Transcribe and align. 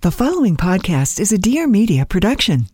The 0.00 0.12
following 0.12 0.56
podcast 0.56 1.18
is 1.18 1.32
a 1.32 1.38
Dear 1.38 1.66
Media 1.66 2.06
production. 2.06 2.68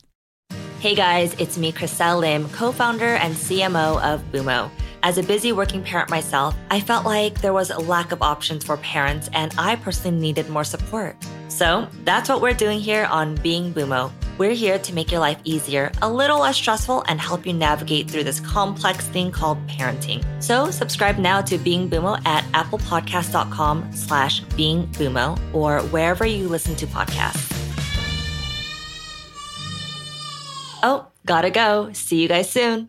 Hey 0.81 0.95
guys, 0.95 1.35
it's 1.39 1.57
me, 1.57 1.73
Chriselle 1.73 2.21
Lim, 2.21 2.51
co 2.51 2.71
founder 2.71 3.15
and 3.15 3.35
CMO 3.35 3.99
of 4.03 4.21
Boomo. 4.31 4.71
As 5.03 5.17
a 5.17 5.23
busy 5.23 5.51
working 5.51 5.83
parent 5.83 6.11
myself, 6.11 6.55
I 6.71 6.81
felt 6.81 7.07
like 7.07 7.41
there 7.41 7.55
was 7.55 7.71
a 7.71 7.79
lack 7.79 8.13
of 8.13 8.21
options 8.21 8.63
for 8.63 8.77
parents 8.77 9.31
and 9.33 9.55
I 9.57 9.77
personally 9.77 10.21
needed 10.21 10.51
more 10.51 10.65
support. 10.65 11.17
So 11.49 11.89
that's 12.05 12.29
what 12.29 12.43
we're 12.43 12.53
doing 12.53 12.79
here 12.79 13.07
on 13.07 13.37
Being 13.37 13.73
Boomo. 13.73 14.13
We're 14.37 14.51
here 14.51 14.81
to 14.81 14.93
make 14.93 15.13
your 15.13 15.21
life 15.21 15.39
easier, 15.45 15.93
a 16.03 16.11
little 16.11 16.41
less 16.41 16.57
stressful, 16.57 17.05
and 17.07 17.21
help 17.21 17.47
you 17.47 17.53
navigate 17.53 18.11
through 18.11 18.25
this 18.25 18.41
complex 18.41 19.07
thing 19.09 19.31
called 19.31 19.65
parenting. 19.69 20.25
So 20.43 20.71
subscribe 20.73 21.19
now 21.19 21.41
to 21.43 21.57
Being 21.57 21.89
Boomo 21.89 22.21
at 22.27 22.43
applepodcast.com 22.53 23.93
slash 23.93 24.41
Being 24.57 24.91
or 25.53 25.81
wherever 25.83 26.27
you 26.27 26.49
listen 26.49 26.75
to 26.77 26.87
podcasts. 26.87 27.53
Oh, 30.83 31.07
gotta 31.25 31.51
go. 31.51 31.93
See 31.93 32.21
you 32.21 32.29
guys 32.29 32.51
soon. 32.51 32.89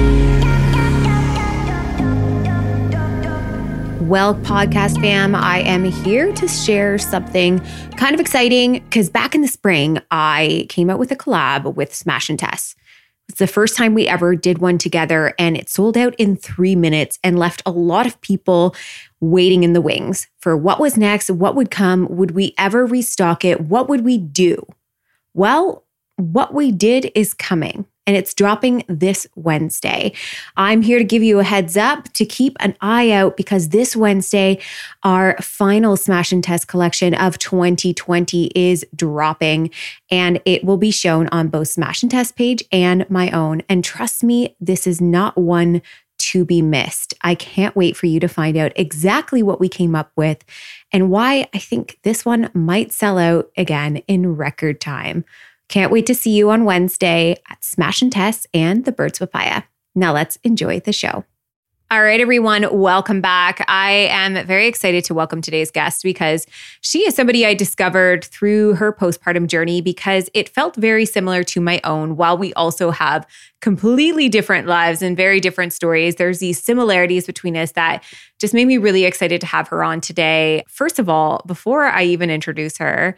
Well, 4.11 4.35
podcast 4.35 4.99
fam, 4.99 5.33
I 5.35 5.59
am 5.59 5.85
here 5.85 6.33
to 6.33 6.45
share 6.45 6.97
something 6.97 7.61
kind 7.95 8.13
of 8.13 8.19
exciting 8.19 8.83
because 8.83 9.09
back 9.09 9.33
in 9.33 9.41
the 9.41 9.47
spring, 9.47 9.99
I 10.11 10.65
came 10.67 10.89
out 10.89 10.99
with 10.99 11.13
a 11.13 11.15
collab 11.15 11.75
with 11.75 11.95
Smash 11.95 12.29
and 12.29 12.37
Tess. 12.37 12.75
It's 13.29 13.39
the 13.39 13.47
first 13.47 13.77
time 13.77 13.93
we 13.93 14.09
ever 14.09 14.35
did 14.35 14.57
one 14.57 14.77
together, 14.77 15.33
and 15.39 15.55
it 15.55 15.69
sold 15.69 15.95
out 15.95 16.13
in 16.15 16.35
three 16.35 16.75
minutes 16.75 17.19
and 17.23 17.39
left 17.39 17.61
a 17.65 17.71
lot 17.71 18.05
of 18.05 18.19
people 18.19 18.75
waiting 19.21 19.63
in 19.63 19.71
the 19.71 19.79
wings 19.79 20.27
for 20.41 20.57
what 20.57 20.81
was 20.81 20.97
next, 20.97 21.29
what 21.31 21.55
would 21.55 21.71
come, 21.71 22.05
would 22.09 22.31
we 22.31 22.53
ever 22.57 22.85
restock 22.85 23.45
it, 23.45 23.61
what 23.61 23.87
would 23.87 24.03
we 24.03 24.17
do? 24.17 24.61
Well, 25.33 25.85
what 26.17 26.53
we 26.53 26.73
did 26.73 27.13
is 27.15 27.33
coming 27.33 27.85
and 28.07 28.15
it's 28.17 28.33
dropping 28.33 28.83
this 28.87 29.27
Wednesday. 29.35 30.13
I'm 30.57 30.81
here 30.81 30.97
to 30.97 31.03
give 31.03 31.23
you 31.23 31.39
a 31.39 31.43
heads 31.43 31.77
up 31.77 32.11
to 32.13 32.25
keep 32.25 32.57
an 32.59 32.75
eye 32.81 33.11
out 33.11 33.37
because 33.37 33.69
this 33.69 33.95
Wednesday, 33.95 34.59
our 35.03 35.37
final 35.41 35.95
Smash 35.95 36.31
and 36.31 36.43
Tess 36.43 36.65
collection 36.65 37.13
of 37.13 37.37
2020 37.37 38.51
is 38.55 38.85
dropping 38.95 39.69
and 40.09 40.41
it 40.45 40.63
will 40.63 40.77
be 40.77 40.91
shown 40.91 41.27
on 41.29 41.47
both 41.47 41.69
Smash 41.69 42.01
and 42.01 42.11
Tess 42.11 42.31
page 42.31 42.63
and 42.71 43.07
my 43.09 43.29
own. 43.31 43.61
And 43.69 43.83
trust 43.83 44.23
me, 44.23 44.55
this 44.59 44.87
is 44.87 44.99
not 44.99 45.37
one 45.37 45.81
to 46.21 46.45
be 46.45 46.61
missed. 46.61 47.15
I 47.21 47.33
can't 47.33 47.75
wait 47.75 47.97
for 47.97 48.05
you 48.05 48.19
to 48.19 48.27
find 48.27 48.55
out 48.55 48.71
exactly 48.75 49.41
what 49.41 49.59
we 49.59 49.67
came 49.67 49.95
up 49.95 50.11
with 50.15 50.43
and 50.91 51.09
why 51.09 51.47
I 51.53 51.57
think 51.57 51.97
this 52.03 52.23
one 52.23 52.51
might 52.53 52.91
sell 52.91 53.17
out 53.17 53.49
again 53.57 53.97
in 54.07 54.35
record 54.35 54.79
time. 54.79 55.25
Can't 55.71 55.91
wait 55.91 56.05
to 56.07 56.15
see 56.15 56.31
you 56.31 56.49
on 56.49 56.65
Wednesday 56.65 57.37
at 57.49 57.63
Smash 57.63 58.01
and 58.01 58.11
Tess 58.11 58.45
and 58.53 58.83
the 58.83 58.91
Birds 58.91 59.19
Papaya. 59.19 59.63
Now 59.95 60.11
let's 60.11 60.37
enjoy 60.43 60.81
the 60.81 60.91
show. 60.91 61.23
All 61.89 62.03
right, 62.03 62.19
everyone, 62.19 62.67
welcome 62.77 63.21
back. 63.21 63.63
I 63.69 63.91
am 64.11 64.45
very 64.45 64.67
excited 64.67 65.05
to 65.05 65.13
welcome 65.13 65.41
today's 65.41 65.71
guest 65.71 66.03
because 66.03 66.45
she 66.81 67.07
is 67.07 67.15
somebody 67.15 67.45
I 67.45 67.53
discovered 67.53 68.25
through 68.25 68.75
her 68.75 68.91
postpartum 68.91 69.47
journey 69.47 69.79
because 69.79 70.29
it 70.33 70.49
felt 70.49 70.75
very 70.75 71.05
similar 71.05 71.41
to 71.45 71.61
my 71.61 71.79
own. 71.85 72.17
While 72.17 72.37
we 72.37 72.53
also 72.55 72.91
have 72.91 73.25
completely 73.61 74.27
different 74.27 74.67
lives 74.67 75.01
and 75.01 75.15
very 75.15 75.39
different 75.39 75.71
stories, 75.71 76.17
there's 76.17 76.39
these 76.39 76.61
similarities 76.61 77.25
between 77.25 77.55
us 77.55 77.71
that 77.73 78.03
just 78.39 78.53
made 78.53 78.65
me 78.65 78.77
really 78.77 79.05
excited 79.05 79.39
to 79.39 79.47
have 79.47 79.69
her 79.69 79.85
on 79.85 80.01
today. 80.01 80.63
First 80.67 80.99
of 80.99 81.07
all, 81.07 81.41
before 81.47 81.85
I 81.85 82.03
even 82.03 82.29
introduce 82.29 82.77
her, 82.77 83.15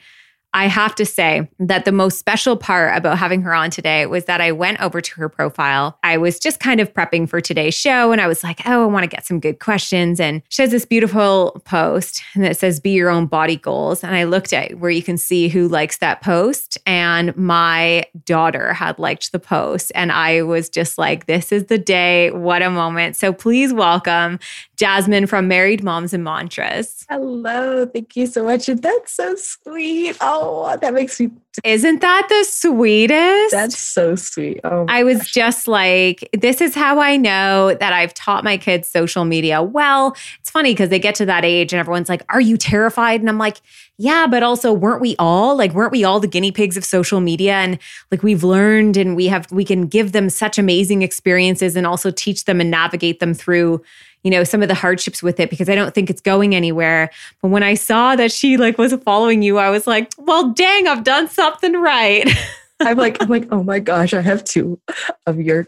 I 0.54 0.68
have 0.68 0.94
to 0.96 1.06
say 1.06 1.50
that 1.60 1.86
the 1.86 1.92
most 1.92 2.20
special 2.20 2.56
part 2.56 2.96
about 2.96 3.18
having 3.18 3.42
her 3.42 3.54
on 3.54 3.72
today 3.72 4.06
was 4.06 4.26
that 4.26 4.40
I 4.40 4.52
went 4.52 4.80
over 4.82 5.02
to 5.02 5.16
her 5.16 5.28
profile. 5.28 5.98
I 6.04 6.18
was 6.18 6.40
just 6.40 6.60
kind 6.60 6.80
of 6.80 6.94
prepping 6.94 7.28
for 7.28 7.42
today's 7.42 7.74
show 7.74 8.12
and 8.12 8.22
I 8.22 8.28
was 8.28 8.44
like, 8.44 8.62
oh, 8.66 8.84
I 8.84 8.86
want 8.86 9.04
to 9.04 9.08
get 9.08 9.26
some 9.26 9.40
good 9.40 9.60
questions. 9.60 10.20
And 10.20 10.44
she 10.50 10.62
has 10.62 10.72
this 10.72 10.86
beautiful 10.86 11.62
post 11.66 12.22
that 12.36 12.58
says, 12.58 12.80
be 12.80 12.92
your 12.92 13.10
own 13.10 13.26
body 13.26 13.56
goals. 13.56 14.04
And 14.04 14.16
I 14.16 14.26
looked 14.26 14.54
at 14.54 14.80
where 14.80 14.92
you 14.92 15.02
can 15.02 15.18
see 15.18 15.48
who 15.48 15.68
likes 15.68 15.98
that 15.98 16.22
post. 16.22 16.78
And 16.86 17.36
my 17.36 18.06
daughter 18.26 18.74
had 18.74 19.00
liked 19.00 19.32
the 19.32 19.40
post. 19.40 19.92
And 19.96 20.12
I 20.12 20.44
was 20.44 20.70
just 20.70 20.98
like, 20.98 21.26
this 21.26 21.52
is 21.52 21.66
the 21.66 21.80
day. 21.80 22.30
What 22.32 22.62
a 22.62 22.70
moment. 22.70 23.16
So 23.16 23.34
please 23.34 23.74
welcome 23.74 24.40
Jasmin 24.76 25.28
from 25.28 25.48
Married 25.48 25.84
Moms 25.84 26.14
and 26.14 26.24
Mantras. 26.24 27.06
Hello. 27.10 27.86
Thank 27.86 28.16
you 28.16 28.26
so 28.26 28.44
much. 28.44 28.66
That's 28.66 29.12
so 29.12 29.36
sweet. 29.36 30.18
Oh, 30.20 30.76
that 30.82 30.94
makes 30.94 31.20
me. 31.20 31.30
Isn't 31.64 32.02
that 32.02 32.26
the 32.30 32.44
sweetest? 32.46 33.52
That's 33.52 33.78
so 33.78 34.16
sweet. 34.16 34.60
Oh, 34.64 34.88
I 34.90 35.04
was 35.04 35.18
gosh. 35.20 35.34
just 35.34 35.68
like, 35.68 36.28
this 36.34 36.62
is 36.62 36.74
how 36.74 37.00
I 37.00 37.16
know 37.16 37.76
that 37.76 37.94
I've 37.94 38.16
taught 38.16 38.44
my 38.44 38.58
kids 38.58 38.88
social 38.88 39.24
media. 39.24 39.62
Well, 39.62 40.16
it's 40.40 40.50
funny 40.50 40.72
because 40.74 40.90
they 40.90 40.98
get 40.98 41.14
to 41.16 41.26
that 41.28 41.46
age 41.46 41.72
and 41.72 41.80
everyone's 41.80 42.10
like, 42.10 42.24
Are 42.34 42.42
you 42.42 42.58
terrified? 42.58 43.20
And 43.20 43.30
I'm 43.30 43.38
like, 43.38 43.62
Yeah, 43.98 44.26
but 44.26 44.42
also, 44.42 44.74
weren't 44.74 45.02
we 45.02 45.16
all 45.20 45.56
like, 45.56 45.74
weren't 45.74 45.92
we 45.92 46.04
all 46.04 46.20
the 46.20 46.28
guinea 46.28 46.52
pigs 46.52 46.76
of 46.76 46.84
social 46.84 47.20
media? 47.20 47.54
And 47.54 47.78
like, 48.10 48.24
we've 48.24 48.44
learned 48.44 48.98
and 48.98 49.16
we 49.16 49.28
have, 49.28 49.52
we 49.52 49.64
can 49.64 49.86
give 49.86 50.14
them 50.14 50.32
such 50.32 50.58
amazing 50.58 51.04
experiences 51.04 51.76
and 51.76 51.86
also 51.86 52.10
teach 52.10 52.46
them 52.46 52.60
and 52.60 52.72
navigate 52.72 53.20
them 53.20 53.36
through 53.36 53.84
you 54.24 54.32
know 54.32 54.44
some 54.44 54.62
of 54.62 54.68
the 54.68 54.76
hardships 54.76 55.22
with 55.22 55.40
it 55.40 55.50
because 55.50 55.70
i 55.70 55.76
don't 55.76 55.94
think 55.94 56.10
it's 56.10 56.22
going 56.22 56.56
anywhere 56.56 57.10
but 57.42 57.50
when 57.50 57.64
i 57.64 57.74
saw 57.74 58.16
that 58.16 58.32
she 58.32 58.58
like 58.58 58.78
was 58.78 58.94
following 59.06 59.42
you 59.42 59.58
i 59.58 59.70
was 59.70 59.86
like 59.88 60.12
well 60.18 60.52
dang 60.52 60.88
i've 60.88 61.04
done 61.04 61.28
something 61.28 61.74
right 61.74 62.28
I'm 62.80 62.98
like, 62.98 63.22
I'm 63.22 63.30
like, 63.30 63.48
oh 63.52 63.64
my 63.64 63.80
gosh, 63.80 64.14
I 64.14 64.22
have 64.22 64.44
two 64.44 64.80
of 65.26 65.40
your, 65.40 65.68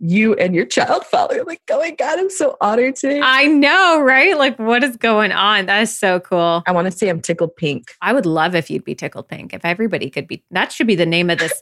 you 0.00 0.34
and 0.34 0.54
your 0.54 0.66
child 0.66 1.04
following. 1.04 1.40
I'm 1.40 1.46
like, 1.46 1.62
oh 1.70 1.78
my 1.78 1.90
God, 1.90 2.18
I'm 2.18 2.30
so 2.30 2.56
honored 2.60 2.96
today. 2.96 3.20
I 3.22 3.46
know, 3.46 4.00
right? 4.00 4.36
Like, 4.36 4.58
what 4.58 4.82
is 4.82 4.96
going 4.96 5.32
on? 5.32 5.66
That 5.66 5.82
is 5.82 5.96
so 5.96 6.20
cool. 6.20 6.62
I 6.66 6.72
want 6.72 6.86
to 6.86 6.90
say 6.90 7.08
I'm 7.08 7.20
tickled 7.20 7.54
pink. 7.56 7.94
I 8.00 8.12
would 8.12 8.26
love 8.26 8.54
if 8.54 8.70
you'd 8.70 8.84
be 8.84 8.94
tickled 8.94 9.28
pink. 9.28 9.54
If 9.54 9.64
everybody 9.64 10.10
could 10.10 10.26
be, 10.26 10.42
that 10.50 10.72
should 10.72 10.86
be 10.86 10.96
the 10.96 11.06
name 11.06 11.30
of 11.30 11.38
this. 11.38 11.52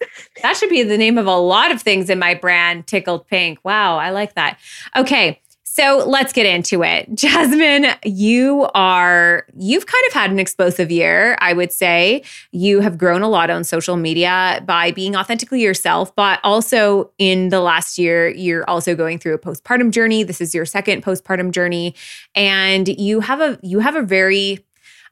that 0.43 0.56
should 0.56 0.71
be 0.71 0.82
the 0.82 0.99
name 0.99 1.19
of 1.19 1.27
a 1.27 1.37
lot 1.37 1.71
of 1.71 1.82
things 1.82 2.09
in 2.09 2.19
my 2.19 2.35
brand, 2.35 2.87
tickled 2.87 3.27
pink. 3.27 3.59
Wow, 3.65 3.99
I 3.99 4.11
like 4.11 4.35
that. 4.35 4.59
Okay. 4.97 5.41
So 5.76 6.02
let's 6.06 6.32
get 6.32 6.46
into 6.46 6.82
it. 6.82 7.06
Jasmin, 7.14 7.88
you 8.02 8.67
are, 8.75 9.46
you've 9.58 9.84
kind 9.84 10.05
of 10.06 10.14
had 10.14 10.31
an 10.31 10.38
explosive 10.38 10.90
year, 10.90 11.37
I 11.43 11.52
would 11.52 11.70
say. 11.70 12.23
You 12.50 12.81
have 12.81 12.96
grown 12.96 13.20
a 13.20 13.28
lot 13.28 13.50
on 13.50 13.62
social 13.62 13.96
media 13.96 14.62
by 14.64 14.93
being 14.93 15.14
authentically 15.14 15.61
yourself, 15.61 16.17
but 16.17 16.40
also 16.43 17.11
in 17.19 17.50
the 17.50 17.61
last 17.61 17.99
year, 17.99 18.31
you're 18.31 18.64
also 18.70 18.94
going 18.94 19.19
through 19.19 19.34
a 19.34 19.38
postpartum 19.38 19.90
journey. 19.90 20.23
This 20.23 20.40
is 20.40 20.55
your 20.55 20.64
second 20.64 21.05
postpartum 21.05 21.50
journey. 21.50 21.94
And 22.34 22.88
you 22.88 23.20
have 23.20 23.43
a, 23.43 23.58
you 23.62 23.81
have 23.81 23.96
a 23.96 24.02
very, 24.02 24.66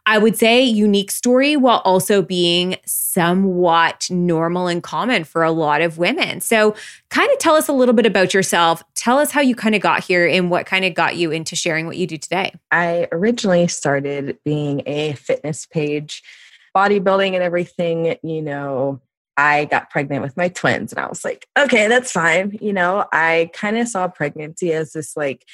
I 0.06 0.19
would 0.19 0.37
say, 0.37 0.62
unique 0.62 1.11
story 1.11 1.56
while 1.56 1.81
also 1.85 2.21
being 2.21 2.77
somewhat 2.85 4.06
normal 4.11 4.67
and 4.67 4.83
common 4.83 5.25
for 5.25 5.43
a 5.43 5.51
lot 5.51 5.81
of 5.81 5.97
women. 5.97 6.41
So, 6.41 6.75
kind 7.09 7.31
of 7.33 7.39
tell 7.39 7.55
us 7.55 7.69
a 7.69 7.73
little 7.73 7.95
bit 7.95 8.05
about 8.05 8.35
yourself. 8.35 8.83
Tell 8.95 9.19
us 9.19 9.31
how 9.31 9.41
you 9.41 9.55
kind 9.55 9.75
of 9.75 9.81
got 9.81 10.05
here 10.05 10.27
and 10.27 10.51
what 10.51 10.67
kind 10.67 10.85
of 10.85 10.95
got 10.95 11.17
you 11.17 11.31
into 11.31 11.56
sharing 11.56 11.87
what 11.87 11.97
you 11.97 12.06
do 12.06 12.19
today. 12.19 12.53
I 12.71 13.09
originally 13.12 13.67
started 13.69 14.39
being 14.45 14.83
a 14.85 15.15
fitness 15.15 15.65
page, 15.65 16.23
bodybuilding 16.77 17.33
and 17.35 17.43
everything, 17.43 18.17
you 18.23 18.43
know. 18.43 19.01
I 19.37 19.65
got 19.65 19.91
pregnant 19.91 20.23
with 20.23 20.37
my 20.37 20.49
twins 20.49 20.93
and 20.93 21.01
I 21.01 21.09
was 21.09 21.25
like, 21.25 21.49
okay, 21.59 21.89
that's 21.89 22.12
fine. 22.12 22.56
You 22.61 22.73
know, 22.73 23.05
I 23.12 23.51
kind 23.53 23.77
of 23.77 23.89
saw 23.89 24.06
pregnancy 24.06 24.73
as 24.73 24.93
this 24.93 25.17
like 25.17 25.45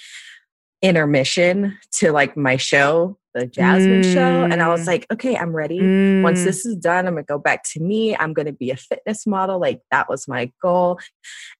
intermission 0.82 1.78
to 1.92 2.12
like 2.12 2.36
my 2.36 2.56
show 2.56 3.18
the 3.34 3.46
Jasmin 3.46 4.02
mm. 4.02 4.12
show. 4.12 4.42
And 4.44 4.62
I 4.62 4.68
was 4.68 4.82
mm. 4.82 4.86
like, 4.88 5.06
okay, 5.12 5.36
I'm 5.36 5.54
ready. 5.54 5.80
Mm. 5.80 6.22
Once 6.22 6.44
this 6.44 6.66
is 6.66 6.76
done, 6.76 7.06
I'm 7.06 7.14
going 7.14 7.24
to 7.24 7.28
go 7.28 7.38
back 7.38 7.62
to 7.72 7.80
me. 7.80 8.16
I'm 8.16 8.32
going 8.32 8.46
to 8.46 8.52
be 8.52 8.70
a 8.70 8.76
fitness 8.76 9.26
model. 9.26 9.60
Like 9.60 9.80
that 9.90 10.08
was 10.08 10.26
my 10.26 10.50
goal. 10.60 10.98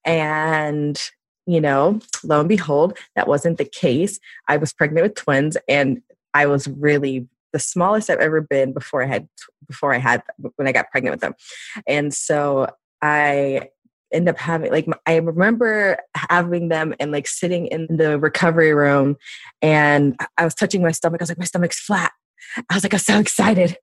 And, 0.05 1.01
you 1.47 1.61
know, 1.61 2.01
lo 2.25 2.41
and 2.41 2.49
behold, 2.49 2.99
that 3.17 3.29
wasn't 3.29 3.59
the 3.59 3.65
case. 3.65 4.19
I 4.49 4.57
was 4.57 4.73
pregnant 4.73 5.05
with 5.05 5.15
twins 5.15 5.57
and 5.69 6.03
I 6.35 6.47
was 6.47 6.69
really 6.69 7.29
the 7.53 7.59
smallest 7.59 8.11
I've 8.11 8.21
ever 8.21 8.41
been 8.41 8.73
before 8.73 9.03
I 9.03 9.07
had 9.07 9.29
before 9.67 9.93
I 9.93 9.99
had 9.99 10.23
when 10.57 10.69
I 10.69 10.73
got 10.73 10.91
pregnant 10.91 11.15
with 11.15 11.21
them. 11.21 11.35
And 11.87 12.15
so 12.15 12.69
I 13.03 13.71
end 14.13 14.29
up 14.29 14.39
having 14.39 14.71
like 14.73 14.87
I 15.07 15.17
remember 15.17 15.99
having 16.15 16.69
them 16.69 16.95
and 16.99 17.13
like 17.13 17.29
sitting 17.29 17.67
in 17.67 17.87
the 17.97 18.19
recovery 18.19 18.75
room 18.75 19.17
and 19.63 20.17
I 20.37 20.45
was 20.45 20.55
touching 20.55 20.83
my 20.83 20.93
stomach. 20.93 21.21
I 21.21 21.25
was 21.25 21.31
like, 21.31 21.39
my 21.39 21.45
stomach's 21.45 21.79
flat. 21.79 22.13
I 22.69 22.75
was 22.75 22.83
like, 22.83 22.95
I'm 22.95 23.01
so 23.01 23.19
excited. 23.19 23.77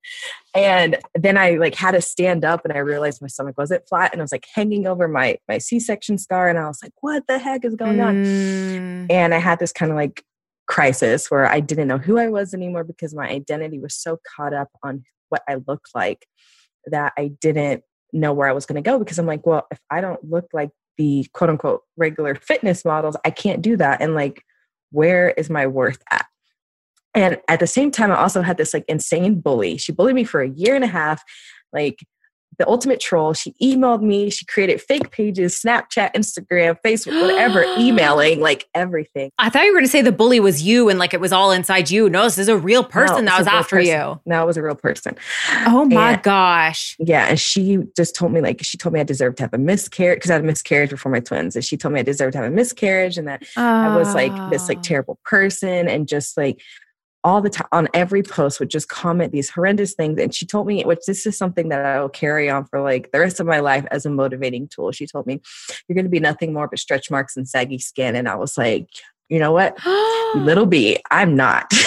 And 0.53 0.97
then 1.15 1.38
I 1.38 1.51
like 1.51 1.75
had 1.75 1.91
to 1.91 2.01
stand 2.01 2.44
up 2.44 2.65
and 2.65 2.74
I 2.74 2.79
realized 2.79 3.21
my 3.21 3.27
stomach 3.27 3.57
wasn't 3.57 3.88
flat 3.88 4.12
and 4.12 4.21
I 4.21 4.24
was 4.24 4.31
like 4.31 4.45
hanging 4.53 4.88
over 4.88 5.07
my 5.07 5.38
my 5.47 5.57
C-section 5.57 6.18
scar 6.18 6.50
and 6.50 6.57
I 6.57 6.68
was 6.68 6.80
like, 6.83 6.94
what 7.01 7.23
the 7.27 7.39
heck 7.39 7.63
is 7.63 7.75
going 7.75 8.01
on? 8.01 8.25
Mm. 8.25 9.07
And 9.09 9.33
I 9.33 9.39
had 9.39 9.59
this 9.59 9.71
kind 9.71 9.91
of 9.91 9.95
like 9.95 10.23
crisis 10.68 11.31
where 11.31 11.45
I 11.45 11.59
didn't 11.59 11.88
know 11.88 11.97
who 11.97 12.18
I 12.18 12.27
was 12.27 12.53
anymore 12.53 12.83
because 12.83 13.15
my 13.15 13.27
identity 13.27 13.80
was 13.80 13.95
so 13.95 14.19
caught 14.35 14.53
up 14.53 14.69
on 14.83 15.03
what 15.30 15.44
I 15.47 15.56
looked 15.68 15.91
like 15.95 16.25
that 16.85 17.13
I 17.18 17.30
didn't 17.39 17.83
know 18.13 18.33
where 18.33 18.48
I 18.48 18.54
was 18.54 18.65
going 18.65 18.81
to 18.81 18.88
go 18.88 19.00
because 19.00 19.19
I'm 19.19 19.25
like, 19.25 19.45
well, 19.45 19.68
if 19.71 19.80
I 19.89 20.01
don't 20.01 20.24
look 20.24 20.48
like 20.54 20.69
the 20.98 21.27
quote 21.33 21.50
unquote 21.50 21.81
regular 21.95 22.36
fitness 22.36 22.83
models, 22.86 23.18
I 23.25 23.30
can't 23.30 23.62
do 23.62 23.77
that. 23.77 24.01
And 24.01 24.15
like, 24.15 24.44
where 24.92 25.31
is 25.31 25.50
my 25.50 25.68
worth 25.68 26.01
at? 26.12 26.25
And 27.13 27.39
at 27.48 27.59
the 27.59 27.68
same 27.68 27.92
time, 27.92 28.12
I 28.12 28.18
also 28.18 28.42
had 28.42 28.57
this 28.57 28.74
like 28.74 28.86
insane 28.88 29.39
bully. 29.39 29.77
She 29.77 29.92
bullied 29.92 30.15
me 30.15 30.24
for 30.24 30.42
a 30.42 30.50
year 30.50 30.75
and 30.75 30.83
a 30.83 30.88
half. 30.88 31.24
Like, 31.74 32.00
the 32.57 32.67
ultimate 32.67 32.99
troll. 32.99 33.33
She 33.33 33.53
emailed 33.61 34.01
me. 34.01 34.29
She 34.29 34.45
created 34.45 34.81
fake 34.81 35.11
pages, 35.11 35.61
Snapchat, 35.61 36.13
Instagram, 36.13 36.77
Facebook, 36.83 37.21
whatever, 37.21 37.63
emailing, 37.77 38.39
like 38.39 38.67
everything. 38.73 39.31
I 39.38 39.49
thought 39.49 39.63
you 39.63 39.71
were 39.71 39.77
going 39.77 39.85
to 39.85 39.91
say 39.91 40.01
the 40.01 40.11
bully 40.11 40.39
was 40.39 40.61
you 40.63 40.89
and 40.89 40.97
like 40.97 41.13
it 41.13 41.21
was 41.21 41.31
all 41.31 41.51
inside 41.51 41.91
you. 41.91 42.09
No, 42.09 42.23
this 42.23 42.38
is 42.38 42.47
a 42.47 42.57
real 42.57 42.83
person 42.83 43.25
no, 43.25 43.31
that 43.31 43.39
was 43.39 43.47
after 43.47 43.77
person. 43.77 43.94
you. 43.94 44.21
No, 44.25 44.44
it 44.44 44.45
was 44.45 44.57
a 44.57 44.63
real 44.63 44.75
person. 44.75 45.15
Oh 45.67 45.85
my 45.85 46.13
and, 46.13 46.23
gosh. 46.23 46.95
Yeah. 46.99 47.27
And 47.27 47.39
she 47.39 47.79
just 47.95 48.15
told 48.15 48.31
me, 48.31 48.41
like, 48.41 48.63
she 48.63 48.77
told 48.77 48.94
me 48.94 48.99
I 48.99 49.03
deserved 49.03 49.38
to 49.38 49.44
have 49.44 49.53
a 49.53 49.59
miscarriage 49.59 50.17
because 50.17 50.31
I 50.31 50.35
had 50.35 50.44
a 50.44 50.47
miscarriage 50.47 50.89
before 50.89 51.11
my 51.11 51.19
twins. 51.19 51.55
And 51.55 51.63
she 51.63 51.77
told 51.77 51.94
me 51.94 51.99
I 51.99 52.03
deserved 52.03 52.33
to 52.33 52.39
have 52.39 52.51
a 52.51 52.55
miscarriage 52.55 53.17
and 53.17 53.27
that. 53.27 53.44
I 53.55 53.95
was 53.95 54.13
like 54.15 54.31
this 54.49 54.67
like 54.67 54.79
ah. 54.79 54.83
terrible 54.83 55.19
person 55.23 55.88
and 55.88 56.07
just 56.07 56.38
like 56.38 56.61
all 57.27 57.41
the 57.41 57.50
time 57.50 57.68
on 57.74 57.89
every 57.94 58.24
post 58.24 58.57
would 58.57 58.69
just 58.69 58.88
comment 58.88 59.33
these 59.33 59.50
horrendous 59.50 59.94
things 59.94 60.18
and 60.18 60.33
she 60.33 60.45
told 60.45 60.65
me 60.65 60.81
which 60.85 61.01
this 61.06 61.25
is 61.25 61.38
something 61.38 61.68
that 61.68 61.83
i 61.85 62.00
will 62.00 62.07
carry 62.07 62.50
on 62.50 62.63
for 62.63 62.79
like 62.79 63.12
the 63.12 63.19
rest 63.19 63.41
of 63.41 63.45
my 63.45 63.59
life 63.59 63.85
as 63.91 64.06
a 64.06 64.09
motivating 64.09 64.65
tool. 64.69 64.94
She 64.94 65.06
told 65.06 65.27
me 65.27 65.41
you're 65.88 65.94
going 65.94 66.06
to 66.06 66.09
be 66.09 66.21
nothing 66.21 66.53
more 66.53 66.69
but 66.69 66.79
stretch 66.79 67.12
marks 67.12 67.35
and 67.35 67.47
saggy 67.47 67.79
skin 67.79 68.15
and 68.15 68.29
i 68.29 68.35
was 68.35 68.57
like 68.57 68.88
you 69.27 69.39
know 69.39 69.51
what? 69.51 69.77
Little 70.35 70.65
b 70.65 71.00
i'm 71.12 71.35
not. 71.35 71.71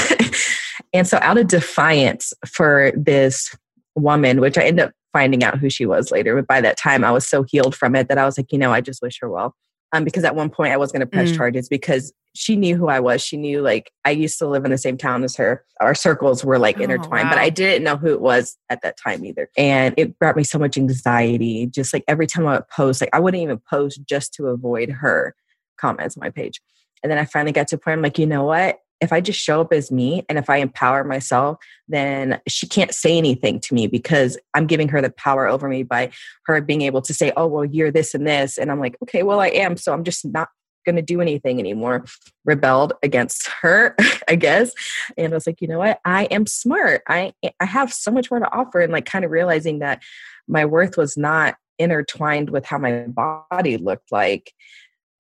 And 0.93 1.07
so 1.07 1.19
out 1.23 1.39
of 1.39 1.47
defiance 1.47 2.33
for 2.47 2.93
this 2.97 3.55
woman 3.95 4.41
which 4.41 4.59
i 4.59 4.63
ended 4.63 4.87
up 4.87 4.93
finding 5.13 5.45
out 5.45 5.59
who 5.59 5.71
she 5.71 5.87
was 5.87 6.11
later 6.11 6.35
but 6.35 6.47
by 6.47 6.61
that 6.61 6.77
time 6.77 7.05
i 7.05 7.11
was 7.11 7.27
so 7.27 7.45
healed 7.45 7.75
from 7.75 7.95
it 7.95 8.09
that 8.09 8.19
i 8.19 8.25
was 8.25 8.37
like 8.39 8.51
you 8.53 8.59
know 8.59 8.73
i 8.73 8.81
just 8.81 9.03
wish 9.03 9.19
her 9.21 9.31
well 9.31 9.55
um, 9.93 10.05
because 10.05 10.25
at 10.25 10.37
one 10.37 10.51
point 10.51 10.73
I 10.73 10.77
was 10.77 10.93
going 10.93 11.01
to 11.01 11.07
press 11.07 11.31
mm. 11.31 11.37
charges 11.37 11.69
because 11.69 12.13
she 12.35 12.55
knew 12.55 12.77
who 12.77 12.89
I 12.89 13.01
was. 13.01 13.23
She 13.23 13.37
knew 13.37 13.61
like 13.61 13.91
I 14.05 14.11
used 14.11 14.39
to 14.39 14.47
live 14.47 14.65
in 14.65 14.71
the 14.71 14.79
same 14.79 14.97
town 14.97 15.25
as 15.25 15.35
her. 15.37 15.65
Our 15.81 15.95
circles 15.95 16.45
were 16.45 16.59
like 16.59 16.79
oh, 16.79 16.85
intertwined, 16.85 17.29
wow. 17.29 17.35
but 17.35 17.39
I 17.39 17.51
didn't 17.51 17.83
know 17.83 17.97
who 17.97 18.13
it 18.13 18.21
was 18.21 18.57
at 18.69 18.83
that 18.83 18.97
time 18.97 19.25
either. 19.25 19.51
And 19.57 19.95
it 19.97 20.19
brought 20.19 20.37
me 20.37 20.45
so 20.45 20.59
much 20.59 20.77
anxiety. 20.79 21.67
Just 21.67 21.93
like 21.93 22.05
every 22.07 22.27
time 22.27 22.47
I 22.47 22.55
would 22.55 22.69
post, 22.69 23.01
like 23.01 23.11
I 23.13 23.21
wouldn't 23.21 23.43
even 23.43 23.59
post 23.59 24.01
just 24.09 24.33
to 24.35 24.47
avoid 24.47 24.91
her 24.91 25.35
comments 25.77 26.17
on 26.17 26.21
my 26.21 26.31
page. 26.31 26.61
And 27.03 27.11
then 27.11 27.19
I 27.19 27.25
finally 27.25 27.53
got 27.53 27.69
to 27.69 27.77
a 27.77 27.79
point, 27.79 27.97
I'm 27.97 28.03
like, 28.03 28.19
you 28.19 28.27
know 28.27 28.45
what? 28.45 28.79
If 29.00 29.12
I 29.12 29.20
just 29.20 29.41
show 29.41 29.61
up 29.61 29.73
as 29.73 29.91
me 29.91 30.25
and 30.29 30.38
if 30.38 30.50
I 30.50 30.58
empower 30.58 31.05
myself, 31.05 31.58
then 31.88 32.41
she 32.47 32.67
can't 32.67 32.94
say 32.94 33.17
anything 33.17 33.61
to 33.61 33.75
me 33.75 33.87
because 33.87 34.38
I'm 34.55 34.67
giving 34.67 34.88
her 34.88 35.00
the 35.00 35.11
power 35.11 35.47
over 35.47 35.69
me 35.69 35.82
by 35.82 36.11
her 36.47 36.61
being 36.61 36.82
able 36.82 37.02
to 37.02 37.14
say, 37.14 37.32
oh, 37.37 37.47
well, 37.47 37.64
you're 37.64 37.91
this 37.91 38.14
and 38.14 38.26
this. 38.26 38.58
And 38.58 38.70
I'm 38.70 38.79
like, 38.79 38.97
okay, 39.02 39.23
well, 39.23 39.41
I 39.41 39.49
am. 39.49 39.76
So 39.76 39.93
I'm 39.93 40.05
just 40.05 40.25
not 40.26 40.49
going 40.87 40.97
to 40.97 41.02
do 41.02 41.20
anything 41.20 41.58
anymore. 41.58 42.05
Rebelled 42.44 42.93
against 43.02 43.49
her, 43.62 43.97
I 44.29 44.35
guess. 44.35 44.73
And 45.17 45.32
I 45.32 45.37
was 45.37 45.47
like, 45.47 45.61
you 45.61 45.69
know 45.69 45.79
what? 45.79 46.00
I 46.05 46.25
am 46.25 46.47
smart. 46.47 47.02
I, 47.08 47.32
I 47.58 47.64
have 47.64 47.93
so 47.93 48.11
much 48.11 48.31
more 48.31 48.41
to 48.41 48.52
offer. 48.52 48.81
And 48.81 48.93
like 48.93 49.06
kind 49.06 49.25
of 49.25 49.31
realizing 49.31 49.81
that 49.81 50.02
my 50.47 50.64
worth 50.64 50.97
was 50.97 51.17
not 51.17 51.56
intertwined 51.79 52.50
with 52.50 52.67
how 52.67 52.79
my 52.79 53.06
body 53.08 53.76
looked 53.76 54.12
like. 54.12 54.52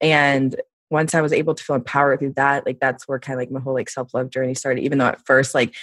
And 0.00 0.56
once 0.90 1.14
I 1.14 1.20
was 1.20 1.32
able 1.32 1.54
to 1.54 1.62
feel 1.62 1.76
empowered 1.76 2.18
through 2.18 2.34
that, 2.34 2.66
like 2.66 2.80
that's 2.80 3.06
where 3.06 3.18
kind 3.18 3.34
of 3.34 3.40
like 3.40 3.50
my 3.50 3.60
whole 3.60 3.74
like 3.74 3.88
self 3.88 4.12
love 4.12 4.30
journey 4.30 4.54
started. 4.54 4.82
Even 4.82 4.98
though 4.98 5.06
at 5.06 5.24
first, 5.24 5.54
like 5.54 5.74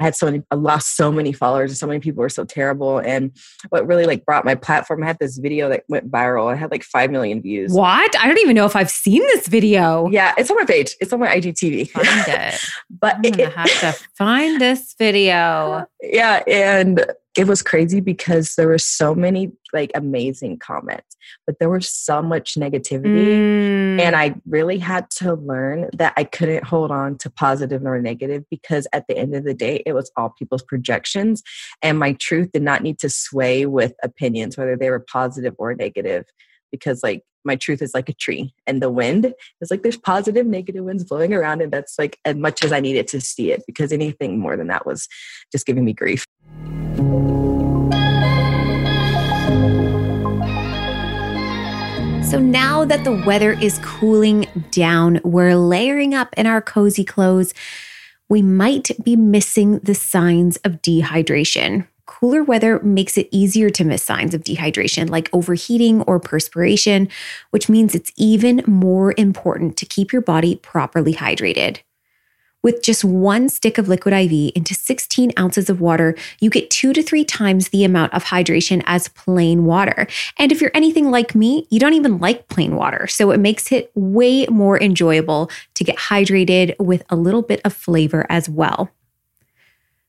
I 0.00 0.04
had 0.04 0.14
so 0.14 0.26
many, 0.26 0.42
I 0.50 0.54
lost 0.54 0.96
so 0.96 1.10
many 1.10 1.32
followers, 1.32 1.70
and 1.70 1.78
so 1.78 1.86
many 1.86 1.98
people 1.98 2.20
were 2.20 2.28
so 2.28 2.44
terrible. 2.44 2.98
And 2.98 3.32
what 3.70 3.86
really 3.86 4.04
like 4.04 4.24
brought 4.24 4.44
my 4.44 4.54
platform, 4.54 5.02
I 5.02 5.06
had 5.06 5.18
this 5.18 5.38
video 5.38 5.68
that 5.70 5.84
went 5.88 6.10
viral. 6.10 6.52
I 6.52 6.56
had 6.56 6.70
like 6.70 6.84
five 6.84 7.10
million 7.10 7.42
views. 7.42 7.72
What? 7.72 8.16
I 8.16 8.28
don't 8.28 8.38
even 8.38 8.54
know 8.54 8.66
if 8.66 8.76
I've 8.76 8.90
seen 8.90 9.22
this 9.22 9.48
video. 9.48 10.08
Yeah, 10.10 10.34
it's 10.38 10.50
on 10.50 10.56
my 10.56 10.64
page. 10.64 10.94
It's 11.00 11.12
on 11.12 11.20
my 11.20 11.28
IGTV. 11.28 11.90
Find 11.90 12.06
it. 12.28 12.60
but 12.90 13.16
I'm 13.16 13.22
gonna 13.22 13.50
have 13.50 13.80
to 13.80 13.92
find 14.16 14.60
this 14.60 14.94
video. 14.98 15.86
Yeah, 16.00 16.42
and 16.46 17.04
it 17.38 17.46
was 17.46 17.62
crazy 17.62 18.00
because 18.00 18.56
there 18.56 18.66
were 18.66 18.78
so 18.78 19.14
many 19.14 19.52
like 19.72 19.92
amazing 19.94 20.58
comments, 20.58 21.16
but 21.46 21.60
there 21.60 21.70
was 21.70 21.88
so 21.88 22.20
much 22.20 22.54
negativity. 22.54 23.28
Mm. 23.28 24.00
And 24.00 24.16
I 24.16 24.34
really 24.44 24.78
had 24.78 25.08
to 25.18 25.34
learn 25.34 25.88
that 25.92 26.14
I 26.16 26.24
couldn't 26.24 26.64
hold 26.64 26.90
on 26.90 27.16
to 27.18 27.30
positive 27.30 27.80
nor 27.80 28.00
negative 28.00 28.44
because 28.50 28.88
at 28.92 29.06
the 29.06 29.16
end 29.16 29.36
of 29.36 29.44
the 29.44 29.54
day, 29.54 29.84
it 29.86 29.92
was 29.92 30.10
all 30.16 30.34
people's 30.36 30.64
projections. 30.64 31.44
And 31.80 32.00
my 32.00 32.14
truth 32.14 32.50
did 32.52 32.62
not 32.62 32.82
need 32.82 32.98
to 32.98 33.08
sway 33.08 33.66
with 33.66 33.94
opinions, 34.02 34.58
whether 34.58 34.76
they 34.76 34.90
were 34.90 34.98
positive 34.98 35.54
or 35.58 35.76
negative, 35.76 36.24
because 36.72 37.04
like 37.04 37.22
my 37.44 37.54
truth 37.54 37.80
is 37.82 37.92
like 37.94 38.08
a 38.08 38.14
tree 38.14 38.52
and 38.66 38.82
the 38.82 38.90
wind 38.90 39.32
is 39.60 39.70
like 39.70 39.82
there's 39.82 39.96
positive 39.96 40.44
negative 40.44 40.84
winds 40.84 41.04
blowing 41.04 41.32
around 41.32 41.62
and 41.62 41.72
that's 41.72 41.98
like 41.98 42.18
as 42.24 42.36
much 42.36 42.64
as 42.64 42.72
i 42.72 42.80
needed 42.80 43.06
to 43.06 43.20
see 43.20 43.52
it 43.52 43.62
because 43.66 43.92
anything 43.92 44.38
more 44.38 44.56
than 44.56 44.66
that 44.66 44.84
was 44.84 45.08
just 45.52 45.64
giving 45.64 45.84
me 45.84 45.92
grief 45.92 46.26
so 52.28 52.38
now 52.38 52.84
that 52.84 53.04
the 53.04 53.22
weather 53.24 53.52
is 53.52 53.80
cooling 53.82 54.44
down, 54.70 55.18
we're 55.24 55.56
layering 55.56 56.12
up 56.12 56.34
in 56.36 56.46
our 56.46 56.60
cozy 56.60 57.02
clothes. 57.02 57.54
We 58.28 58.42
might 58.42 58.90
be 59.02 59.16
missing 59.16 59.78
the 59.78 59.94
signs 59.94 60.58
of 60.58 60.82
dehydration. 60.82 61.88
Cooler 62.04 62.42
weather 62.42 62.80
makes 62.80 63.16
it 63.16 63.28
easier 63.30 63.70
to 63.70 63.82
miss 63.82 64.04
signs 64.04 64.34
of 64.34 64.42
dehydration 64.42 65.08
like 65.08 65.30
overheating 65.32 66.02
or 66.02 66.20
perspiration, 66.20 67.08
which 67.48 67.70
means 67.70 67.94
it's 67.94 68.12
even 68.18 68.62
more 68.66 69.14
important 69.16 69.78
to 69.78 69.86
keep 69.86 70.12
your 70.12 70.22
body 70.22 70.56
properly 70.56 71.14
hydrated. 71.14 71.78
With 72.62 72.82
just 72.82 73.04
one 73.04 73.48
stick 73.48 73.78
of 73.78 73.86
liquid 73.86 74.12
IV 74.12 74.52
into 74.56 74.74
16 74.74 75.30
ounces 75.38 75.70
of 75.70 75.80
water, 75.80 76.16
you 76.40 76.50
get 76.50 76.70
two 76.70 76.92
to 76.92 77.02
three 77.04 77.24
times 77.24 77.68
the 77.68 77.84
amount 77.84 78.12
of 78.14 78.24
hydration 78.24 78.82
as 78.86 79.08
plain 79.08 79.64
water. 79.64 80.08
And 80.38 80.50
if 80.50 80.60
you're 80.60 80.72
anything 80.74 81.10
like 81.10 81.36
me, 81.36 81.68
you 81.70 81.78
don't 81.78 81.94
even 81.94 82.18
like 82.18 82.48
plain 82.48 82.74
water. 82.74 83.06
So 83.06 83.30
it 83.30 83.38
makes 83.38 83.70
it 83.70 83.92
way 83.94 84.46
more 84.46 84.80
enjoyable 84.82 85.50
to 85.74 85.84
get 85.84 85.96
hydrated 85.96 86.74
with 86.80 87.04
a 87.10 87.16
little 87.16 87.42
bit 87.42 87.60
of 87.64 87.72
flavor 87.72 88.26
as 88.28 88.48
well. 88.48 88.90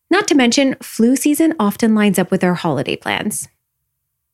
Not 0.09 0.27
to 0.29 0.35
mention, 0.35 0.75
flu 0.81 1.15
season 1.15 1.53
often 1.59 1.93
lines 1.93 2.17
up 2.17 2.31
with 2.31 2.43
our 2.43 2.55
holiday 2.55 2.95
plans. 2.95 3.47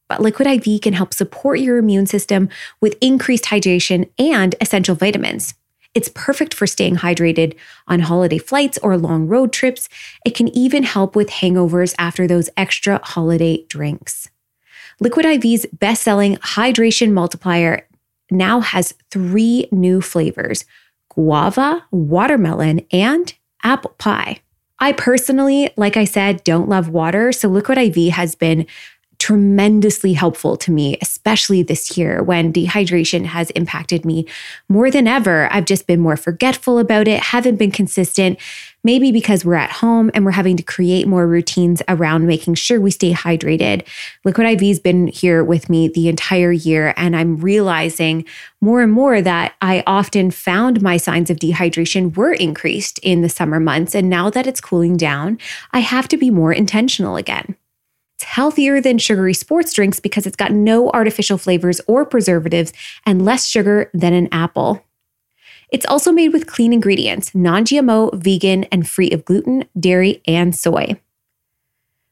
But 0.07 0.21
Liquid 0.21 0.47
IV 0.47 0.81
can 0.81 0.93
help 0.93 1.13
support 1.13 1.59
your 1.59 1.77
immune 1.77 2.05
system 2.05 2.47
with 2.79 2.95
increased 3.01 3.45
hydration 3.45 4.09
and 4.17 4.55
essential 4.61 4.95
vitamins. 4.95 5.55
It's 5.95 6.11
perfect 6.13 6.53
for 6.53 6.67
staying 6.67 6.97
hydrated 6.97 7.55
on 7.87 8.01
holiday 8.01 8.37
flights 8.37 8.77
or 8.83 8.97
long 8.97 9.27
road 9.27 9.53
trips. 9.53 9.87
It 10.25 10.35
can 10.35 10.49
even 10.49 10.83
help 10.83 11.15
with 11.15 11.29
hangovers 11.29 11.95
after 11.97 12.27
those 12.27 12.49
extra 12.57 12.99
holiday 13.01 13.65
drinks. 13.69 14.29
Liquid 14.99 15.25
IV's 15.25 15.65
best 15.67 16.03
selling 16.03 16.35
hydration 16.37 17.13
multiplier 17.13 17.87
now 18.29 18.59
has 18.59 18.93
three 19.09 19.67
new 19.71 20.01
flavors 20.01 20.65
guava, 21.09 21.85
watermelon, 21.91 22.85
and 22.91 23.33
apple 23.63 23.95
pie. 23.97 24.41
I 24.79 24.91
personally, 24.91 25.69
like 25.77 25.95
I 25.95 26.03
said, 26.03 26.43
don't 26.43 26.67
love 26.67 26.89
water. 26.89 27.31
So 27.31 27.47
Liquid 27.47 27.77
IV 27.77 28.13
has 28.13 28.35
been 28.35 28.67
tremendously 29.19 30.13
helpful 30.13 30.57
to 30.57 30.71
me, 30.71 30.97
especially 31.01 31.63
this 31.63 31.97
year 31.97 32.21
when 32.21 32.53
dehydration 32.53 33.25
has 33.25 33.49
impacted 33.51 34.05
me 34.05 34.25
more 34.69 34.91
than 34.91 35.07
ever. 35.07 35.51
I've 35.51 35.65
just 35.65 35.87
been 35.87 35.99
more 35.99 36.17
forgetful 36.17 36.79
about 36.79 37.07
it, 37.07 37.19
haven't 37.19 37.57
been 37.57 37.71
consistent, 37.71 38.39
maybe 38.83 39.11
because 39.11 39.43
we're 39.43 39.55
at 39.55 39.71
home 39.71 40.11
and 40.13 40.23
we're 40.23 40.31
having 40.31 40.55
to 40.57 40.63
create 40.63 41.07
more 41.07 41.27
routines 41.27 41.81
around 41.87 42.27
making 42.27 42.53
sure 42.53 42.79
we 42.79 42.91
stay 42.91 43.13
hydrated. 43.13 43.85
Liquid 44.23 44.45
IV's 44.45 44.79
been 44.79 45.07
here 45.07 45.43
with 45.43 45.69
me 45.69 45.87
the 45.87 46.07
entire 46.07 46.51
year, 46.51 46.93
and 46.95 47.15
I'm 47.15 47.37
realizing 47.37 48.25
more 48.61 48.81
and 48.81 48.91
more 48.91 49.21
that 49.21 49.55
I 49.61 49.83
often 49.87 50.29
found 50.29 50.81
my 50.81 50.97
signs 50.97 51.29
of 51.29 51.37
dehydration 51.37 52.15
were 52.15 52.33
increased 52.33 52.99
in 52.99 53.21
the 53.21 53.29
summer 53.29 53.59
months. 53.59 53.95
And 53.95 54.09
now 54.09 54.29
that 54.29 54.45
it's 54.47 54.61
cooling 54.61 54.97
down, 54.97 55.39
I 55.71 55.79
have 55.79 56.07
to 56.09 56.17
be 56.17 56.29
more 56.29 56.53
intentional 56.53 57.15
again. 57.15 57.55
It's 58.15 58.23
healthier 58.23 58.79
than 58.79 58.97
sugary 58.97 59.33
sports 59.33 59.73
drinks 59.73 59.99
because 59.99 60.25
it's 60.25 60.37
got 60.37 60.53
no 60.53 60.89
artificial 60.91 61.37
flavors 61.37 61.81
or 61.85 62.05
preservatives 62.05 62.71
and 63.05 63.25
less 63.25 63.45
sugar 63.45 63.89
than 63.93 64.13
an 64.13 64.29
apple. 64.31 64.85
It's 65.69 65.85
also 65.85 66.13
made 66.13 66.31
with 66.31 66.47
clean 66.47 66.71
ingredients, 66.71 67.35
non 67.35 67.65
GMO, 67.65 68.13
vegan, 68.13 68.63
and 68.65 68.87
free 68.87 69.11
of 69.11 69.25
gluten, 69.25 69.65
dairy, 69.77 70.21
and 70.25 70.55
soy. 70.55 70.99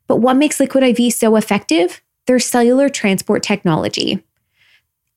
But 0.07 0.17
what 0.17 0.35
makes 0.35 0.59
Liquid 0.59 0.83
IV 0.83 1.13
so 1.13 1.37
effective? 1.37 2.01
Their 2.27 2.39
cellular 2.39 2.89
transport 2.89 3.41
technology. 3.41 4.23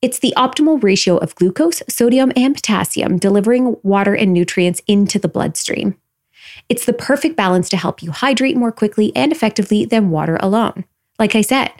It's 0.01 0.19
the 0.19 0.33
optimal 0.37 0.81
ratio 0.81 1.17
of 1.17 1.35
glucose, 1.35 1.81
sodium, 1.89 2.31
and 2.35 2.55
potassium 2.55 3.17
delivering 3.17 3.75
water 3.83 4.13
and 4.13 4.31
nutrients 4.31 4.81
into 4.87 5.19
the 5.19 5.27
bloodstream. 5.27 5.97
It's 6.69 6.85
the 6.85 6.93
perfect 6.93 7.35
balance 7.35 7.69
to 7.69 7.77
help 7.77 8.01
you 8.01 8.11
hydrate 8.11 8.57
more 8.57 8.71
quickly 8.71 9.11
and 9.15 9.31
effectively 9.31 9.85
than 9.85 10.09
water 10.09 10.37
alone. 10.39 10.85
Like 11.19 11.35
I 11.35 11.41
said, 11.41 11.71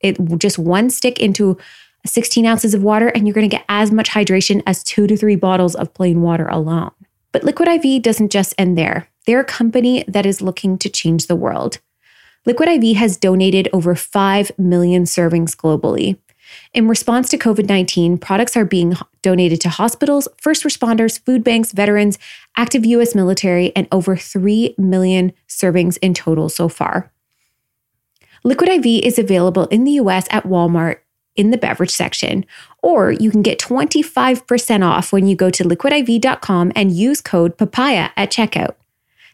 it 0.00 0.18
just 0.38 0.58
one 0.58 0.90
stick 0.90 1.20
into 1.20 1.58
16 2.06 2.44
ounces 2.44 2.74
of 2.74 2.82
water, 2.82 3.08
and 3.08 3.26
you're 3.26 3.34
going 3.34 3.48
to 3.48 3.56
get 3.56 3.64
as 3.68 3.92
much 3.92 4.10
hydration 4.10 4.62
as 4.66 4.82
two 4.82 5.06
to 5.06 5.16
three 5.16 5.36
bottles 5.36 5.74
of 5.74 5.94
plain 5.94 6.20
water 6.20 6.46
alone. 6.48 6.90
But 7.30 7.44
Liquid 7.44 7.68
IV 7.68 8.02
doesn't 8.02 8.32
just 8.32 8.54
end 8.58 8.76
there. 8.76 9.08
They're 9.26 9.40
a 9.40 9.44
company 9.44 10.04
that 10.08 10.26
is 10.26 10.42
looking 10.42 10.78
to 10.78 10.88
change 10.88 11.26
the 11.26 11.36
world. 11.36 11.78
Liquid 12.44 12.68
IV 12.68 12.96
has 12.96 13.16
donated 13.16 13.68
over 13.72 13.94
5 13.94 14.58
million 14.58 15.04
servings 15.04 15.54
globally. 15.54 16.18
In 16.74 16.88
response 16.88 17.28
to 17.30 17.38
COVID 17.38 17.68
19, 17.68 18.18
products 18.18 18.56
are 18.56 18.64
being 18.64 18.94
donated 19.22 19.60
to 19.62 19.68
hospitals, 19.68 20.28
first 20.36 20.64
responders, 20.64 21.20
food 21.20 21.44
banks, 21.44 21.72
veterans, 21.72 22.18
active 22.56 22.84
US 22.86 23.14
military, 23.14 23.74
and 23.76 23.86
over 23.92 24.16
3 24.16 24.74
million 24.78 25.32
servings 25.48 25.98
in 26.02 26.14
total 26.14 26.48
so 26.48 26.68
far. 26.68 27.12
Liquid 28.44 28.68
IV 28.68 29.04
is 29.04 29.18
available 29.18 29.66
in 29.66 29.84
the 29.84 29.92
US 29.92 30.26
at 30.30 30.44
Walmart 30.44 30.98
in 31.36 31.50
the 31.50 31.58
beverage 31.58 31.90
section, 31.90 32.44
or 32.82 33.12
you 33.12 33.30
can 33.30 33.42
get 33.42 33.58
25% 33.58 34.84
off 34.84 35.12
when 35.12 35.26
you 35.26 35.34
go 35.34 35.50
to 35.50 35.64
liquidiv.com 35.64 36.72
and 36.74 36.92
use 36.92 37.20
code 37.20 37.56
PAPAYA 37.56 38.10
at 38.16 38.30
checkout. 38.30 38.74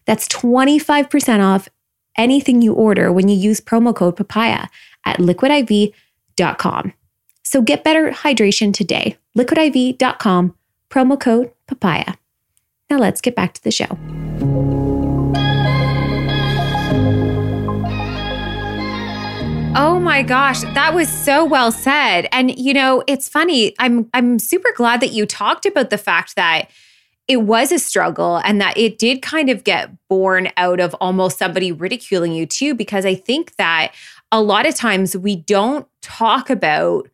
That's 0.05 0.29
25% 0.29 1.45
off 1.45 1.69
anything 2.17 2.63
you 2.63 2.73
order 2.73 3.13
when 3.13 3.29
you 3.29 3.37
use 3.37 3.61
promo 3.61 3.95
code 3.95 4.17
PAPAYA 4.17 4.69
at 5.05 5.19
liquidiv.com. 5.19 6.93
So 7.49 7.63
get 7.63 7.83
better 7.83 8.11
hydration 8.11 8.75
today. 8.75 9.17
Liquidiv.com, 9.35 10.55
promo 10.91 11.19
code 11.19 11.51
papaya. 11.67 12.13
Now 12.91 12.99
let's 12.99 13.23
get 13.23 13.35
back 13.35 13.55
to 13.55 13.65
the 13.65 13.71
show. 13.71 13.87
Oh 19.75 19.99
my 19.99 20.23
gosh, 20.23 20.61
that 20.61 20.93
was 20.93 21.09
so 21.09 21.43
well 21.43 21.73
said. 21.73 22.29
And 22.33 22.55
you 22.59 22.75
know, 22.75 23.03
it's 23.07 23.31
funny. 23.31 23.75
I'm 23.79 24.11
I'm 24.13 24.39
super 24.39 24.69
glad 24.77 25.01
that 25.01 25.13
you 25.13 25.25
talked 25.25 25.65
about 25.65 25.89
the 25.89 25.97
fact 25.97 26.37
that 26.37 26.69
it 27.29 27.39
was 27.45 27.73
a 27.73 27.79
struggle 27.79 28.43
and 28.45 28.61
that 28.61 28.77
it 28.77 28.99
did 28.99 29.23
kind 29.23 29.49
of 29.49 29.65
get 29.65 29.91
born 30.09 30.51
out 30.59 30.81
of 30.81 30.93
almost 31.01 31.39
somebody 31.39 31.73
ridiculing 31.73 32.33
you 32.33 32.45
too 32.45 32.75
because 32.75 33.07
I 33.07 33.15
think 33.15 33.57
that 33.57 33.95
a 34.31 34.43
lot 34.43 34.67
of 34.67 34.75
times 34.75 35.17
we 35.17 35.37
don't 35.37 35.87
talk 36.03 36.51
about 36.51 37.09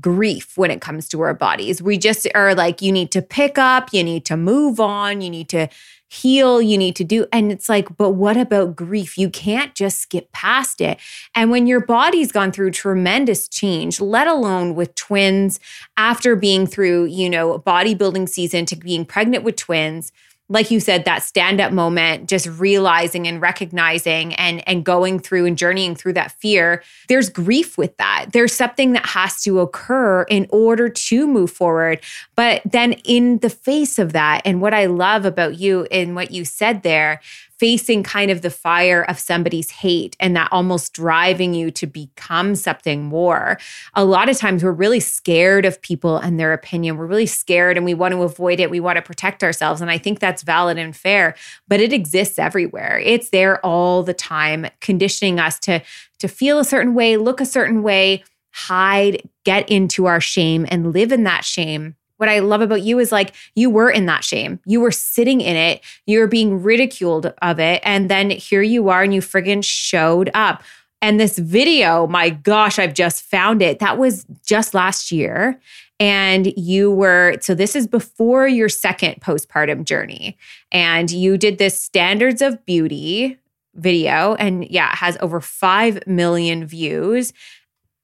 grief 0.00 0.56
when 0.56 0.70
it 0.70 0.80
comes 0.80 1.08
to 1.08 1.20
our 1.20 1.34
bodies. 1.34 1.82
We 1.82 1.98
just 1.98 2.26
are 2.34 2.54
like, 2.54 2.82
you 2.82 2.90
need 2.92 3.12
to 3.12 3.22
pick 3.22 3.58
up, 3.58 3.92
you 3.92 4.02
need 4.02 4.24
to 4.26 4.36
move 4.36 4.80
on, 4.80 5.20
you 5.20 5.30
need 5.30 5.48
to 5.50 5.68
heal, 6.08 6.62
you 6.62 6.78
need 6.78 6.94
to 6.96 7.04
do. 7.04 7.26
And 7.32 7.50
it's 7.50 7.68
like, 7.68 7.96
but 7.96 8.10
what 8.10 8.36
about 8.36 8.76
grief? 8.76 9.18
You 9.18 9.30
can't 9.30 9.74
just 9.74 10.00
skip 10.00 10.30
past 10.32 10.80
it. 10.80 10.98
And 11.34 11.50
when 11.50 11.66
your 11.66 11.80
body's 11.80 12.30
gone 12.30 12.52
through 12.52 12.70
tremendous 12.70 13.48
change, 13.48 14.00
let 14.00 14.28
alone 14.28 14.74
with 14.74 14.94
twins, 14.94 15.58
after 15.96 16.36
being 16.36 16.66
through, 16.66 17.06
you 17.06 17.28
know, 17.28 17.58
bodybuilding 17.58 18.28
season 18.28 18.66
to 18.66 18.76
being 18.76 19.04
pregnant 19.04 19.44
with 19.44 19.56
twins, 19.56 20.12
like 20.48 20.70
you 20.70 20.78
said 20.78 21.04
that 21.04 21.22
stand 21.22 21.60
up 21.60 21.72
moment 21.72 22.28
just 22.28 22.46
realizing 22.46 23.26
and 23.26 23.40
recognizing 23.40 24.34
and 24.34 24.66
and 24.68 24.84
going 24.84 25.18
through 25.18 25.46
and 25.46 25.56
journeying 25.56 25.94
through 25.94 26.12
that 26.12 26.32
fear 26.32 26.82
there's 27.08 27.28
grief 27.28 27.76
with 27.78 27.96
that. 27.96 28.26
There's 28.32 28.52
something 28.52 28.92
that 28.92 29.06
has 29.06 29.42
to 29.42 29.60
occur 29.60 30.22
in 30.24 30.46
order 30.50 30.88
to 30.88 31.26
move 31.26 31.50
forward. 31.50 32.00
But 32.36 32.62
then 32.64 32.94
in 33.04 33.38
the 33.38 33.50
face 33.50 33.98
of 33.98 34.12
that 34.12 34.42
and 34.44 34.60
what 34.60 34.74
i 34.74 34.86
love 34.86 35.24
about 35.24 35.58
you 35.58 35.86
and 35.90 36.14
what 36.14 36.30
you 36.30 36.44
said 36.44 36.82
there 36.82 37.20
facing 37.64 38.02
kind 38.02 38.30
of 38.30 38.42
the 38.42 38.50
fire 38.50 39.04
of 39.04 39.18
somebody's 39.18 39.70
hate 39.70 40.14
and 40.20 40.36
that 40.36 40.46
almost 40.52 40.92
driving 40.92 41.54
you 41.54 41.70
to 41.70 41.86
become 41.86 42.54
something 42.54 43.02
more. 43.02 43.58
A 43.94 44.04
lot 44.04 44.28
of 44.28 44.36
times 44.36 44.62
we're 44.62 44.70
really 44.70 45.00
scared 45.00 45.64
of 45.64 45.80
people 45.80 46.18
and 46.18 46.38
their 46.38 46.52
opinion. 46.52 46.98
We're 46.98 47.06
really 47.06 47.24
scared 47.24 47.78
and 47.78 47.86
we 47.86 47.94
want 47.94 48.12
to 48.12 48.22
avoid 48.22 48.60
it. 48.60 48.68
We 48.68 48.80
want 48.80 48.96
to 48.96 49.02
protect 49.02 49.42
ourselves. 49.42 49.80
And 49.80 49.90
I 49.90 49.96
think 49.96 50.20
that's 50.20 50.42
valid 50.42 50.76
and 50.76 50.94
fair, 50.94 51.36
but 51.66 51.80
it 51.80 51.90
exists 51.90 52.38
everywhere. 52.38 53.00
It's 53.02 53.30
there 53.30 53.64
all 53.64 54.02
the 54.02 54.12
time, 54.12 54.66
conditioning 54.82 55.40
us 55.40 55.58
to, 55.60 55.80
to 56.18 56.28
feel 56.28 56.58
a 56.58 56.64
certain 56.66 56.92
way, 56.94 57.16
look 57.16 57.40
a 57.40 57.46
certain 57.46 57.82
way, 57.82 58.24
hide, 58.52 59.26
get 59.46 59.66
into 59.70 60.04
our 60.04 60.20
shame, 60.20 60.66
and 60.68 60.92
live 60.92 61.12
in 61.12 61.24
that 61.24 61.46
shame 61.46 61.96
what 62.24 62.30
I 62.30 62.38
love 62.38 62.62
about 62.62 62.80
you 62.80 62.98
is 62.98 63.12
like 63.12 63.34
you 63.54 63.68
were 63.68 63.90
in 63.90 64.06
that 64.06 64.24
shame. 64.24 64.58
You 64.64 64.80
were 64.80 64.90
sitting 64.90 65.42
in 65.42 65.56
it. 65.56 65.82
You 66.06 66.20
were 66.20 66.26
being 66.26 66.62
ridiculed 66.62 67.34
of 67.42 67.60
it. 67.60 67.82
And 67.84 68.10
then 68.10 68.30
here 68.30 68.62
you 68.62 68.88
are 68.88 69.02
and 69.02 69.12
you 69.12 69.20
friggin' 69.20 69.62
showed 69.62 70.30
up. 70.32 70.62
And 71.02 71.20
this 71.20 71.38
video, 71.38 72.06
my 72.06 72.30
gosh, 72.30 72.78
I've 72.78 72.94
just 72.94 73.24
found 73.24 73.60
it. 73.60 73.78
That 73.78 73.98
was 73.98 74.24
just 74.42 74.72
last 74.72 75.12
year. 75.12 75.60
And 76.00 76.46
you 76.56 76.90
were, 76.90 77.36
so 77.42 77.54
this 77.54 77.76
is 77.76 77.86
before 77.86 78.48
your 78.48 78.70
second 78.70 79.20
postpartum 79.20 79.84
journey. 79.84 80.38
And 80.72 81.10
you 81.10 81.36
did 81.36 81.58
this 81.58 81.78
standards 81.78 82.40
of 82.40 82.64
beauty 82.64 83.38
video. 83.74 84.34
And 84.36 84.66
yeah, 84.70 84.92
it 84.92 84.96
has 84.96 85.18
over 85.20 85.42
5 85.42 86.06
million 86.06 86.64
views 86.64 87.34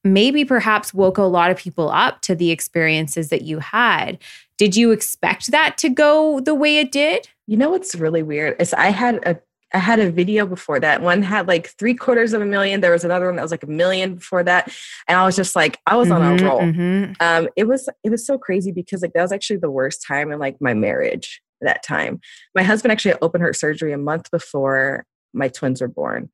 maybe 0.05 0.45
perhaps 0.45 0.95
woke 0.95 1.19
a 1.19 1.23
lot 1.23 1.51
of 1.51 1.57
people 1.57 1.91
up 1.91 2.21
to 2.23 2.35
the 2.35 2.51
experiences 2.51 3.29
that 3.29 3.43
you 3.43 3.59
had. 3.59 4.19
Did 4.59 4.77
you 4.77 4.91
expect 4.91 5.51
that 5.51 5.79
to 5.79 5.89
go 5.89 6.41
the 6.41 6.55
way 6.55 6.79
it 6.79 6.93
did? 6.93 7.29
You 7.47 7.57
know 7.57 7.71
what's 7.71 7.95
really 7.95 8.23
weird 8.23 8.61
is 8.61 8.75
I 8.75 8.89
had 8.89 9.17
a 9.27 9.41
I 9.73 9.79
had 9.79 10.01
a 10.01 10.11
video 10.11 10.47
before 10.47 10.81
that. 10.81 11.01
One 11.01 11.23
had 11.23 11.47
like 11.47 11.69
three 11.69 11.95
quarters 11.95 12.33
of 12.33 12.43
a 12.43 12.47
million. 12.47 12.81
There 12.81 12.91
was 12.91 13.05
another 13.05 13.27
one 13.27 13.37
that 13.37 13.43
was 13.43 13.53
like 13.53 13.63
a 13.63 13.69
million 13.69 14.17
before 14.17 14.43
that, 14.43 14.73
and 15.07 15.17
I 15.17 15.25
was 15.25 15.37
just 15.37 15.55
like, 15.55 15.79
I 15.87 15.97
was 15.97 16.09
mm-hmm, 16.09 16.23
on 16.23 16.33
a 16.33 16.37
mm-hmm, 16.37 16.47
roll. 16.47 16.61
Mm-hmm. 16.61 17.13
Um, 17.21 17.49
it 17.57 17.69
was 17.69 17.89
it 18.03 18.11
was 18.11 18.27
so 18.27 18.37
crazy 18.37 18.73
because 18.73 19.03
like 19.03 19.13
that 19.13 19.23
was 19.23 19.33
actually 19.33 19.59
the 19.59 19.71
worst 19.71 20.05
time 20.05 20.33
in 20.33 20.41
like 20.41 20.57
my 20.61 20.75
marriage 20.75 21.41
that 21.61 21.83
time. 21.83 22.21
My 22.55 22.63
husband 22.63 22.91
actually 22.91 23.13
had 23.13 23.19
open 23.23 23.41
heart 23.41 23.57
surgery 23.57 23.93
a 23.93 23.99
month 23.99 24.31
before 24.31 25.07
my 25.33 25.49
twins 25.49 25.81
were 25.81 25.89
born. 25.89 26.31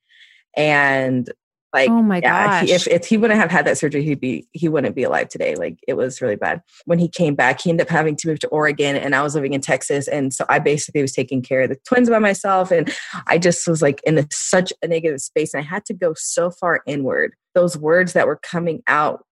And 0.57 1.31
like, 1.73 1.91
oh 1.91 2.03
my 2.03 2.21
yeah, 2.23 2.61
gosh. 2.61 2.69
he, 2.69 2.75
if, 2.75 2.87
if 2.89 3.07
he 3.07 3.17
wouldn't 3.17 3.41
have 3.41 3.51
had 3.51 3.67
that 3.67 3.77
surgery, 3.79 4.03
he'd 4.03 4.21
be, 4.21 4.47
he 4.53 4.69
wouldn't 4.69 4.95
be 4.95 5.03
alive 5.03 5.29
today. 5.29 5.57
Like 5.57 5.79
it 5.87 5.95
was 5.95 6.23
really 6.23 6.37
bad. 6.37 6.63
When 6.85 6.99
he 6.99 7.09
came 7.09 7.35
back, 7.35 7.61
he 7.61 7.71
ended 7.71 7.87
up 7.87 7.91
having 7.91 8.17
to 8.17 8.29
move 8.29 8.39
to 8.41 8.49
Oregon 8.49 8.97
and 8.97 9.15
I 9.15 9.23
was 9.23 9.35
living 9.35 9.53
in 9.53 9.61
Texas. 9.61 10.09
And 10.09 10.33
so 10.33 10.45
I 10.49 10.59
basically 10.59 11.03
was 11.03 11.13
taking 11.13 11.43
care 11.43 11.63
of 11.63 11.69
the 11.69 11.77
twins 11.85 12.09
by 12.09 12.19
myself. 12.19 12.71
And 12.71 12.93
I 13.27 13.39
just 13.39 13.67
was 13.67 13.83
like 13.83 14.01
in 14.05 14.19
a, 14.19 14.27
such 14.31 14.73
a 14.83 14.89
negative 14.89 15.21
space. 15.21 15.53
And 15.53 15.63
I 15.63 15.67
had 15.67 15.85
to 15.87 15.95
go 15.95 16.15
so 16.17 16.51
far 16.51 16.83
inward. 16.87 17.35
Those 17.55 17.77
words 17.77 18.13
that 18.15 18.27
were 18.27 18.41
coming 18.43 18.83
out 18.87 19.25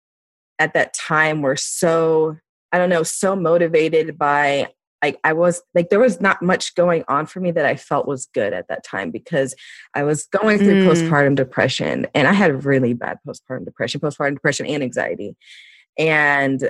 at 0.60 0.74
that 0.74 0.94
time 0.94 1.42
were 1.42 1.56
so, 1.56 2.38
I 2.72 2.78
don't 2.78 2.90
know, 2.90 3.04
so 3.04 3.36
motivated 3.36 4.18
by 4.18 4.70
like 5.04 5.20
I 5.26 5.34
was 5.34 5.62
like 5.76 5.90
there 5.90 6.00
was 6.00 6.22
not 6.22 6.42
much 6.42 6.76
going 6.76 7.04
on 7.10 7.26
for 7.26 7.42
me 7.42 7.52
that 7.52 7.66
I 7.66 7.76
felt 7.76 8.08
was 8.08 8.28
good 8.28 8.54
at 8.54 8.70
that 8.70 8.86
time 8.86 9.12
because 9.12 9.54
I 9.94 10.04
was 10.04 10.24
going 10.28 10.60
through 10.60 10.86
mm. 10.86 10.88
postpartum 10.88 11.36
depression 11.36 12.08
and 12.16 12.26
I 12.26 12.32
had 12.32 12.64
really 12.64 12.94
bad 12.94 13.20
postpartum 13.28 13.66
depression, 13.66 14.00
postpartum 14.00 14.36
depression 14.36 14.66
and 14.66 14.82
anxiety. 14.82 15.36
And 16.00 16.62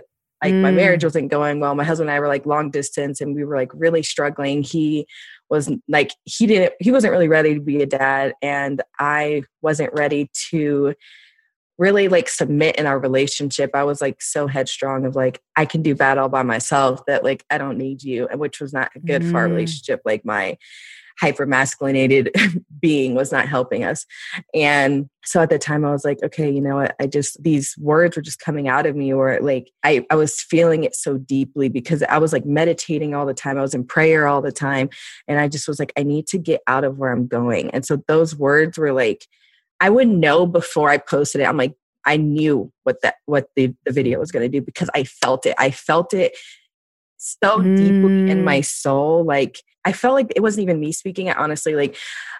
like 0.43 0.53
mm. 0.53 0.61
my 0.61 0.71
marriage 0.71 1.01
mm. 1.01 1.05
wasn't 1.05 1.29
going 1.29 1.59
well. 1.59 1.75
My 1.75 1.83
husband 1.83 2.09
and 2.09 2.17
I 2.17 2.19
were 2.19 2.27
like 2.27 2.47
long 2.47 2.71
distance 2.71 3.21
and 3.21 3.35
we 3.35 3.45
were 3.45 3.55
like 3.55 3.69
really 3.75 4.01
struggling. 4.01 4.63
He 4.63 5.05
was 5.51 5.71
like 5.87 6.11
he 6.23 6.47
didn't 6.47 6.73
he 6.79 6.91
wasn't 6.91 7.11
really 7.11 7.27
ready 7.27 7.53
to 7.53 7.61
be 7.61 7.83
a 7.83 7.85
dad 7.85 8.33
and 8.41 8.81
I 8.97 9.43
wasn't 9.61 9.93
ready 9.93 10.31
to 10.49 10.95
really 11.77 12.07
like 12.07 12.29
submit 12.29 12.75
in 12.75 12.85
our 12.85 12.99
relationship 12.99 13.71
i 13.73 13.83
was 13.83 14.01
like 14.01 14.21
so 14.21 14.47
headstrong 14.47 15.05
of 15.05 15.15
like 15.15 15.41
i 15.55 15.65
can 15.65 15.81
do 15.81 15.95
bad 15.95 16.17
all 16.17 16.29
by 16.29 16.43
myself 16.43 17.01
that 17.07 17.23
like 17.23 17.43
i 17.49 17.57
don't 17.57 17.77
need 17.77 18.03
you 18.03 18.27
and 18.27 18.39
which 18.39 18.59
was 18.59 18.73
not 18.73 18.91
good 19.05 19.21
mm. 19.21 19.31
for 19.31 19.39
our 19.39 19.47
mm. 19.47 19.51
relationship 19.51 20.01
like 20.05 20.23
my 20.25 20.57
hyper 21.19 21.45
masculinated 21.45 22.31
being 22.79 23.13
was 23.15 23.31
not 23.31 23.47
helping 23.47 23.83
us 23.83 24.05
and 24.53 25.09
so 25.23 25.41
at 25.41 25.49
the 25.49 25.59
time 25.59 25.85
i 25.85 25.91
was 25.91 26.03
like 26.03 26.17
okay 26.23 26.49
you 26.49 26.61
know 26.61 26.75
what 26.75 26.95
i 26.99 27.07
just 27.07 27.41
these 27.41 27.75
words 27.77 28.15
were 28.15 28.21
just 28.21 28.39
coming 28.39 28.67
out 28.67 28.85
of 28.85 28.95
me 28.95 29.13
or 29.13 29.39
like 29.41 29.71
I, 29.83 30.05
I 30.09 30.15
was 30.15 30.41
feeling 30.41 30.83
it 30.83 30.95
so 30.95 31.17
deeply 31.17 31.69
because 31.69 32.03
i 32.03 32.17
was 32.17 32.33
like 32.33 32.45
meditating 32.45 33.13
all 33.13 33.25
the 33.25 33.33
time 33.33 33.57
i 33.57 33.61
was 33.61 33.75
in 33.75 33.85
prayer 33.85 34.27
all 34.27 34.41
the 34.41 34.51
time 34.51 34.89
and 35.27 35.39
i 35.39 35.47
just 35.47 35.67
was 35.67 35.79
like 35.79 35.93
i 35.97 36.03
need 36.03 36.27
to 36.27 36.37
get 36.37 36.61
out 36.67 36.83
of 36.83 36.97
where 36.97 37.11
i'm 37.11 37.27
going 37.27 37.69
and 37.71 37.85
so 37.85 38.03
those 38.07 38.35
words 38.35 38.77
were 38.77 38.91
like 38.91 39.27
I 39.83 39.89
would 39.89 40.07
know 40.07 40.45
before 40.45 40.89
I 40.89 40.97
posted 40.97 41.41
it. 41.41 41.43
I'm 41.43 41.57
like, 41.57 41.73
I 42.05 42.15
knew 42.15 42.71
what 42.83 43.01
that 43.01 43.15
what 43.25 43.49
the, 43.57 43.75
the 43.85 43.91
video 43.91 44.17
was 44.17 44.31
going 44.31 44.49
to 44.49 44.59
do 44.59 44.63
because 44.63 44.89
I 44.95 45.03
felt 45.03 45.45
it. 45.45 45.55
I 45.59 45.71
felt 45.71 46.13
it 46.13 46.37
so 47.17 47.59
mm. 47.59 47.75
deeply 47.75 48.31
in 48.31 48.45
my 48.45 48.59
mm. 48.59 48.65
soul. 48.65 49.25
Like 49.25 49.61
I 49.83 49.91
felt 49.91 50.13
like 50.13 50.31
it 50.37 50.41
wasn't 50.41 50.63
even 50.63 50.79
me 50.79 50.93
speaking 50.93 51.27
it. 51.27 51.35
Honestly, 51.35 51.75
like 51.75 51.97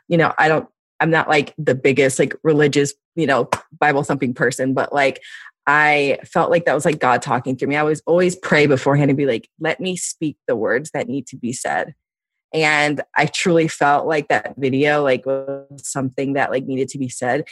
you 0.08 0.18
know, 0.18 0.34
I 0.38 0.48
don't. 0.48 0.70
I'm 1.02 1.10
not 1.10 1.28
like 1.28 1.54
the 1.58 1.76
biggest 1.76 2.18
like 2.18 2.34
religious, 2.44 2.94
you 3.18 3.28
know, 3.28 3.50
Bible 3.78 4.04
thumping 4.04 4.34
person, 4.34 4.74
but 4.74 4.94
like 4.94 5.22
I 5.68 6.20
felt 6.24 6.50
like 6.50 6.64
that 6.64 6.76
was 6.76 6.86
like 6.86 7.00
God 7.00 7.22
talking 7.22 7.58
through 7.58 7.68
me. 7.68 7.76
I 7.76 7.84
was 7.84 8.02
always 8.06 8.38
pray 8.38 8.68
beforehand 8.68 9.12
and 9.12 9.18
be 9.18 9.26
like, 9.26 9.50
let 9.60 9.82
me 9.82 9.98
speak 9.98 10.38
the 10.48 10.56
words 10.56 10.92
that 10.94 11.10
need 11.10 11.28
to 11.28 11.36
be 11.36 11.52
said 11.52 11.94
and 12.54 13.02
i 13.18 13.26
truly 13.26 13.68
felt 13.68 14.08
like 14.08 14.28
that 14.28 14.54
video 14.58 15.04
like 15.04 15.26
was 15.26 15.66
something 15.78 16.34
that 16.34 16.52
like 16.52 16.66
needed 16.66 16.88
to 16.88 16.98
be 16.98 17.10
said 17.10 17.46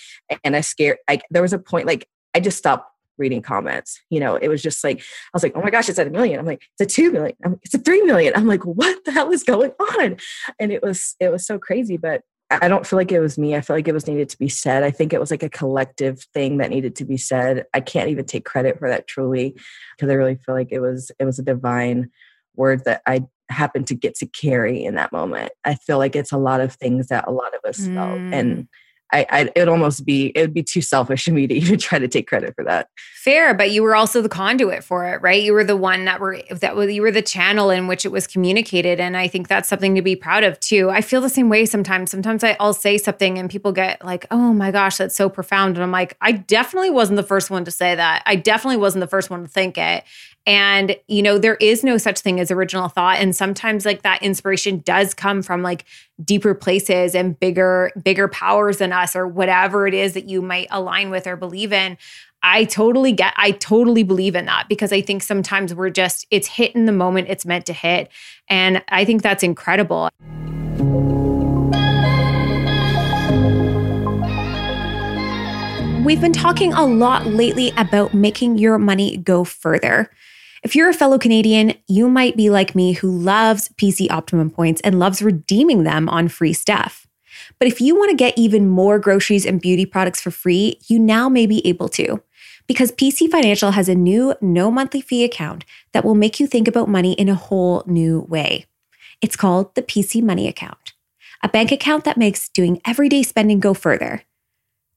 and 0.44 0.56
i 0.56 0.62
scared 0.62 0.98
like 1.10 1.24
there 1.30 1.42
was 1.42 1.54
a 1.54 1.60
point 1.60 1.88
like 1.88 2.08
i 2.34 2.40
just 2.40 2.58
stopped 2.58 2.88
reading 3.18 3.42
comments 3.42 4.00
you 4.10 4.20
know 4.20 4.36
it 4.36 4.48
was 4.48 4.62
just 4.62 4.84
like 4.84 5.00
i 5.00 5.30
was 5.34 5.44
like 5.44 5.54
oh 5.56 5.62
my 5.62 5.70
gosh 5.70 5.90
it's 5.90 6.00
at 6.00 6.08
a 6.08 6.12
million 6.12 6.40
i'm 6.40 6.46
like 6.46 6.64
it's 6.80 6.92
a 6.92 6.96
two 6.96 7.12
million 7.12 7.36
I'm, 7.44 7.60
it's 7.64 7.74
a 7.74 7.80
three 7.80 8.02
million 8.02 8.34
i'm 8.36 8.48
like 8.48 8.66
what 8.66 9.04
the 9.06 9.12
hell 9.12 9.32
is 9.32 9.44
going 9.44 9.72
on 9.72 10.18
and 10.60 10.72
it 10.72 10.82
was 10.82 11.16
it 11.20 11.30
was 11.30 11.46
so 11.46 11.60
crazy 11.60 11.98
but 11.98 12.22
I 12.60 12.68
don't 12.68 12.86
feel 12.86 12.98
like 12.98 13.14
it 13.14 13.22
was 13.22 13.38
me. 13.38 13.56
I 13.56 13.62
feel 13.62 13.78
like 13.78 13.88
it 13.88 13.94
was 13.94 14.08
needed 14.08 14.28
to 14.30 14.38
be 14.38 14.50
said. 14.50 14.84
I 14.84 14.92
think 14.92 15.14
it 15.14 15.22
was 15.22 15.32
like 15.32 15.44
a 15.44 15.50
collective 15.50 16.22
thing 16.34 16.58
that 16.58 16.70
needed 16.70 16.98
to 16.98 17.06
be 17.06 17.16
said. 17.16 17.66
I 17.74 17.80
can't 17.80 18.10
even 18.10 18.26
take 18.26 18.44
credit 18.44 18.78
for 18.78 18.90
that 18.90 19.08
truly 19.08 19.56
because 19.96 20.12
I 20.12 20.16
really 20.16 20.36
feel 20.36 20.54
like 20.54 20.68
it 20.72 20.82
was 20.82 21.12
it 21.18 21.24
was 21.24 21.40
a 21.40 21.44
divine 21.44 22.10
word 22.56 22.84
that 22.84 23.04
I 23.06 23.26
happened 23.52 23.88
to 23.88 23.96
get 23.96 24.16
to 24.16 24.26
carry 24.26 24.84
in 24.84 24.96
that 24.96 25.12
moment. 25.12 25.52
I 25.64 25.76
feel 25.76 25.98
like 25.98 26.16
it's 26.16 26.32
a 26.32 26.38
lot 26.38 26.62
of 26.62 26.74
things 26.74 27.08
that 27.08 27.28
a 27.28 27.32
lot 27.32 27.54
of 27.54 27.68
us 27.70 27.80
mm. 27.80 27.94
felt. 27.94 28.20
And 28.34 28.68
I, 29.14 29.26
I 29.30 29.40
it 29.42 29.54
would 29.58 29.68
almost 29.68 30.06
be 30.06 30.28
it 30.28 30.42
would 30.42 30.54
be 30.54 30.64
too 30.64 30.82
selfish 30.82 31.28
of 31.28 31.34
me 31.34 31.48
to 31.48 31.54
even 31.54 31.78
try 31.78 32.00
to 32.00 32.08
take 32.08 32.28
credit 32.28 32.56
for 32.56 32.64
that. 32.64 32.88
Fair, 33.16 33.54
but 33.54 33.72
you 33.72 33.84
were 33.84 33.96
also 33.96 34.22
the 34.22 34.30
conduit 34.30 34.84
for 34.84 35.06
it, 35.06 35.22
right? 35.22 35.42
You 35.42 35.54
were 35.54 35.64
the 35.64 35.76
one 35.76 36.06
that 36.06 36.20
were 36.20 36.42
that 36.50 36.76
was 36.76 36.92
you 36.94 37.02
were 37.02 37.12
the 37.12 37.22
channel 37.22 37.70
in 37.70 37.88
which 37.88 38.06
it 38.06 38.12
was 38.12 38.28
communicated, 38.28 39.00
and 39.00 39.16
I 39.18 39.28
think 39.28 39.48
that's 39.48 39.70
something 39.70 39.96
to 39.96 40.02
be 40.02 40.16
proud 40.16 40.44
of 40.44 40.60
too. 40.60 40.90
I 40.90 41.02
feel 41.02 41.22
the 41.22 41.30
same 41.30 41.50
way 41.50 41.66
sometimes. 41.66 42.12
Sometimes 42.12 42.44
I, 42.44 42.58
I'll 42.60 42.74
say 42.74 42.98
something 42.98 43.38
and 43.38 43.50
people 43.50 43.72
get 43.72 44.04
like, 44.04 44.26
"Oh 44.32 44.54
my 44.54 44.72
gosh, 44.72 44.98
that's 44.98 45.16
so 45.16 45.30
profound," 45.30 45.76
and 45.76 45.84
I'm 45.84 45.92
like, 45.92 46.18
I 46.22 46.32
definitely 46.32 46.90
wasn't 46.90 47.18
the 47.18 47.24
first 47.24 47.50
one 47.50 47.66
to 47.66 47.72
say 47.72 47.96
that. 47.96 48.24
I 48.26 48.36
definitely 48.36 48.78
wasn't 48.78 49.02
the 49.02 49.08
first 49.08 49.30
one 49.30 49.44
to 49.44 49.50
think 49.50 49.78
it. 49.78 50.04
And, 50.48 50.96
you 51.08 51.22
know, 51.22 51.38
there 51.38 51.56
is 51.56 51.84
no 51.84 51.98
such 51.98 52.20
thing 52.20 52.40
as 52.40 52.50
original 52.50 52.90
thought. 52.90 53.18
And 53.18 53.36
sometimes 53.36 53.86
like 53.86 54.02
that 54.02 54.24
inspiration 54.24 54.80
does 54.80 55.14
come 55.14 55.44
from 55.44 55.62
like 55.62 55.86
deeper 56.24 56.56
places 56.56 57.14
and 57.14 57.40
bigger, 57.40 57.92
bigger 58.02 58.28
powers 58.28 58.80
than 58.80 58.92
us 58.92 59.16
or 59.16 59.28
whatever 59.28 59.86
it 59.86 59.94
is 59.94 60.14
that 60.14 60.28
you 60.28 60.42
might 60.42 60.68
align 60.72 61.12
with 61.12 61.28
or 61.28 61.36
believe 61.36 61.72
in. 61.72 61.98
I 62.42 62.64
totally 62.64 63.12
get, 63.12 63.36
I 63.38 63.52
totally 63.52 64.02
believe 64.02 64.36
in 64.36 64.46
that 64.46 64.68
because 64.68 64.92
I 64.92 65.02
think 65.02 65.22
sometimes 65.22 65.76
we're 65.76 65.92
just, 65.92 66.26
it's 66.32 66.48
hit 66.48 66.74
in 66.76 66.88
the 66.88 66.92
moment 66.92 67.28
it's 67.30 67.46
meant 67.46 67.68
to 67.68 67.74
hit. 67.74 68.10
And 68.50 68.84
I 68.88 69.06
think 69.06 69.22
that's 69.22 69.44
incredible. 69.44 70.10
We've 76.04 76.20
been 76.20 76.34
talking 76.34 76.74
a 76.74 76.84
lot 76.84 77.28
lately 77.28 77.72
about 77.78 78.16
making 78.16 78.58
your 78.58 78.80
money 78.80 79.18
go 79.18 79.44
further. 79.44 80.10
If 80.64 80.76
you're 80.76 80.90
a 80.90 80.94
fellow 80.94 81.18
Canadian, 81.18 81.74
you 81.88 82.08
might 82.08 82.38
be 82.38 82.52
like 82.52 82.76
me 82.76 82.94
who 82.94 83.10
loves 83.10 83.70
PC 83.70 84.12
Optimum 84.12 84.52
points 84.52 84.80
and 84.82 85.00
loves 85.00 85.24
redeeming 85.24 85.84
them 85.84 86.08
on 86.08 86.28
free 86.28 86.54
stuff. 86.54 87.08
But 87.58 87.68
if 87.68 87.82
you 87.82 87.96
want 87.96 88.12
to 88.12 88.16
get 88.16 88.38
even 88.38 88.70
more 88.70 89.00
groceries 89.00 89.44
and 89.44 89.60
beauty 89.60 89.88
products 89.88 90.22
for 90.22 90.30
free, 90.30 90.80
you 90.88 91.00
now 91.00 91.28
may 91.30 91.48
be 91.48 91.66
able 91.66 91.90
to. 91.90 92.22
Because 92.68 92.92
PC 92.92 93.28
Financial 93.32 93.72
has 93.72 93.90
a 93.90 93.96
new 93.96 94.36
no 94.40 94.70
monthly 94.70 95.02
fee 95.02 95.24
account 95.24 95.66
that 95.94 96.06
will 96.06 96.14
make 96.14 96.40
you 96.40 96.46
think 96.46 96.68
about 96.68 96.88
money 96.88 97.14
in 97.14 97.28
a 97.28 97.34
whole 97.34 97.84
new 97.88 98.22
way. 98.30 98.68
It's 99.20 99.36
called 99.36 99.74
the 99.74 99.82
PC 99.82 100.22
Money 100.22 100.48
Account, 100.48 100.94
a 101.42 101.50
bank 101.50 101.72
account 101.72 102.04
that 102.04 102.18
makes 102.18 102.50
doing 102.50 102.80
everyday 102.86 103.24
spending 103.24 103.60
go 103.60 103.74
further. 103.74 104.26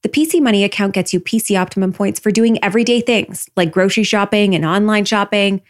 The 0.04 0.10
PC 0.10 0.42
Money 0.42 0.64
account 0.64 0.92
gets 0.92 1.14
you 1.14 1.18
PC 1.18 1.58
Optimum 1.58 1.90
points 1.90 2.20
for 2.20 2.30
doing 2.30 2.62
everyday 2.62 3.00
things 3.00 3.48
like 3.56 3.72
grocery 3.72 4.04
shopping 4.04 4.54
and 4.54 4.62
online 4.62 5.06
shopping. 5.06 5.62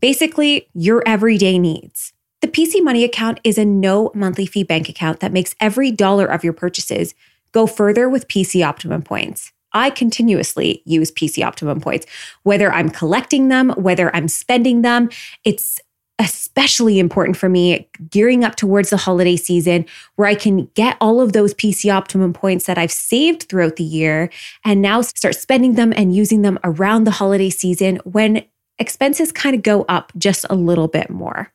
Basically, 0.00 0.68
your 0.74 1.02
everyday 1.06 1.58
needs. 1.58 2.12
The 2.42 2.48
PC 2.48 2.84
Money 2.84 3.04
account 3.04 3.40
is 3.42 3.56
a 3.56 3.64
no 3.64 4.10
monthly 4.14 4.44
fee 4.44 4.64
bank 4.64 4.90
account 4.90 5.20
that 5.20 5.32
makes 5.32 5.54
every 5.60 5.90
dollar 5.90 6.26
of 6.26 6.44
your 6.44 6.52
purchases 6.52 7.14
go 7.52 7.66
further 7.66 8.06
with 8.06 8.28
PC 8.28 8.62
Optimum 8.62 9.00
points. 9.00 9.50
I 9.72 9.88
continuously 9.88 10.82
use 10.84 11.10
PC 11.10 11.42
Optimum 11.42 11.80
points, 11.80 12.04
whether 12.42 12.70
I'm 12.70 12.90
collecting 12.90 13.48
them, 13.48 13.70
whether 13.78 14.14
I'm 14.14 14.28
spending 14.28 14.82
them. 14.82 15.08
It's 15.42 15.80
especially 16.20 16.98
important 16.98 17.34
for 17.34 17.48
me 17.48 17.88
gearing 18.10 18.44
up 18.44 18.54
towards 18.54 18.90
the 18.90 18.98
holiday 18.98 19.36
season 19.36 19.86
where 20.16 20.28
I 20.28 20.34
can 20.34 20.66
get 20.74 20.98
all 21.00 21.18
of 21.20 21.32
those 21.32 21.54
PC 21.54 21.92
Optimum 21.92 22.34
points 22.34 22.66
that 22.66 22.76
I've 22.76 22.92
saved 22.92 23.44
throughout 23.44 23.76
the 23.76 23.84
year 23.84 24.30
and 24.62 24.82
now 24.82 25.00
start 25.00 25.34
spending 25.34 25.74
them 25.74 25.94
and 25.96 26.14
using 26.14 26.42
them 26.42 26.58
around 26.62 27.04
the 27.04 27.10
holiday 27.10 27.48
season 27.48 27.96
when 28.04 28.44
expenses 28.78 29.32
kind 29.32 29.56
of 29.56 29.62
go 29.62 29.86
up 29.88 30.12
just 30.18 30.44
a 30.50 30.54
little 30.54 30.88
bit 30.88 31.08
more. 31.08 31.50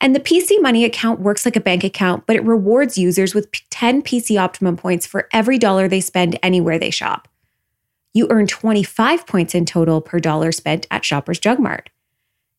And 0.00 0.14
the 0.14 0.20
PC 0.20 0.60
Money 0.60 0.84
account 0.84 1.20
works 1.20 1.44
like 1.44 1.56
a 1.56 1.60
bank 1.60 1.84
account, 1.84 2.26
but 2.26 2.34
it 2.34 2.44
rewards 2.44 2.98
users 2.98 3.32
with 3.32 3.48
10 3.70 4.02
PC 4.02 4.40
Optimum 4.40 4.76
points 4.76 5.06
for 5.06 5.28
every 5.32 5.56
dollar 5.56 5.86
they 5.86 6.00
spend 6.00 6.36
anywhere 6.42 6.80
they 6.80 6.90
shop. 6.90 7.28
You 8.12 8.26
earn 8.30 8.48
25 8.48 9.26
points 9.26 9.54
in 9.54 9.64
total 9.64 10.00
per 10.00 10.18
dollar 10.18 10.50
spent 10.50 10.88
at 10.90 11.04
Shoppers 11.04 11.38
Drug 11.38 11.60
Mart. 11.60 11.90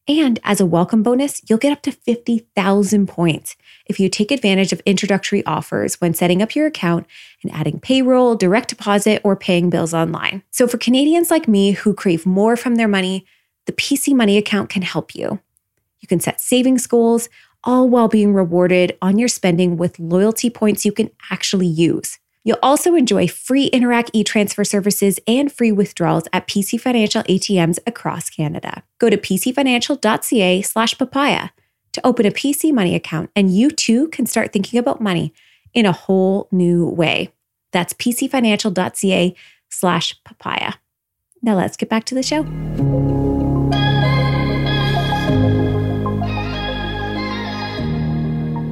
And 0.07 0.39
as 0.43 0.61
a 0.61 0.67
welcome 0.67 1.01
bonus, 1.01 1.41
you'll 1.49 1.57
get 1.57 1.71
up 1.71 1.81
to 1.83 1.91
50,000 1.91 3.07
points 3.07 3.55
if 3.87 3.99
you 3.99 4.07
take 4.07 4.29
advantage 4.29 4.71
of 4.71 4.79
introductory 4.85 5.43
offers 5.47 5.99
when 5.99 6.13
setting 6.13 6.43
up 6.43 6.55
your 6.55 6.67
account 6.67 7.07
and 7.41 7.51
adding 7.51 7.79
payroll, 7.79 8.35
direct 8.35 8.69
deposit, 8.69 9.19
or 9.23 9.35
paying 9.35 9.71
bills 9.71 9.95
online. 9.95 10.43
So, 10.51 10.67
for 10.67 10.77
Canadians 10.77 11.31
like 11.31 11.47
me 11.47 11.71
who 11.71 11.93
crave 11.95 12.23
more 12.23 12.55
from 12.55 12.75
their 12.75 12.87
money, 12.87 13.25
the 13.65 13.71
PC 13.71 14.13
Money 14.13 14.37
account 14.37 14.69
can 14.69 14.83
help 14.83 15.15
you. 15.15 15.39
You 16.01 16.07
can 16.07 16.19
set 16.19 16.39
savings 16.39 16.85
goals, 16.85 17.27
all 17.63 17.89
while 17.89 18.07
being 18.07 18.31
rewarded 18.31 18.95
on 19.01 19.17
your 19.17 19.27
spending 19.27 19.75
with 19.75 19.97
loyalty 19.97 20.51
points 20.51 20.85
you 20.85 20.91
can 20.91 21.09
actually 21.31 21.65
use. 21.65 22.19
You'll 22.45 22.59
also 22.61 22.93
enjoy 22.93 23.27
free 23.27 23.71
Interac 23.71 24.11
e-transfer 24.13 24.63
services 24.63 25.19
and 25.27 25.51
free 25.51 25.71
withdrawals 25.71 26.25
at 26.31 26.47
PC 26.47 26.79
Financial 26.79 27.23
ATMs 27.23 27.79
across 27.87 28.29
Canada. 28.29 28.83
Go 28.99 29.09
to 29.09 29.17
pcfinancial.ca 29.17 30.61
slash 30.61 30.97
papaya 30.97 31.49
to 31.93 32.05
open 32.05 32.25
a 32.25 32.31
PC 32.31 32.71
Money 32.71 32.93
account, 32.93 33.31
and 33.35 33.53
you 33.53 33.71
too 33.71 34.07
can 34.09 34.27
start 34.27 34.53
thinking 34.53 34.79
about 34.79 35.01
money 35.01 35.33
in 35.73 35.87
a 35.87 35.91
whole 35.91 36.47
new 36.51 36.87
way. 36.87 37.33
That's 37.71 37.93
pcfinancial.ca 37.93 39.35
slash 39.69 40.23
papaya. 40.23 40.73
Now 41.41 41.55
let's 41.55 41.77
get 41.77 41.89
back 41.89 42.05
to 42.05 42.15
the 42.15 42.23
show. 42.23 42.43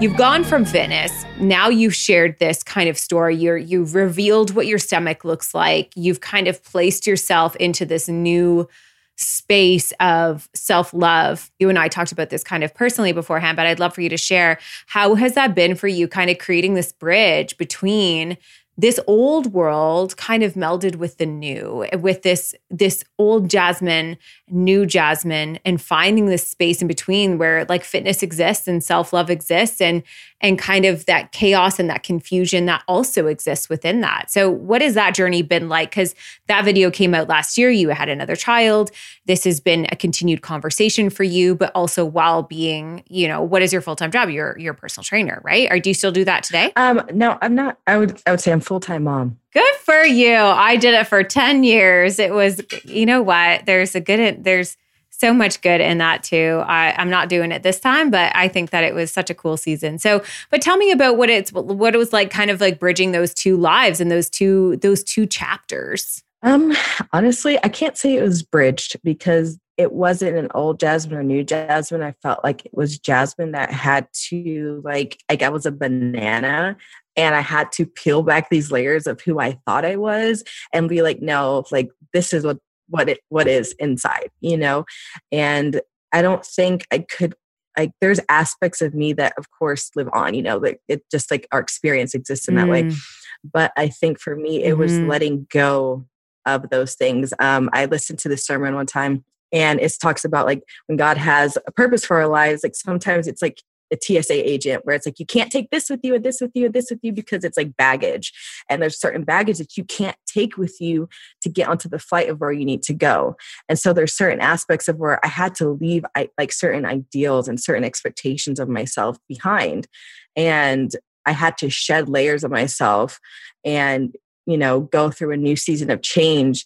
You've 0.04 0.18
gone 0.18 0.44
from 0.44 0.66
fitness. 0.66 1.14
Now 1.40 1.70
you've 1.70 1.96
shared 1.96 2.38
this 2.38 2.62
kind 2.62 2.90
of 2.90 2.98
story. 2.98 3.38
You're 3.38 3.56
you've 3.56 3.96
revealed 3.96 4.54
what 4.54 4.68
your 4.68 4.78
stomach 4.78 5.24
looks 5.24 5.56
like. 5.56 5.94
You've 5.96 6.20
kind 6.20 6.50
of 6.50 6.62
placed 6.62 7.08
yourself 7.08 7.56
into 7.56 7.86
this 7.86 8.10
new 8.10 8.68
space 9.16 9.94
of 10.02 10.50
self-love. 10.54 11.50
You 11.58 11.70
and 11.70 11.80
I 11.80 11.88
talked 11.88 12.12
about 12.12 12.32
this 12.32 12.44
kind 12.44 12.66
of 12.66 12.74
personally 12.74 13.14
beforehand, 13.14 13.56
but 13.56 13.66
I'd 13.66 13.80
love 13.80 13.96
for 13.96 14.02
you 14.02 14.10
to 14.10 14.18
share 14.18 14.60
how 14.88 15.16
has 15.16 15.36
that 15.36 15.56
been 15.56 15.74
for 15.74 15.88
you 15.88 16.10
kind 16.10 16.30
of 16.30 16.38
creating 16.38 16.74
this 16.74 16.92
bridge 16.92 17.56
between 17.58 18.38
this 18.78 19.00
old 19.08 19.54
world 19.54 20.18
kind 20.18 20.44
of 20.44 20.56
melded 20.56 20.96
with 20.96 21.18
the 21.18 21.26
new 21.26 21.88
with 22.00 22.24
this 22.24 22.56
this 22.70 23.04
old 23.18 23.50
jasmin 23.50 24.18
new 24.54 24.86
jasmin 24.86 25.60
and 25.66 25.82
finding 25.82 26.28
this 26.28 26.48
space 26.48 26.82
in 26.82 26.88
between 26.88 27.38
where 27.38 27.66
like 27.66 27.84
fitness 27.84 28.24
exists 28.24 28.68
and 28.68 28.84
self-love 28.84 29.30
exists 29.30 29.82
and 29.82 30.04
and 30.42 30.60
kind 30.60 30.86
of 30.86 31.06
that 31.06 31.32
chaos 31.32 31.80
and 31.80 31.90
that 31.90 32.04
confusion 32.04 32.66
that 32.66 32.84
also 32.88 33.28
exists 33.28 33.70
within 33.70 34.02
that 34.02 34.30
so 34.30 34.50
what 34.50 34.82
has 34.82 34.94
that 34.94 35.14
journey 35.14 35.42
been 35.42 35.70
like 35.70 35.90
because 35.90 36.16
that 36.48 36.64
video 36.66 36.90
came 36.90 37.14
out 37.14 37.28
last 37.28 37.58
year 37.58 37.70
you 37.70 37.90
had 37.90 38.10
another 38.10 38.36
child 38.36 38.92
this 39.26 39.44
has 39.44 39.60
been 39.60 39.86
a 39.92 39.96
continued 39.96 40.42
conversation 40.42 41.10
for 41.10 41.24
you 41.24 41.56
but 41.56 41.72
also 41.76 42.04
while 42.04 42.44
being 42.44 43.04
you 43.08 43.28
know 43.28 43.42
what 43.42 43.62
is 43.62 43.72
your 43.72 43.82
full-time 43.82 44.12
job 44.12 44.30
you're 44.30 44.58
you're 44.58 44.74
a 44.74 44.78
personal 44.78 45.04
trainer 45.04 45.42
right 45.44 45.72
or 45.72 45.80
do 45.80 45.90
you 45.90 45.94
still 45.94 46.12
do 46.12 46.26
that 46.26 46.44
today 46.44 46.72
um 46.76 47.02
no 47.14 47.38
i'm 47.42 47.56
not 47.56 47.78
i 47.88 47.98
would 47.98 48.22
i 48.26 48.32
would 48.32 48.42
say 48.42 48.52
i'm 48.52 48.60
full 48.60 48.80
time 48.80 49.04
mom. 49.04 49.38
Good 49.54 49.76
for 49.84 50.04
you. 50.04 50.36
I 50.36 50.78
did 50.78 50.96
it 50.96 51.06
for 51.06 51.24
10 51.24 51.64
years. 51.64 52.18
It 52.18 52.34
was, 52.34 52.60
you 52.86 53.06
know 53.06 53.22
what? 53.22 53.68
There's 53.68 53.94
a 53.94 54.02
good, 54.02 54.43
there's 54.44 54.78
so 55.10 55.34
much 55.34 55.62
good 55.62 55.80
in 55.80 56.00
that 56.00 56.24
too. 56.24 56.64
I, 56.66 56.94
I'm 56.98 57.10
not 57.10 57.30
doing 57.30 57.52
it 57.52 57.64
this 57.64 57.80
time, 57.80 58.10
but 58.10 58.36
I 58.36 58.48
think 58.48 58.72
that 58.72 58.84
it 58.84 58.94
was 58.94 59.12
such 59.12 59.30
a 59.30 59.36
cool 59.36 59.58
season. 59.58 60.00
So, 60.00 60.24
but 60.50 60.62
tell 60.62 60.76
me 60.76 60.92
about 60.92 61.18
what 61.18 61.30
it's, 61.30 61.54
what 61.54 61.94
it 61.94 61.98
was 61.98 62.12
like 62.12 62.32
kind 62.32 62.50
of 62.50 62.60
like 62.60 62.80
bridging 62.80 63.12
those 63.12 63.34
two 63.34 63.56
lives 63.56 64.02
and 64.02 64.12
those 64.12 64.30
two, 64.30 64.78
those 64.78 65.04
two 65.04 65.26
chapters. 65.26 66.24
Um, 66.42 66.76
honestly, 67.14 67.58
I 67.64 67.70
can't 67.70 67.98
say 67.98 68.16
it 68.16 68.22
was 68.22 68.44
bridged 68.44 68.98
because 69.04 69.60
it 69.78 69.94
wasn't 69.94 70.38
an 70.38 70.50
old 70.54 70.80
Jasmin 70.80 71.18
or 71.18 71.24
new 71.24 71.44
Jasmin. 71.44 72.04
I 72.04 72.14
felt 72.22 72.44
like 72.44 72.66
it 72.66 72.74
was 72.74 73.00
Jasmin 73.00 73.54
that 73.54 73.72
had 73.72 74.08
to 74.30 74.82
like 74.84 75.20
like 75.30 75.42
I 75.42 75.50
was 75.50 75.66
a 75.66 75.72
banana 75.72 76.78
and 77.16 77.34
I 77.34 77.42
had 77.42 77.72
to 77.74 77.86
peel 77.86 78.24
back 78.24 78.50
these 78.50 78.72
layers 78.72 79.08
of 79.08 79.22
who 79.22 79.40
I 79.40 79.58
thought 79.66 79.86
I 79.86 79.96
was 79.96 80.44
and 80.74 80.90
be 80.90 81.02
like, 81.02 81.22
no, 81.22 81.64
like 81.72 81.90
this 82.12 82.34
is 82.34 82.44
what 82.44 82.60
what 82.90 83.10
it 83.10 83.20
what 83.30 83.48
is 83.48 83.74
inside, 83.80 84.30
you 84.42 84.58
know? 84.58 84.86
And 85.32 85.82
I 86.12 86.22
don't 86.22 86.46
think 86.46 86.86
I 86.92 87.00
could 87.00 87.36
like 87.78 87.92
there's 88.02 88.20
aspects 88.30 88.82
of 88.82 88.94
me 88.94 89.14
that 89.14 89.34
of 89.38 89.50
course 89.52 89.92
live 89.96 90.10
on, 90.14 90.34
you 90.34 90.42
know, 90.42 90.58
like 90.58 90.80
it 90.88 91.04
just 91.12 91.32
like 91.32 91.48
our 91.52 91.60
experience 91.60 92.14
exists 92.14 92.48
in 92.48 92.56
that 92.56 92.68
mm. 92.68 92.72
way. 92.72 92.96
But 93.44 93.72
I 93.76 93.88
think 93.88 94.20
for 94.20 94.36
me 94.36 94.64
it 94.64 94.72
mm-hmm. 94.72 94.80
was 94.80 94.98
letting 95.00 95.48
go 95.52 96.06
of 96.46 96.70
those 96.70 96.96
things. 96.96 97.34
Um, 97.40 97.70
I 97.74 97.86
listened 97.86 98.20
to 98.20 98.30
this 98.30 98.46
sermon 98.46 98.76
one 98.76 98.86
time 98.86 99.24
and 99.52 99.80
it 99.80 99.94
talks 100.02 100.26
about 100.26 100.46
like 100.46 100.64
when 100.88 100.98
God 100.98 101.18
has 101.18 101.58
a 101.68 101.72
purpose 101.72 102.04
for 102.04 102.18
our 102.18 102.28
lives, 102.28 102.64
like 102.64 102.76
sometimes 102.76 103.28
it's 103.28 103.42
like 103.42 103.62
a 103.94 103.98
TSA 104.02 104.50
agent 104.50 104.86
where 104.86 104.96
it's 104.96 105.06
like 105.06 105.20
you 105.20 105.26
can't 105.26 105.52
take 105.52 105.70
this 105.70 105.90
with 105.90 106.00
you 106.04 106.16
and 106.16 106.26
this 106.26 106.42
with 106.42 106.52
you 106.54 106.66
and 106.66 106.74
this 106.74 106.90
with 106.90 107.00
you 107.04 107.12
because 107.12 107.44
it's 107.44 107.58
like 107.58 107.78
baggage. 107.78 108.34
And 108.70 108.82
there's 108.82 109.00
certain 109.00 109.24
baggage 109.24 109.60
that 109.60 109.78
you 109.78 109.84
can't 109.84 110.18
take 110.26 110.58
with 110.58 110.82
you 110.82 111.08
to 111.42 111.50
get 111.50 111.70
onto 111.70 111.88
the 111.88 112.00
flight 112.00 112.30
of 112.30 112.40
where 112.40 112.52
you 112.52 112.66
need 112.66 112.84
to 112.84 112.94
go. 112.94 113.36
And 113.70 113.78
so 113.78 113.94
there's 113.94 114.14
certain 114.14 114.42
aspects 114.42 114.88
of 114.88 114.98
where 114.98 115.24
I 115.24 115.30
had 115.30 115.56
to 115.56 115.70
leave 115.70 116.04
I, 116.16 116.30
like 116.38 116.52
certain 116.52 116.86
ideals 116.86 117.48
and 117.48 117.60
certain 117.60 117.84
expectations 117.84 118.60
of 118.60 118.68
myself 118.68 119.18
behind. 119.30 119.88
And 120.36 120.92
I 121.26 121.32
had 121.32 121.58
to 121.60 121.70
shed 121.70 122.10
layers 122.10 122.44
of 122.44 122.52
myself 122.52 123.20
and, 123.64 124.16
you 124.46 124.58
know, 124.58 124.82
go 124.82 125.10
through 125.10 125.32
a 125.32 125.38
new 125.38 125.56
season 125.56 125.90
of 125.90 126.02
change 126.02 126.66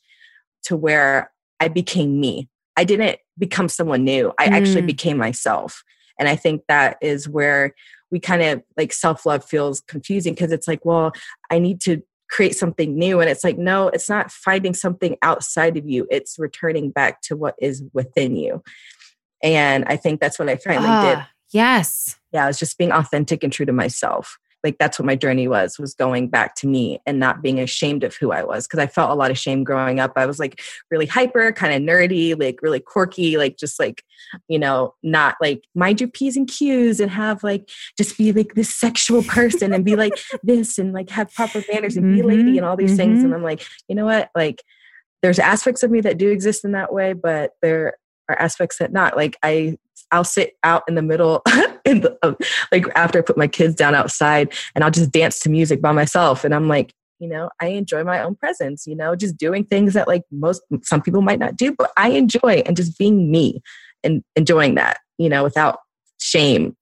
to 0.64 0.76
where 0.76 1.32
I 1.60 1.68
became 1.68 2.20
me. 2.20 2.50
I 2.76 2.84
didn't 2.84 3.20
become 3.38 3.70
someone 3.70 4.04
new. 4.04 4.34
I 4.40 4.48
mm. 4.48 4.52
actually 4.52 4.82
became 4.82 5.18
myself. 5.18 5.84
And 6.20 6.28
I 6.28 6.36
think 6.36 6.64
that 6.68 6.98
is 7.02 7.28
where 7.28 7.74
we 8.12 8.20
kind 8.20 8.42
of 8.42 8.64
like 8.78 8.94
self 8.94 9.26
love 9.26 9.44
feels 9.44 9.82
confusing 9.82 10.34
because 10.34 10.52
it's 10.52 10.68
like, 10.68 10.86
well, 10.86 11.12
I 11.50 11.60
need 11.60 11.82
to 11.82 12.02
create 12.30 12.56
something 12.56 12.98
new. 12.98 13.20
And 13.20 13.30
it's 13.30 13.44
like, 13.44 13.58
no, 13.58 13.90
it's 13.90 14.10
not 14.10 14.32
finding 14.32 14.74
something 14.74 15.18
outside 15.22 15.78
of 15.78 15.88
you, 15.88 16.08
it's 16.12 16.38
returning 16.38 16.92
back 16.92 17.22
to 17.24 17.36
what 17.36 17.56
is 17.60 17.84
within 17.94 18.36
you. 18.36 18.64
And 19.44 19.86
I 19.86 19.98
think 19.98 20.20
that's 20.20 20.40
what 20.40 20.50
I 20.50 20.56
finally 20.56 20.88
uh, 20.88 21.16
did. 21.16 21.26
Yes. 21.52 22.18
Yeah, 22.34 22.46
I 22.46 22.48
was 22.48 22.60
just 22.60 22.78
being 22.78 22.92
authentic 22.92 23.44
and 23.44 23.54
true 23.54 23.66
to 23.66 23.72
myself 23.72 24.38
like 24.64 24.78
that's 24.80 25.00
what 25.00 25.06
my 25.06 25.16
journey 25.16 25.48
was 25.48 25.78
was 25.80 25.94
going 25.94 26.28
back 26.28 26.56
to 26.56 26.68
me 26.68 27.00
and 27.06 27.20
not 27.20 27.42
being 27.42 27.60
ashamed 27.60 28.04
of 28.04 28.16
who 28.16 28.32
i 28.32 28.44
was 28.44 28.68
because 28.68 28.80
i 28.80 28.88
felt 28.88 29.12
a 29.12 29.16
lot 29.16 29.32
of 29.32 29.38
shame 29.38 29.64
growing 29.64 30.00
up. 30.00 30.14
I 30.16 30.26
was 30.26 30.40
like 30.40 30.62
really 30.92 31.06
hyper 31.06 31.52
kind 31.52 31.74
of 31.74 31.82
nerdy 31.82 32.40
like 32.40 32.62
really 32.62 32.80
quirky 32.80 33.38
like 33.38 33.58
just 33.58 33.80
like 33.80 34.04
you 34.48 34.60
know 34.60 34.94
not 35.04 35.36
like 35.42 35.64
mind 35.76 36.02
your 36.02 36.10
p's 36.10 36.36
and 36.36 36.48
q's 36.48 37.00
and 37.00 37.12
have 37.12 37.44
like 37.44 37.70
just 37.98 38.18
be 38.18 38.32
like 38.32 38.56
this 38.56 38.74
sexual 38.74 39.24
person 39.24 39.74
and 39.74 39.86
be 39.86 39.96
like 39.96 40.14
this 40.44 40.78
and 40.78 40.94
like 40.94 41.10
have 41.10 41.34
proper 41.34 41.64
manners 41.72 41.96
and 41.96 42.16
be 42.16 42.22
a 42.22 42.26
lady 42.26 42.44
mm-hmm, 42.44 42.58
and 42.58 42.66
all 42.66 42.76
these 42.76 42.92
mm-hmm. 42.92 42.98
things. 42.98 43.24
And 43.24 43.34
i'm 43.34 43.44
like 43.44 43.66
you 43.88 43.96
know 43.96 44.06
what? 44.06 44.30
Like 44.36 44.64
there's 45.22 45.40
aspects 45.40 45.84
of 45.84 45.92
me 45.92 46.02
that 46.02 46.18
do 46.18 46.30
exist 46.30 46.66
in 46.66 46.74
that 46.74 46.94
way 46.94 47.14
but 47.14 47.52
there 47.62 47.98
are 48.30 48.40
aspects 48.40 48.78
that 48.80 48.92
not. 48.92 49.16
Like 49.16 49.38
i 49.44 49.78
I'll 50.12 50.24
sit 50.24 50.54
out 50.64 50.84
in 50.88 50.96
the 50.96 51.02
middle 51.02 51.44
in 51.86 52.02
the, 52.02 52.18
uh, 52.24 52.34
like 52.72 52.86
after 52.96 53.20
I 53.20 53.22
put 53.22 53.38
my 53.38 53.48
kids 53.48 53.76
down 53.76 53.96
outside 53.96 54.54
and 54.76 54.84
I'll 54.84 54.92
just 54.92 55.12
dance 55.12 55.40
to 55.40 55.50
music 55.50 55.82
by 55.82 55.92
myself. 55.92 56.44
And 56.44 56.54
I'm 56.54 56.68
like, 56.68 56.94
you 57.20 57.28
know, 57.28 57.50
I 57.60 57.68
enjoy 57.68 58.04
my 58.04 58.22
own 58.22 58.36
presence, 58.36 58.86
you 58.86 58.96
know, 58.96 59.16
just 59.16 59.38
doing 59.38 59.66
things 59.66 59.94
that 59.96 60.08
like 60.08 60.24
most, 60.32 60.62
some 60.84 61.02
people 61.02 61.22
might 61.22 61.40
not 61.40 61.58
do, 61.58 61.74
but 61.78 61.92
I 61.98 62.10
enjoy 62.10 62.64
and 62.66 62.78
just 62.78 62.98
being 62.98 63.32
me 63.32 63.62
and 64.04 64.24
enjoying 64.36 64.76
that, 64.76 65.00
you 65.18 65.28
know, 65.28 65.44
without 65.44 65.80
shame. 66.20 66.76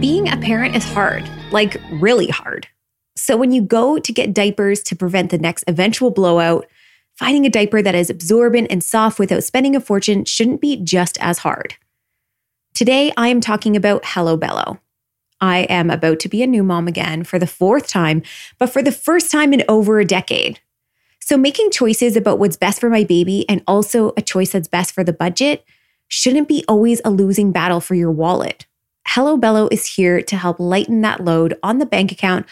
Being 0.00 0.28
a 0.28 0.36
parent 0.36 0.76
is 0.76 0.84
hard, 0.84 1.28
like 1.52 1.80
really 1.92 2.28
hard. 2.28 2.68
So 3.16 3.36
when 3.36 3.50
you 3.50 3.62
go 3.62 3.98
to 3.98 4.12
get 4.12 4.34
diapers 4.34 4.82
to 4.84 4.96
prevent 4.96 5.30
the 5.30 5.38
next 5.38 5.64
eventual 5.66 6.10
blowout, 6.10 6.66
Finding 7.16 7.46
a 7.46 7.50
diaper 7.50 7.80
that 7.80 7.94
is 7.94 8.10
absorbent 8.10 8.68
and 8.70 8.84
soft 8.84 9.18
without 9.18 9.42
spending 9.42 9.74
a 9.74 9.80
fortune 9.80 10.26
shouldn't 10.26 10.60
be 10.60 10.76
just 10.76 11.16
as 11.20 11.38
hard. 11.38 11.74
Today, 12.74 13.10
I 13.16 13.28
am 13.28 13.40
talking 13.40 13.74
about 13.74 14.02
Hello 14.04 14.36
Bello. 14.36 14.80
I 15.40 15.60
am 15.60 15.90
about 15.90 16.20
to 16.20 16.28
be 16.28 16.42
a 16.42 16.46
new 16.46 16.62
mom 16.62 16.86
again 16.88 17.24
for 17.24 17.38
the 17.38 17.46
fourth 17.46 17.88
time, 17.88 18.22
but 18.58 18.70
for 18.70 18.82
the 18.82 18.92
first 18.92 19.30
time 19.30 19.54
in 19.54 19.64
over 19.66 19.98
a 19.98 20.04
decade. 20.04 20.60
So, 21.20 21.38
making 21.38 21.70
choices 21.70 22.16
about 22.16 22.38
what's 22.38 22.58
best 22.58 22.80
for 22.80 22.90
my 22.90 23.02
baby 23.02 23.48
and 23.48 23.62
also 23.66 24.12
a 24.18 24.22
choice 24.22 24.52
that's 24.52 24.68
best 24.68 24.94
for 24.94 25.02
the 25.02 25.12
budget 25.14 25.64
shouldn't 26.08 26.48
be 26.48 26.64
always 26.68 27.00
a 27.02 27.10
losing 27.10 27.50
battle 27.50 27.80
for 27.80 27.94
your 27.94 28.12
wallet. 28.12 28.66
Hello 29.08 29.38
Bello 29.38 29.68
is 29.72 29.86
here 29.86 30.20
to 30.20 30.36
help 30.36 30.60
lighten 30.60 31.00
that 31.00 31.24
load 31.24 31.58
on 31.62 31.78
the 31.78 31.86
bank 31.86 32.12
account, 32.12 32.44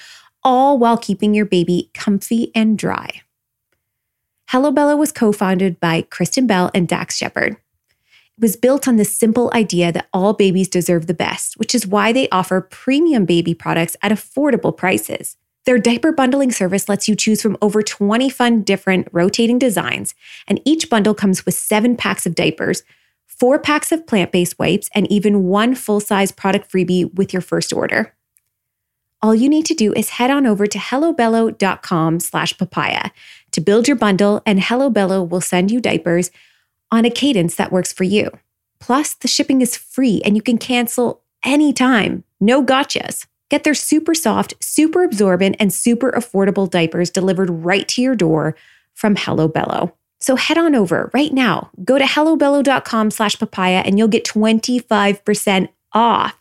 all 0.43 0.79
while 0.79 0.97
keeping 0.97 1.35
your 1.35 1.47
baby 1.47 1.91
comfy 1.93 2.51
and 2.55 2.79
dry. 2.79 3.21
Hello 4.49 4.71
Bello 4.71 4.95
was 4.95 5.11
co 5.11 5.33
founded 5.33 5.81
by 5.81 6.03
Kristen 6.03 6.47
Bell 6.47 6.71
and 6.75 6.87
Dax 6.87 7.17
Shepard. 7.17 7.55
It 7.55 8.41
was 8.41 8.57
built 8.57 8.87
on 8.87 8.97
the 8.97 9.05
simple 9.05 9.51
idea 9.55 9.91
that 9.91 10.07
all 10.13 10.33
babies 10.35 10.69
deserve 10.69 11.07
the 11.07 11.15
best, 11.15 11.55
which 11.57 11.75
is 11.75 11.87
why 11.87 12.13
they 12.13 12.29
offer 12.29 12.61
premium 12.61 13.25
baby 13.25 13.55
products 13.55 13.97
at 14.03 14.13
affordable 14.13 14.77
prices. 14.77 15.39
Their 15.65 15.79
diaper 15.79 16.13
bundling 16.13 16.53
service 16.53 16.91
lets 16.91 17.09
you 17.09 17.17
choose 17.17 17.41
from 17.41 17.57
over 17.63 17.83
20 17.83 18.29
fun 18.29 18.63
different 18.63 19.09
rotating 19.13 19.59
designs, 19.59 20.15
and 20.47 20.61
each 20.65 20.91
bundle 20.91 21.15
comes 21.15 21.47
with 21.47 21.55
seven 21.55 21.97
packs 21.97 22.27
of 22.27 22.35
diapers, 22.35 22.83
four 23.27 23.59
packs 23.59 23.93
of 23.93 24.07
plant 24.07 24.31
based 24.31 24.59
wipes, 24.59 24.91
and 24.95 25.11
even 25.11 25.45
one 25.45 25.75
full 25.75 26.01
size 26.01 26.31
product 26.31 26.71
freebie 26.71 27.13
with 27.15 27.33
your 27.33 27.43
first 27.43 27.73
order. 27.73 28.15
All 29.25 29.35
you 29.35 29.49
need 29.49 29.65
to 29.65 29.75
do 29.75 29.95
is 29.95 30.11
head 30.11 30.31
on 30.31 30.45
over 30.45 30.67
to 30.67 30.77
hellobello.com 30.77 32.21
slash 32.21 32.59
papaya 32.59 33.11
to 33.53 33.63
build 33.63 33.89
your 33.89 33.97
bundle, 33.97 34.43
and 34.45 34.63
Hello 34.63 34.91
Bello 34.91 35.23
will 35.23 35.41
send 35.41 35.71
you 35.71 35.81
diapers 35.81 36.31
on 36.91 37.07
a 37.07 37.11
cadence 37.11 37.55
that 37.55 37.73
works 37.73 37.91
for 37.91 38.05
you. 38.05 38.31
Plus, 38.81 39.15
the 39.15 39.27
shipping 39.27 39.63
is 39.63 39.79
free 39.79 40.21
and 40.27 40.37
you 40.37 40.43
can 40.43 40.59
cancel 40.59 41.23
anytime. 41.43 42.23
No 42.39 42.63
gotchas. 42.63 43.27
Get 43.49 43.65
their 43.65 43.73
super 43.73 44.13
soft, 44.13 44.63
super 44.63 45.03
absorbent, 45.03 45.57
and 45.59 45.73
super 45.73 46.11
affordable 46.11 46.69
diapers 46.69 47.09
delivered 47.09 47.49
right 47.49 47.89
to 47.89 48.03
your 48.03 48.15
door 48.15 48.55
from 48.93 49.17
Hello 49.17 49.49
Bello. 49.49 49.97
So 50.21 50.37
head 50.37 50.59
on 50.59 50.75
over 50.75 51.11
right 51.15 51.33
now. 51.33 51.71
Go 51.83 51.97
to 51.97 52.05
hellobello.com 52.05 53.11
slash 53.11 53.39
papaya 53.39 53.85
and 53.87 53.99
you'll 53.99 54.07
get 54.07 54.27
25% 54.27 55.69
off 55.95 56.39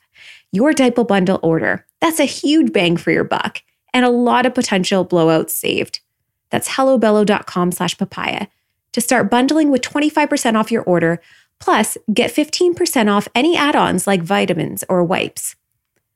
your 0.51 0.73
diaper 0.73 1.05
bundle 1.05 1.39
order. 1.41 1.85
That's 2.03 2.19
a 2.19 2.25
huge 2.25 2.73
bang 2.73 2.97
for 2.97 3.11
your 3.11 3.23
buck 3.23 3.61
and 3.93 4.03
a 4.03 4.09
lot 4.09 4.45
of 4.45 4.53
potential 4.53 5.05
blowouts 5.05 5.51
saved. 5.51 6.01
That's 6.49 6.67
hellobello.com 6.67 7.71
slash 7.71 7.97
papaya 7.97 8.47
to 8.91 8.99
start 8.99 9.31
bundling 9.31 9.71
with 9.71 9.83
25% 9.83 10.59
off 10.59 10.69
your 10.69 10.83
order, 10.83 11.21
plus 11.61 11.97
get 12.13 12.29
15% 12.29 13.09
off 13.09 13.29
any 13.33 13.55
add-ons 13.55 14.05
like 14.05 14.21
vitamins 14.21 14.83
or 14.89 15.01
wipes. 15.01 15.55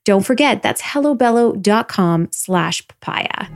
Don't 0.04 0.26
forget, 0.26 0.62
that's 0.62 0.82
hellobello.com 0.82 2.28
slash 2.32 2.86
papaya. 2.86 3.48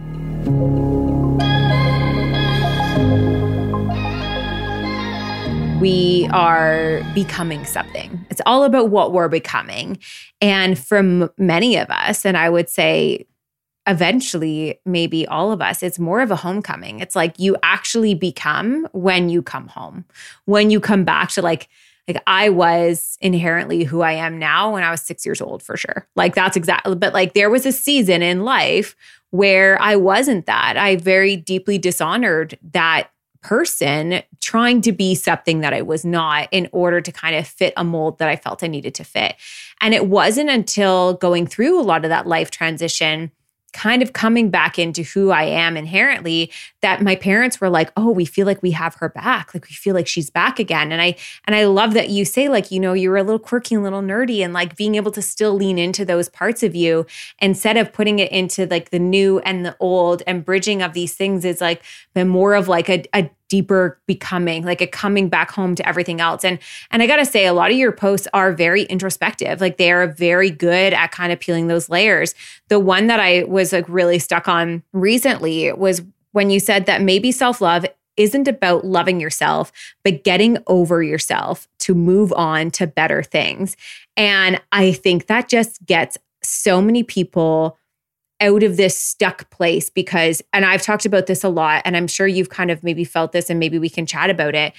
We 5.82 6.28
are 6.32 7.02
becoming 7.12 7.64
something. 7.64 8.24
It's 8.30 8.40
all 8.46 8.62
about 8.62 8.90
what 8.90 9.12
we're 9.12 9.28
becoming. 9.28 9.98
And 10.40 10.78
from 10.78 11.28
many 11.36 11.76
of 11.76 11.90
us, 11.90 12.24
and 12.24 12.36
I 12.36 12.48
would 12.50 12.68
say 12.68 13.26
eventually, 13.88 14.78
maybe 14.86 15.26
all 15.26 15.50
of 15.50 15.60
us, 15.60 15.82
it's 15.82 15.98
more 15.98 16.20
of 16.20 16.30
a 16.30 16.36
homecoming. 16.36 17.00
It's 17.00 17.16
like 17.16 17.36
you 17.40 17.56
actually 17.64 18.14
become 18.14 18.86
when 18.92 19.28
you 19.28 19.42
come 19.42 19.66
home, 19.66 20.04
when 20.44 20.70
you 20.70 20.78
come 20.78 21.02
back 21.02 21.30
to 21.30 21.42
like, 21.42 21.68
like 22.06 22.22
I 22.28 22.48
was 22.48 23.18
inherently 23.20 23.82
who 23.82 24.02
I 24.02 24.12
am 24.12 24.38
now 24.38 24.74
when 24.74 24.84
I 24.84 24.90
was 24.92 25.02
six 25.02 25.26
years 25.26 25.40
old, 25.40 25.64
for 25.64 25.76
sure. 25.76 26.06
Like 26.14 26.36
that's 26.36 26.56
exactly, 26.56 26.94
but 26.94 27.12
like 27.12 27.34
there 27.34 27.50
was 27.50 27.66
a 27.66 27.72
season 27.72 28.22
in 28.22 28.44
life 28.44 28.94
where 29.30 29.82
I 29.82 29.96
wasn't 29.96 30.46
that. 30.46 30.76
I 30.76 30.94
very 30.94 31.34
deeply 31.34 31.76
dishonored 31.76 32.56
that 32.72 33.08
person 33.42 34.22
trying 34.40 34.80
to 34.82 34.92
be 34.92 35.14
something 35.14 35.60
that 35.60 35.74
I 35.74 35.82
was 35.82 36.04
not 36.04 36.48
in 36.50 36.68
order 36.72 37.00
to 37.00 37.12
kind 37.12 37.36
of 37.36 37.46
fit 37.46 37.74
a 37.76 37.84
mold 37.84 38.18
that 38.18 38.28
I 38.28 38.36
felt 38.36 38.62
I 38.62 38.68
needed 38.68 38.94
to 38.96 39.04
fit. 39.04 39.36
And 39.80 39.94
it 39.94 40.06
wasn't 40.06 40.50
until 40.50 41.14
going 41.14 41.46
through 41.46 41.80
a 41.80 41.82
lot 41.82 42.04
of 42.04 42.08
that 42.08 42.26
life 42.26 42.50
transition 42.50 43.32
kind 43.72 44.02
of 44.02 44.12
coming 44.12 44.50
back 44.50 44.78
into 44.78 45.02
who 45.02 45.30
I 45.30 45.44
am 45.44 45.76
inherently 45.76 46.50
that 46.82 47.00
my 47.02 47.16
parents 47.16 47.60
were 47.60 47.70
like, 47.70 47.90
"Oh, 47.96 48.10
we 48.10 48.24
feel 48.24 48.46
like 48.46 48.62
we 48.62 48.72
have 48.72 48.94
her 48.96 49.08
back. 49.08 49.54
Like 49.54 49.64
we 49.64 49.74
feel 49.74 49.94
like 49.94 50.06
she's 50.06 50.30
back 50.30 50.58
again." 50.58 50.92
And 50.92 51.00
I 51.00 51.16
and 51.46 51.56
I 51.56 51.64
love 51.64 51.94
that 51.94 52.10
you 52.10 52.24
say 52.24 52.48
like, 52.48 52.70
you 52.70 52.80
know, 52.80 52.92
you're 52.92 53.16
a 53.16 53.22
little 53.22 53.38
quirky 53.38 53.74
a 53.74 53.80
little 53.80 54.02
nerdy 54.02 54.44
and 54.44 54.52
like 54.52 54.76
being 54.76 54.94
able 54.96 55.10
to 55.12 55.22
still 55.22 55.54
lean 55.54 55.78
into 55.78 56.04
those 56.04 56.28
parts 56.28 56.62
of 56.62 56.74
you 56.74 57.06
instead 57.40 57.76
of 57.76 57.92
putting 57.92 58.18
it 58.18 58.30
into 58.32 58.66
like 58.66 58.90
the 58.90 58.98
new 58.98 59.38
and 59.40 59.64
the 59.64 59.76
old 59.80 60.22
and 60.26 60.44
bridging 60.44 60.82
of 60.82 60.92
these 60.92 61.14
things 61.14 61.44
is 61.44 61.60
like 61.60 61.82
been 62.14 62.28
more 62.28 62.54
of 62.54 62.68
like 62.68 62.88
a, 62.88 63.04
a 63.14 63.30
deeper 63.52 64.00
becoming 64.06 64.64
like 64.64 64.80
a 64.80 64.86
coming 64.86 65.28
back 65.28 65.50
home 65.50 65.74
to 65.74 65.86
everything 65.86 66.22
else. 66.22 66.42
And 66.42 66.58
and 66.90 67.02
i 67.02 67.06
gotta 67.06 67.26
say 67.26 67.44
a 67.44 67.52
lot 67.52 67.70
of 67.70 67.76
your 67.76 67.92
posts 67.92 68.26
are 68.32 68.50
very 68.50 68.84
introspective. 68.84 69.60
Like 69.60 69.76
they 69.76 69.92
are 69.92 70.06
very 70.06 70.48
good 70.48 70.94
at 70.94 71.10
kind 71.10 71.30
of 71.34 71.38
peeling 71.38 71.66
those 71.66 71.90
layers. 71.90 72.34
The 72.68 72.80
one 72.80 73.08
that 73.08 73.20
i 73.20 73.42
was 73.42 73.70
like 73.70 73.86
really 73.90 74.18
stuck 74.18 74.48
on 74.48 74.82
recently 74.94 75.70
was 75.74 76.00
when 76.30 76.48
you 76.48 76.60
said 76.60 76.86
that 76.86 77.02
maybe 77.02 77.30
self-love 77.30 77.84
isn't 78.16 78.48
about 78.48 78.86
loving 78.86 79.20
yourself, 79.20 79.70
but 80.02 80.24
getting 80.24 80.56
over 80.66 81.02
yourself 81.02 81.68
to 81.80 81.94
move 81.94 82.32
on 82.32 82.70
to 82.70 82.86
better 82.86 83.22
things. 83.22 83.76
And 84.16 84.62
I 84.72 84.92
think 84.92 85.26
that 85.26 85.50
just 85.50 85.84
gets 85.84 86.16
so 86.42 86.80
many 86.80 87.02
people 87.02 87.78
out 88.42 88.62
of 88.62 88.76
this 88.76 88.98
stuck 88.98 89.48
place 89.50 89.88
because, 89.88 90.42
and 90.52 90.66
I've 90.66 90.82
talked 90.82 91.06
about 91.06 91.26
this 91.26 91.44
a 91.44 91.48
lot, 91.48 91.80
and 91.86 91.96
I'm 91.96 92.06
sure 92.06 92.26
you've 92.26 92.50
kind 92.50 92.70
of 92.70 92.82
maybe 92.82 93.04
felt 93.04 93.32
this, 93.32 93.48
and 93.48 93.58
maybe 93.58 93.78
we 93.78 93.88
can 93.88 94.04
chat 94.04 94.28
about 94.28 94.54
it 94.54 94.74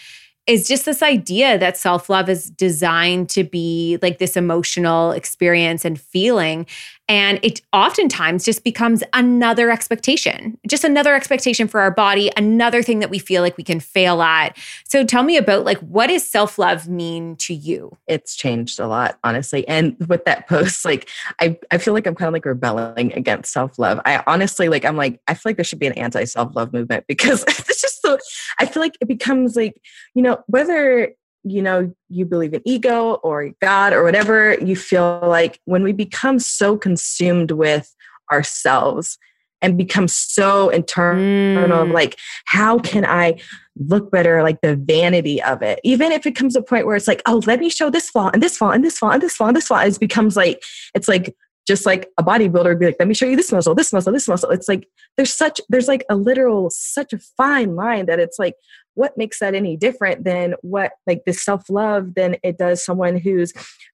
is 0.46 0.68
just 0.68 0.86
this 0.86 1.02
idea 1.02 1.58
that 1.58 1.78
self 1.78 2.10
love 2.10 2.30
is 2.30 2.50
designed 2.50 3.30
to 3.30 3.44
be 3.44 3.98
like 4.02 4.18
this 4.18 4.36
emotional 4.36 5.12
experience 5.12 5.86
and 5.86 6.00
feeling. 6.00 6.66
And 7.10 7.40
it 7.44 7.62
oftentimes 7.74 8.46
just 8.46 8.64
becomes 8.64 9.04
another 9.12 9.70
expectation, 9.70 10.58
just 10.68 10.86
another 10.86 11.16
expectation 11.16 11.68
for 11.68 11.82
our 11.82 11.92
body, 11.92 12.32
another 12.38 12.82
thing 12.82 13.00
that 13.00 13.10
we 13.10 13.20
feel 13.20 13.42
like 13.42 13.58
we 13.58 13.64
can 13.64 13.82
fail 13.82 14.22
at. 14.22 14.58
So 14.86 15.04
tell 15.04 15.24
me 15.24 15.36
about 15.36 15.66
like, 15.66 15.80
what 15.80 16.08
does 16.08 16.26
self 16.26 16.58
love 16.58 16.88
mean 16.88 17.36
to 17.38 17.54
you? 17.54 17.98
It's 18.08 18.36
changed 18.36 18.80
a 18.80 18.88
lot, 18.88 19.20
honestly. 19.24 19.68
And 19.68 19.98
with 20.08 20.24
that 20.26 20.48
post, 20.48 20.86
like, 20.86 21.10
I, 21.42 21.60
I 21.72 21.78
feel 21.78 21.94
like 21.94 22.08
I'm 22.08 22.16
kind 22.16 22.28
of 22.28 22.34
like 22.34 22.46
rebelling 22.46 23.12
against 23.14 23.52
self 23.52 23.78
love. 23.78 24.00
I 24.06 24.24
honestly, 24.26 24.70
like, 24.70 24.86
I'm 24.86 24.96
like, 24.96 25.20
I 25.28 25.34
feel 25.34 25.50
like 25.50 25.58
there 25.58 25.66
should 25.66 25.80
be 25.80 25.88
an 25.88 25.94
anti 25.94 26.24
self 26.24 26.56
love 26.56 26.72
movement 26.72 27.06
because 27.08 27.44
it's 27.48 27.82
just 27.82 28.02
so, 28.02 28.18
I 28.60 28.66
feel 28.66 28.82
like 28.82 28.98
it 29.02 29.08
becomes 29.10 29.58
like, 29.58 29.76
you 30.16 30.22
know, 30.22 30.42
whether 30.48 31.14
you 31.44 31.62
know 31.62 31.94
you 32.10 32.26
believe 32.26 32.54
in 32.54 32.62
ego 32.66 33.16
or 33.16 33.52
god 33.62 33.94
or 33.94 34.04
whatever 34.04 34.54
you 34.56 34.76
feel 34.76 35.20
like 35.24 35.60
when 35.66 35.84
we 35.84 35.92
become 35.92 36.40
so 36.40 36.78
consumed 36.78 37.52
with 37.52 37.94
ourselves 38.32 39.18
and 39.62 39.78
become 39.78 40.08
so 40.08 40.70
internal 40.70 41.86
mm. 41.86 41.94
like 41.94 42.18
how 42.46 42.80
can 42.80 43.06
i 43.06 43.38
look 43.78 44.12
better 44.12 44.44
like 44.44 44.60
the 44.62 44.76
vanity 44.76 45.42
of 45.42 45.62
it 45.62 45.80
even 45.84 46.12
if 46.12 46.26
it 46.26 46.36
comes 46.36 46.54
to 46.54 46.60
a 46.60 46.64
point 46.64 46.86
where 46.86 46.96
it's 46.96 47.08
like 47.08 47.22
oh 47.26 47.42
let 47.46 47.60
me 47.60 47.70
show 47.70 47.90
this 47.90 48.10
flaw 48.10 48.30
and 48.34 48.42
this 48.42 48.58
flaw 48.58 48.72
and 48.72 48.84
this 48.84 48.98
flaw 48.98 49.12
and 49.12 49.22
this 49.22 49.36
flaw 49.36 49.48
and 49.48 49.56
this 49.56 49.68
flaw 49.68 49.80
it 49.80 50.00
becomes 50.00 50.36
like 50.36 50.62
it's 50.94 51.08
like 51.08 51.36
just 51.66 51.86
like 51.86 52.10
a 52.18 52.24
bodybuilder 52.24 52.66
would 52.66 52.80
be 52.80 52.86
like 52.88 52.96
let 53.00 53.08
me 53.08 53.14
show 53.14 53.26
you 53.26 53.36
this 53.36 53.52
muscle 53.52 53.74
this 53.74 53.94
muscle 53.94 54.12
this 54.12 54.28
muscle 54.28 54.50
it's 54.50 54.68
like 54.68 54.88
there's 55.18 55.34
such 55.34 55.62
there's 55.70 55.88
like 55.88 56.06
a 56.10 56.16
literal 56.16 56.70
such 56.70 57.14
a 57.14 57.20
fine 57.38 57.76
line 57.76 58.06
that 58.06 58.20
it's 58.20 58.38
like 58.38 58.56
what 58.96 59.18
makes 59.18 59.40
that 59.40 59.56
any 59.56 59.76
different 59.76 60.24
than 60.24 60.56
what 60.62 60.94
like 61.08 61.24
the 61.26 61.34
self-love 61.34 62.16
than 62.16 62.38
it 62.44 62.58
does 62.58 62.84
someone 62.84 63.18
who's 63.18 63.54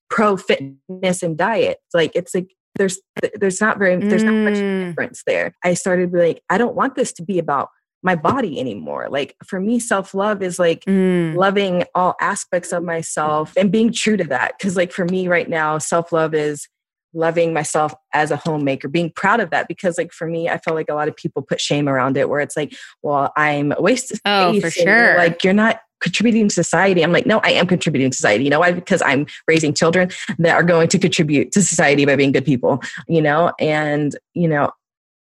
pro 0.10 0.38
fitness 0.38 1.24
and 1.24 1.38
diet 1.38 1.78
like 1.94 2.12
it's 2.16 2.34
like 2.34 2.50
there's 2.76 3.00
there's 3.36 3.62
not 3.62 3.78
very 3.78 3.96
there's 3.98 4.24
not 4.24 4.34
much 4.34 4.56
mm. 4.56 4.88
difference 4.88 5.24
there 5.26 5.54
i 5.64 5.74
started 5.74 6.14
like 6.14 6.42
i 6.50 6.58
don't 6.58 6.76
want 6.76 6.96
this 6.96 7.14
to 7.14 7.24
be 7.24 7.40
about 7.40 7.70
my 8.02 8.16
body 8.16 8.60
anymore 8.60 9.08
like 9.10 9.36
for 9.46 9.60
me 9.60 9.80
self-love 9.80 10.42
is 10.42 10.58
like 10.58 10.86
mm. 10.86 11.36
loving 11.36 11.84
all 11.96 12.16
aspects 12.22 12.72
of 12.72 12.84
myself 12.84 13.54
and 13.58 13.72
being 13.72 13.92
true 13.92 14.16
to 14.16 14.24
that 14.24 14.54
because 14.58 14.78
like 14.78 14.92
for 14.92 15.06
me 15.06 15.28
right 15.28 15.50
now 15.50 15.78
self-love 15.78 16.34
is 16.34 16.68
loving 17.13 17.54
myself 17.54 17.93
as 18.13 18.32
a 18.32 18.36
homemaker, 18.38 18.88
being 18.88 19.12
proud 19.12 19.39
of 19.39 19.50
that. 19.52 19.67
Because, 19.67 19.98
like, 19.98 20.12
for 20.12 20.28
me, 20.28 20.50
I 20.50 20.58
feel 20.58 20.74
like 20.74 20.89
a 20.89 20.93
lot 20.93 21.08
of 21.08 21.15
people 21.15 21.41
put 21.41 21.62
shame 21.62 21.88
around 21.89 22.17
it 22.17 22.30
where 22.30 22.39
it's 22.39 22.58
like, 22.58 22.76
well, 23.02 23.32
I'm 23.36 23.72
a 23.72 23.82
waste 23.82 24.12
of 24.12 24.17
space. 24.17 24.24
Oh, 24.26 24.60
for 24.60 24.69
sure. 24.69 25.17
Like, 25.17 25.43
you're 25.43 25.54
not 25.54 25.82
contributing 26.02 26.48
to 26.48 26.54
society. 26.54 27.04
I'm 27.04 27.12
like, 27.12 27.26
no, 27.26 27.39
I 27.39 27.52
am 27.52 27.67
contributing 27.67 28.10
to 28.10 28.15
society. 28.15 28.45
You 28.45 28.50
know 28.50 28.60
why? 28.62 28.72
Because 28.72 29.02
I'm 29.02 29.28
raising 29.48 29.74
children 29.74 30.10
that 30.38 30.56
are 30.56 30.63
going 30.63 30.88
to 30.89 31.00
contribute 31.00 31.52
to 31.52 31.62
society 31.62 32.06
by 32.06 32.15
being 32.15 32.32
good 32.32 32.45
people, 32.45 32.82
you 33.08 33.22
know? 33.22 33.52
And, 33.60 34.15
you 34.34 34.48
know, 34.48 34.72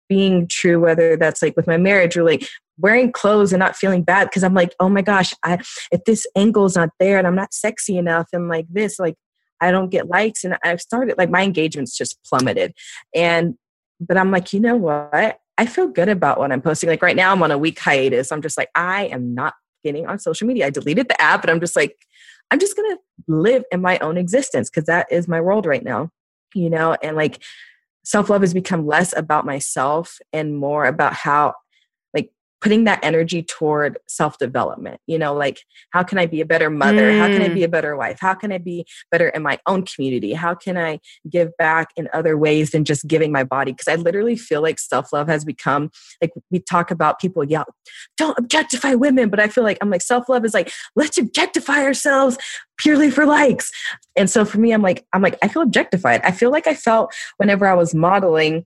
being 0.08 0.46
true, 0.48 0.78
whether 0.78 1.16
that's 1.16 1.42
like 1.42 1.56
with 1.56 1.66
my 1.66 1.76
marriage 1.76 2.16
or 2.16 2.24
like 2.24 2.46
wearing 2.78 3.10
clothes 3.10 3.52
and 3.52 3.60
not 3.60 3.74
feeling 3.74 4.02
bad 4.02 4.24
because 4.24 4.44
I'm 4.44 4.54
like, 4.54 4.74
oh 4.78 4.88
my 4.88 5.02
gosh, 5.02 5.32
I 5.42 5.58
if 5.90 6.04
this 6.04 6.26
angle's 6.36 6.76
not 6.76 6.90
there 7.00 7.18
and 7.18 7.26
I'm 7.26 7.34
not 7.34 7.54
sexy 7.54 7.96
enough 7.96 8.28
and 8.32 8.48
like 8.48 8.66
this, 8.70 8.98
like 8.98 9.16
I 9.60 9.70
don't 9.70 9.90
get 9.90 10.08
likes. 10.08 10.44
And 10.44 10.56
I've 10.64 10.80
started 10.80 11.18
like 11.18 11.30
my 11.30 11.42
engagements 11.42 11.96
just 11.96 12.18
plummeted. 12.24 12.74
And, 13.14 13.56
but 14.00 14.16
I'm 14.16 14.30
like, 14.30 14.52
you 14.52 14.60
know 14.60 14.76
what? 14.76 15.38
I 15.58 15.66
feel 15.66 15.88
good 15.88 16.08
about 16.08 16.38
what 16.38 16.52
I'm 16.52 16.60
posting. 16.60 16.88
Like 16.88 17.02
right 17.02 17.16
now, 17.16 17.32
I'm 17.32 17.42
on 17.42 17.50
a 17.50 17.58
week 17.58 17.78
hiatus. 17.78 18.30
I'm 18.30 18.42
just 18.42 18.58
like, 18.58 18.68
I 18.74 19.06
am 19.06 19.34
not 19.34 19.54
getting 19.82 20.06
on 20.06 20.18
social 20.18 20.46
media. 20.46 20.66
I 20.66 20.70
deleted 20.70 21.08
the 21.08 21.20
app, 21.20 21.40
but 21.40 21.50
I'm 21.50 21.60
just 21.60 21.76
like, 21.76 21.96
I'm 22.50 22.58
just 22.58 22.76
going 22.76 22.96
to 22.96 23.02
live 23.26 23.64
in 23.72 23.80
my 23.80 23.98
own 23.98 24.16
existence 24.16 24.68
because 24.68 24.86
that 24.86 25.06
is 25.10 25.26
my 25.26 25.40
world 25.40 25.66
right 25.66 25.82
now, 25.82 26.10
you 26.54 26.70
know? 26.70 26.96
And 27.02 27.16
like, 27.16 27.42
self 28.04 28.30
love 28.30 28.42
has 28.42 28.54
become 28.54 28.86
less 28.86 29.16
about 29.16 29.44
myself 29.44 30.18
and 30.32 30.56
more 30.56 30.86
about 30.86 31.12
how 31.12 31.54
putting 32.66 32.84
that 32.84 32.98
energy 33.04 33.44
toward 33.44 33.96
self 34.08 34.38
development 34.38 35.00
you 35.06 35.16
know 35.16 35.32
like 35.32 35.60
how 35.90 36.02
can 36.02 36.18
i 36.18 36.26
be 36.26 36.40
a 36.40 36.44
better 36.44 36.68
mother? 36.68 37.12
Mm. 37.12 37.18
how 37.18 37.26
can 37.28 37.42
i 37.42 37.48
be 37.48 37.60
mm. 37.60 37.64
a 37.64 37.68
better 37.68 37.96
wife? 37.96 38.18
How 38.20 38.34
can 38.34 38.50
i 38.50 38.58
be 38.58 38.84
better 39.12 39.28
in 39.28 39.42
my 39.42 39.58
own 39.66 39.84
community? 39.84 40.32
How 40.32 40.54
can 40.54 40.76
i 40.76 40.98
give 41.30 41.56
back 41.58 41.90
in 41.96 42.08
other 42.12 42.36
ways 42.36 42.72
than 42.72 42.84
just 42.84 43.06
giving 43.06 43.30
my 43.30 43.44
body? 43.44 43.70
Because 43.72 43.88
i 43.88 43.94
literally 43.94 44.36
feel 44.36 44.62
like 44.62 44.80
self 44.80 45.12
love 45.12 45.28
has 45.28 45.44
become 45.44 45.90
like 46.20 46.32
we 46.50 46.58
talk 46.58 46.90
about 46.90 47.20
people 47.20 47.44
yeah 47.44 47.62
don't 48.16 48.38
objectify 48.38 48.94
women 48.94 49.28
but 49.28 49.38
i 49.38 49.46
feel 49.46 49.64
like 49.64 49.78
i'm 49.80 49.90
like 49.90 50.02
self 50.02 50.28
love 50.28 50.44
is 50.44 50.54
like 50.54 50.72
let's 50.96 51.18
objectify 51.18 51.82
ourselves 51.82 52.36
purely 52.78 53.10
for 53.10 53.24
likes. 53.24 53.70
And 54.16 54.28
so 54.28 54.44
for 54.44 54.58
me 54.58 54.72
i'm 54.72 54.82
like 54.82 55.06
i'm 55.12 55.22
like 55.22 55.38
i 55.42 55.48
feel 55.48 55.62
objectified. 55.62 56.20
I 56.24 56.32
feel 56.32 56.50
like 56.50 56.66
i 56.66 56.74
felt 56.74 57.14
whenever 57.36 57.66
i 57.66 57.74
was 57.74 57.94
modeling 57.94 58.64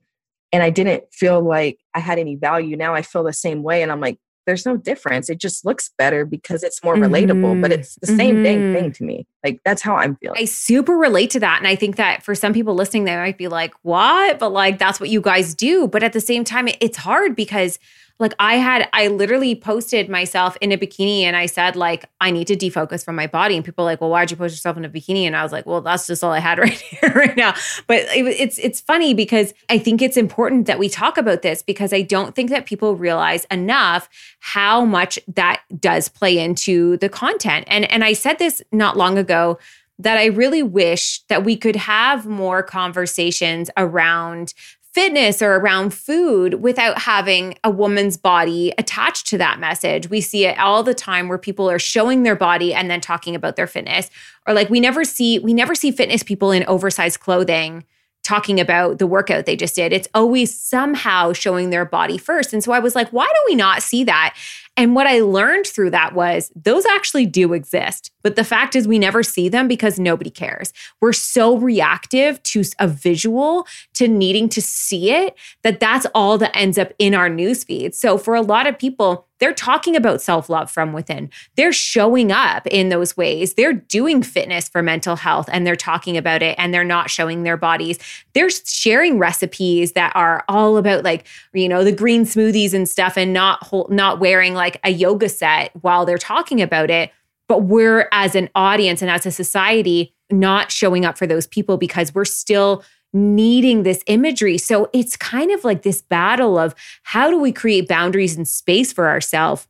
and 0.51 0.63
I 0.63 0.69
didn't 0.69 1.03
feel 1.13 1.41
like 1.41 1.79
I 1.93 1.99
had 1.99 2.19
any 2.19 2.35
value. 2.35 2.75
Now 2.75 2.93
I 2.93 3.01
feel 3.01 3.23
the 3.23 3.33
same 3.33 3.63
way. 3.63 3.81
And 3.81 3.91
I'm 3.91 4.01
like, 4.01 4.17
there's 4.47 4.65
no 4.65 4.75
difference. 4.75 5.29
It 5.29 5.39
just 5.39 5.65
looks 5.65 5.91
better 5.97 6.25
because 6.25 6.63
it's 6.63 6.83
more 6.83 6.95
mm-hmm. 6.95 7.13
relatable, 7.13 7.61
but 7.61 7.71
it's 7.71 7.95
the 8.01 8.07
same 8.07 8.37
mm-hmm. 8.37 8.43
dang 8.43 8.73
thing 8.73 8.91
to 8.93 9.03
me. 9.03 9.27
Like 9.43 9.61
that's 9.63 9.81
how 9.81 9.95
I'm 9.95 10.15
feeling. 10.15 10.37
I 10.39 10.45
super 10.45 10.93
relate 10.97 11.29
to 11.31 11.39
that. 11.41 11.59
And 11.59 11.67
I 11.67 11.75
think 11.75 11.95
that 11.97 12.23
for 12.23 12.33
some 12.33 12.53
people 12.53 12.73
listening, 12.73 13.05
they 13.05 13.15
might 13.15 13.37
be 13.37 13.47
like, 13.47 13.73
what? 13.83 14.39
But 14.39 14.51
like, 14.51 14.79
that's 14.79 14.99
what 14.99 15.09
you 15.09 15.21
guys 15.21 15.53
do. 15.53 15.87
But 15.87 16.03
at 16.03 16.13
the 16.13 16.21
same 16.21 16.43
time, 16.43 16.67
it's 16.79 16.97
hard 16.97 17.35
because 17.35 17.77
like 18.19 18.33
I 18.39 18.55
had, 18.55 18.87
I 18.93 19.07
literally 19.07 19.55
posted 19.55 20.09
myself 20.09 20.57
in 20.61 20.71
a 20.71 20.77
bikini 20.77 21.21
and 21.21 21.35
I 21.35 21.45
said, 21.45 21.75
like, 21.75 22.05
I 22.19 22.31
need 22.31 22.47
to 22.47 22.55
defocus 22.55 23.03
from 23.03 23.15
my 23.15 23.27
body. 23.27 23.55
And 23.55 23.65
people 23.65 23.85
like, 23.85 24.01
well, 24.01 24.09
why'd 24.09 24.31
you 24.31 24.37
post 24.37 24.53
yourself 24.53 24.77
in 24.77 24.85
a 24.85 24.89
bikini? 24.89 25.23
And 25.23 25.35
I 25.35 25.43
was 25.43 25.51
like, 25.51 25.65
well, 25.65 25.81
that's 25.81 26.07
just 26.07 26.23
all 26.23 26.31
I 26.31 26.39
had 26.39 26.59
right 26.59 26.71
here, 26.71 27.11
right 27.13 27.35
now. 27.35 27.53
But 27.87 28.01
it, 28.15 28.25
it's, 28.27 28.57
it's 28.59 28.81
funny 28.81 29.13
because 29.13 29.53
I 29.69 29.77
think 29.77 30.01
it's 30.01 30.17
important 30.17 30.67
that 30.67 30.79
we 30.79 30.89
talk 30.89 31.17
about 31.17 31.41
this 31.41 31.61
because 31.61 31.93
I 31.93 32.01
don't 32.01 32.35
think 32.35 32.49
that 32.49 32.65
people 32.65 32.95
realize 32.95 33.45
enough 33.45 34.09
how 34.39 34.85
much 34.85 35.19
that 35.27 35.61
does 35.79 36.09
play 36.09 36.37
into 36.37 36.97
the 36.97 37.09
content. 37.09 37.65
And, 37.67 37.89
and 37.91 38.03
I 38.03 38.13
said 38.13 38.39
this 38.39 38.61
not 38.71 38.97
long 38.97 39.17
ago 39.17 39.59
that 40.01 40.17
I 40.17 40.25
really 40.25 40.63
wish 40.63 41.21
that 41.27 41.43
we 41.43 41.55
could 41.55 41.75
have 41.75 42.25
more 42.25 42.63
conversations 42.63 43.69
around 43.77 44.53
fitness 44.93 45.41
or 45.41 45.55
around 45.55 45.93
food 45.93 46.55
without 46.55 46.97
having 46.99 47.57
a 47.63 47.69
woman's 47.69 48.17
body 48.17 48.73
attached 48.77 49.27
to 49.27 49.37
that 49.37 49.59
message. 49.59 50.09
We 50.09 50.19
see 50.19 50.45
it 50.45 50.57
all 50.59 50.83
the 50.83 50.93
time 50.93 51.29
where 51.29 51.37
people 51.37 51.69
are 51.69 51.79
showing 51.79 52.23
their 52.23 52.35
body 52.35 52.73
and 52.73 52.91
then 52.91 52.99
talking 52.99 53.33
about 53.33 53.55
their 53.55 53.67
fitness. 53.67 54.09
Or 54.45 54.53
like 54.53 54.69
we 54.69 54.79
never 54.79 55.05
see 55.05 55.39
we 55.39 55.53
never 55.53 55.75
see 55.75 55.91
fitness 55.91 56.23
people 56.23 56.51
in 56.51 56.65
oversized 56.67 57.19
clothing 57.19 57.85
talking 58.23 58.59
about 58.59 58.99
the 58.99 59.07
workout 59.07 59.45
they 59.45 59.55
just 59.55 59.75
did. 59.75 59.91
It's 59.91 60.07
always 60.13 60.57
somehow 60.57 61.33
showing 61.33 61.69
their 61.69 61.85
body 61.85 62.17
first. 62.17 62.53
And 62.53 62.63
so 62.63 62.71
I 62.71 62.79
was 62.79 62.95
like, 62.95 63.09
why 63.09 63.27
do 63.27 63.43
we 63.47 63.55
not 63.55 63.81
see 63.81 64.03
that? 64.03 64.35
And 64.77 64.95
what 64.95 65.07
I 65.07 65.19
learned 65.19 65.67
through 65.67 65.89
that 65.91 66.13
was 66.13 66.51
those 66.55 66.85
actually 66.85 67.25
do 67.25 67.53
exist. 67.53 68.11
But 68.23 68.35
the 68.35 68.43
fact 68.43 68.75
is, 68.75 68.87
we 68.87 68.99
never 68.99 69.21
see 69.21 69.49
them 69.49 69.67
because 69.67 69.99
nobody 69.99 70.29
cares. 70.29 70.71
We're 71.01 71.13
so 71.13 71.57
reactive 71.57 72.41
to 72.43 72.63
a 72.79 72.87
visual, 72.87 73.67
to 73.95 74.07
needing 74.07 74.47
to 74.49 74.61
see 74.61 75.11
it, 75.11 75.35
that 75.63 75.79
that's 75.79 76.05
all 76.15 76.37
that 76.37 76.55
ends 76.55 76.77
up 76.77 76.93
in 76.99 77.13
our 77.13 77.29
newsfeed. 77.29 77.93
So 77.95 78.17
for 78.17 78.35
a 78.35 78.41
lot 78.41 78.67
of 78.67 78.77
people, 78.79 79.27
they're 79.41 79.53
talking 79.53 79.95
about 79.95 80.21
self 80.21 80.49
love 80.49 80.69
from 80.69 80.93
within. 80.93 81.29
They're 81.57 81.73
showing 81.73 82.31
up 82.31 82.67
in 82.67 82.89
those 82.89 83.17
ways. 83.17 83.55
They're 83.55 83.73
doing 83.73 84.21
fitness 84.21 84.69
for 84.69 84.83
mental 84.83 85.15
health 85.15 85.49
and 85.51 85.65
they're 85.65 85.75
talking 85.75 86.15
about 86.15 86.43
it 86.43 86.55
and 86.59 86.71
they're 86.71 86.83
not 86.83 87.09
showing 87.09 87.41
their 87.41 87.57
bodies. 87.57 87.97
They're 88.33 88.51
sharing 88.51 89.17
recipes 89.17 89.93
that 89.93 90.15
are 90.15 90.45
all 90.47 90.77
about 90.77 91.03
like, 91.03 91.25
you 91.53 91.67
know, 91.67 91.83
the 91.83 91.91
green 91.91 92.23
smoothies 92.23 92.75
and 92.75 92.87
stuff 92.87 93.17
and 93.17 93.33
not 93.33 93.63
whole, 93.63 93.87
not 93.89 94.19
wearing 94.19 94.53
like 94.53 94.79
a 94.83 94.91
yoga 94.91 95.27
set 95.27 95.71
while 95.81 96.05
they're 96.05 96.19
talking 96.19 96.61
about 96.61 96.91
it. 96.91 97.11
But 97.47 97.63
we're 97.63 98.07
as 98.11 98.35
an 98.35 98.47
audience 98.53 99.01
and 99.01 99.09
as 99.09 99.25
a 99.25 99.31
society 99.31 100.13
not 100.29 100.71
showing 100.71 101.03
up 101.03 101.17
for 101.17 101.25
those 101.25 101.47
people 101.47 101.77
because 101.77 102.13
we're 102.13 102.25
still 102.25 102.83
needing 103.13 103.83
this 103.83 104.03
imagery. 104.07 104.57
So 104.57 104.89
it's 104.93 105.17
kind 105.17 105.51
of 105.51 105.63
like 105.63 105.81
this 105.83 106.01
battle 106.01 106.57
of 106.57 106.73
how 107.03 107.29
do 107.29 107.37
we 107.39 107.51
create 107.51 107.87
boundaries 107.87 108.37
and 108.37 108.47
space 108.47 108.93
for 108.93 109.07
ourselves 109.07 109.67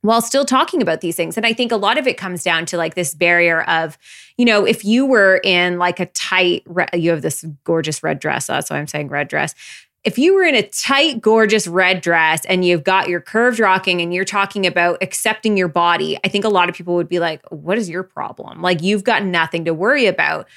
while 0.00 0.20
still 0.20 0.44
talking 0.44 0.82
about 0.82 1.00
these 1.00 1.14
things. 1.14 1.36
And 1.36 1.46
I 1.46 1.52
think 1.52 1.70
a 1.70 1.76
lot 1.76 1.96
of 1.96 2.08
it 2.08 2.16
comes 2.16 2.42
down 2.42 2.66
to 2.66 2.76
like 2.76 2.94
this 2.94 3.14
barrier 3.14 3.62
of, 3.62 3.96
you 4.36 4.44
know, 4.44 4.64
if 4.64 4.84
you 4.84 5.06
were 5.06 5.40
in 5.44 5.78
like 5.78 6.00
a 6.00 6.06
tight, 6.06 6.66
you 6.92 7.10
have 7.10 7.22
this 7.22 7.44
gorgeous 7.62 8.02
red 8.02 8.18
dress. 8.18 8.48
That's 8.48 8.68
why 8.68 8.78
I'm 8.78 8.88
saying 8.88 9.08
red 9.08 9.28
dress. 9.28 9.54
If 10.02 10.18
you 10.18 10.34
were 10.34 10.42
in 10.42 10.56
a 10.56 10.62
tight, 10.62 11.20
gorgeous 11.20 11.68
red 11.68 12.00
dress 12.00 12.44
and 12.46 12.64
you've 12.64 12.82
got 12.82 13.08
your 13.08 13.20
curved 13.20 13.60
rocking 13.60 14.00
and 14.00 14.12
you're 14.12 14.24
talking 14.24 14.66
about 14.66 15.00
accepting 15.00 15.56
your 15.56 15.68
body, 15.68 16.18
I 16.24 16.28
think 16.28 16.44
a 16.44 16.48
lot 16.48 16.68
of 16.68 16.74
people 16.74 16.96
would 16.96 17.08
be 17.08 17.20
like, 17.20 17.40
what 17.50 17.78
is 17.78 17.88
your 17.88 18.02
problem? 18.02 18.60
Like, 18.60 18.82
you've 18.82 19.04
got 19.04 19.24
nothing 19.24 19.64
to 19.66 19.72
worry 19.72 20.06
about. 20.06 20.48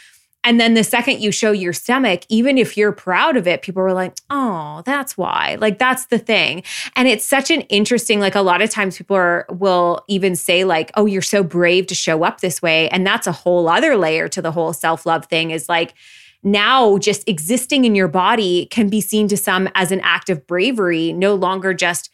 And 0.46 0.60
then 0.60 0.76
the 0.76 0.84
second 0.84 1.22
you 1.22 1.32
show 1.32 1.52
your 1.52 1.74
stomach, 1.74 2.22
even 2.30 2.58
if 2.58 2.78
you're 2.78 2.92
proud 2.92 3.36
of 3.36 3.48
it, 3.48 3.64
people 3.64 3.82
were 3.82 3.94
like, 3.94 4.16
oh, 4.30 4.84
that's 4.86 5.18
why. 5.18 5.58
Like, 5.60 5.80
that's 5.80 6.06
the 6.06 6.20
thing. 6.20 6.64
And 6.96 7.08
it's 7.08 7.26
such 7.26 7.50
an 7.50 7.62
interesting, 7.62 8.20
like, 8.20 8.36
a 8.36 8.42
lot 8.42 8.62
of 8.62 8.70
times 8.70 8.98
people 8.98 9.18
are, 9.18 9.48
will 9.50 10.06
even 10.08 10.36
say, 10.36 10.64
like, 10.64 10.92
oh, 10.96 11.08
you're 11.08 11.24
so 11.24 11.44
brave 11.44 11.88
to 11.88 11.96
show 11.96 12.24
up 12.24 12.42
this 12.42 12.62
way. 12.62 12.88
And 12.90 13.06
that's 13.06 13.26
a 13.26 13.32
whole 13.32 13.68
other 13.68 13.98
layer 13.98 14.28
to 14.30 14.42
the 14.42 14.52
whole 14.52 14.72
self 14.72 15.06
love 15.06 15.26
thing 15.26 15.50
is 15.50 15.68
like, 15.68 15.96
now 16.44 17.00
just 17.00 17.28
existing 17.28 17.86
in 17.86 17.96
your 17.96 18.08
body 18.08 18.68
can 18.68 18.88
be 18.88 19.02
seen 19.02 19.28
to 19.30 19.36
some 19.36 19.68
as 19.74 19.92
an 19.92 20.00
act 20.02 20.30
of 20.30 20.46
bravery, 20.46 21.12
no 21.12 21.34
longer 21.34 21.74
just 21.74 22.12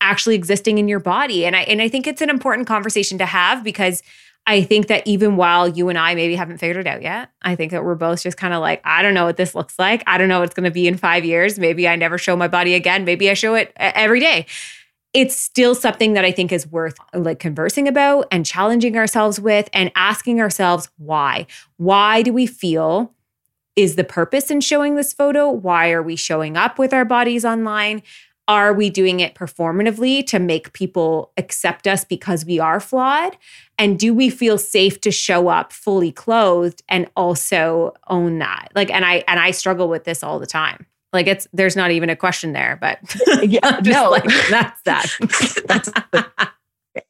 actually 0.00 0.36
existing 0.36 0.78
in 0.78 0.86
your 0.86 1.00
body. 1.00 1.44
And 1.44 1.56
I 1.56 1.62
and 1.62 1.82
I 1.82 1.88
think 1.88 2.06
it's 2.06 2.22
an 2.22 2.30
important 2.30 2.68
conversation 2.68 3.18
to 3.18 3.26
have 3.26 3.64
because 3.64 4.02
I 4.46 4.62
think 4.62 4.88
that 4.88 5.06
even 5.06 5.36
while 5.36 5.68
you 5.68 5.88
and 5.88 5.96
I 5.96 6.14
maybe 6.14 6.34
haven't 6.34 6.58
figured 6.58 6.78
it 6.78 6.86
out 6.86 7.02
yet, 7.02 7.30
I 7.42 7.54
think 7.54 7.70
that 7.70 7.84
we're 7.84 7.94
both 7.94 8.22
just 8.22 8.36
kind 8.36 8.52
of 8.52 8.60
like, 8.60 8.80
I 8.84 9.00
don't 9.00 9.14
know 9.14 9.24
what 9.24 9.36
this 9.36 9.54
looks 9.54 9.78
like. 9.78 10.02
I 10.06 10.18
don't 10.18 10.28
know 10.28 10.40
what's 10.40 10.54
going 10.54 10.64
to 10.64 10.70
be 10.70 10.88
in 10.88 10.96
five 10.96 11.24
years. 11.24 11.58
Maybe 11.58 11.86
I 11.86 11.94
never 11.94 12.18
show 12.18 12.34
my 12.34 12.48
body 12.48 12.74
again. 12.74 13.04
Maybe 13.04 13.30
I 13.30 13.34
show 13.34 13.54
it 13.54 13.72
every 13.76 14.18
day. 14.18 14.46
It's 15.14 15.36
still 15.36 15.74
something 15.74 16.14
that 16.14 16.24
I 16.24 16.32
think 16.32 16.50
is 16.50 16.66
worth 16.66 16.96
like 17.14 17.38
conversing 17.38 17.86
about 17.86 18.26
and 18.32 18.44
challenging 18.44 18.96
ourselves 18.96 19.38
with 19.38 19.68
and 19.72 19.92
asking 19.94 20.40
ourselves 20.40 20.88
why. 20.96 21.46
Why 21.76 22.22
do 22.22 22.32
we 22.32 22.46
feel 22.46 23.14
is 23.76 23.96
the 23.96 24.04
purpose 24.04 24.50
in 24.50 24.60
showing 24.60 24.96
this 24.96 25.12
photo? 25.12 25.50
Why 25.50 25.92
are 25.92 26.02
we 26.02 26.16
showing 26.16 26.56
up 26.56 26.78
with 26.78 26.92
our 26.92 27.04
bodies 27.04 27.44
online? 27.44 28.02
Are 28.52 28.74
we 28.74 28.90
doing 28.90 29.20
it 29.20 29.34
performatively 29.34 30.26
to 30.26 30.38
make 30.38 30.74
people 30.74 31.32
accept 31.38 31.86
us 31.86 32.04
because 32.04 32.44
we 32.44 32.58
are 32.58 32.80
flawed? 32.80 33.34
And 33.78 33.98
do 33.98 34.12
we 34.12 34.28
feel 34.28 34.58
safe 34.58 35.00
to 35.00 35.10
show 35.10 35.48
up 35.48 35.72
fully 35.72 36.12
clothed 36.12 36.82
and 36.86 37.08
also 37.16 37.94
own 38.08 38.40
that? 38.40 38.68
Like, 38.74 38.90
and 38.90 39.06
I 39.06 39.24
and 39.26 39.40
I 39.40 39.52
struggle 39.52 39.88
with 39.88 40.04
this 40.04 40.22
all 40.22 40.38
the 40.38 40.44
time. 40.46 40.84
Like 41.14 41.28
it's 41.28 41.48
there's 41.54 41.76
not 41.76 41.92
even 41.92 42.10
a 42.10 42.16
question 42.16 42.52
there, 42.52 42.76
but 42.78 42.98
yeah, 43.42 43.80
no, 43.86 44.10
like, 44.10 44.24
that's 44.50 44.82
that. 44.82 45.06
that's 45.66 45.88
the, 46.10 46.50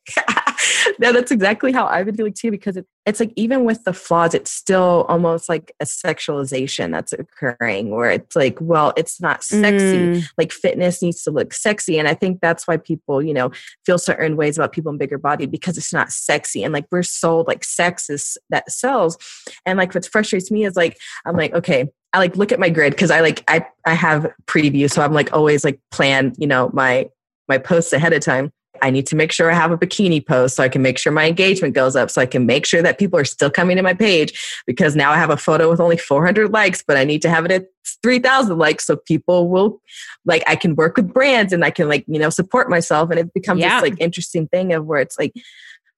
no, 0.99 1.13
that's 1.13 1.31
exactly 1.31 1.73
how 1.73 1.87
I've 1.87 2.07
been 2.07 2.17
feeling 2.17 2.33
too, 2.33 2.51
because 2.51 2.77
it, 2.77 2.87
it's 3.07 3.21
like 3.21 3.33
even 3.37 3.65
with 3.65 3.85
the 3.85 3.93
flaws, 3.93 4.35
it's 4.35 4.51
still 4.51 5.07
almost 5.09 5.49
like 5.49 5.73
a 5.81 5.85
sexualization 5.85 6.91
that's 6.91 7.13
occurring 7.13 7.91
where 7.91 8.11
it's 8.11 8.35
like, 8.35 8.59
well, 8.61 8.93
it's 8.97 9.21
not 9.21 9.43
sexy. 9.43 9.99
Mm. 9.99 10.25
Like 10.37 10.53
fitness 10.53 11.03
needs 11.03 11.23
to 11.25 11.31
look 11.31 11.53
sexy. 11.53 11.99
And 11.99 12.09
I 12.09 12.15
think 12.15 12.41
that's 12.41 12.67
why 12.67 12.77
people, 12.77 13.23
you 13.23 13.35
know, 13.35 13.51
feel 13.87 13.99
certain 13.99 14.37
ways 14.37 14.59
about 14.59 14.73
people 14.73 14.93
in 14.93 14.99
bigger 14.99 15.19
body 15.19 15.47
because 15.47 15.79
it's 15.79 15.93
not 15.93 16.11
sexy. 16.11 16.63
And 16.65 16.73
like 16.73 16.87
we're 16.91 17.03
sold 17.03 17.47
like 17.47 17.65
sex 17.65 18.11
is 18.11 18.37
that 18.51 18.71
sells. 18.71 19.19
And 19.67 19.79
like 19.79 19.95
what 19.95 20.07
frustrates 20.07 20.51
me 20.51 20.65
is 20.65 20.77
like, 20.77 20.99
I'm 21.25 21.37
like, 21.37 21.55
okay, 21.55 21.89
I 22.13 22.19
like 22.19 22.37
look 22.37 22.53
at 22.53 22.61
my 22.61 22.69
grid 22.69 22.93
because 22.93 23.11
I 23.11 23.21
like 23.21 23.43
I 23.49 23.67
I 23.87 23.95
have 23.95 24.31
preview. 24.47 24.91
So 24.91 25.03
I'm 25.03 25.15
like 25.15 25.33
always 25.33 25.65
like 25.65 25.81
plan, 25.91 26.35
you 26.39 26.47
know, 26.47 26.71
my 26.73 27.09
my 27.49 27.59
posts 27.59 27.93
ahead 27.93 28.13
of 28.13 28.21
time 28.21 28.53
I 28.83 28.91
need 28.91 29.07
to 29.07 29.17
make 29.17 29.33
sure 29.33 29.51
I 29.51 29.55
have 29.55 29.71
a 29.71 29.79
bikini 29.79 30.25
post 30.27 30.57
so 30.57 30.63
I 30.63 30.69
can 30.69 30.83
make 30.83 30.99
sure 30.99 31.13
my 31.13 31.27
engagement 31.27 31.75
goes 31.75 31.97
up 31.97 32.11
so 32.11 32.21
I 32.21 32.27
can 32.27 32.45
make 32.45 32.67
sure 32.67 32.83
that 32.83 32.99
people 32.99 33.19
are 33.19 33.25
still 33.25 33.51
coming 33.51 33.77
to 33.77 33.83
my 33.83 33.95
page 33.95 34.63
because 34.67 34.95
now 34.97 35.13
I 35.13 35.17
have 35.17 35.31
a 35.31 35.37
photo 35.37 35.71
with 35.71 35.81
only 35.81 35.97
400 35.97 36.53
likes, 36.53 36.83
but 36.87 36.97
I 36.97 37.05
need 37.05 37.23
to 37.23 37.31
have 37.31 37.45
it 37.45 37.53
at 37.53 37.67
3,000 38.03 38.59
likes 38.59 38.85
so 38.85 38.97
people 38.97 39.49
will 39.49 39.81
like 40.25 40.43
I 40.47 40.57
can 40.57 40.75
work 40.75 40.97
with 40.97 41.13
brands 41.13 41.53
and 41.53 41.65
I 41.65 41.71
can 41.71 41.89
like, 41.89 42.05
you 42.09 42.19
know, 42.19 42.31
support 42.31 42.69
myself. 42.69 43.11
And 43.11 43.19
it 43.19 43.33
becomes 43.33 43.61
yeah. 43.61 43.81
this 43.81 43.91
like 43.91 44.01
interesting 44.01 44.49
thing 44.49 44.73
of 44.73 44.85
where 44.85 45.01
it's 45.01 45.19
like, 45.19 45.33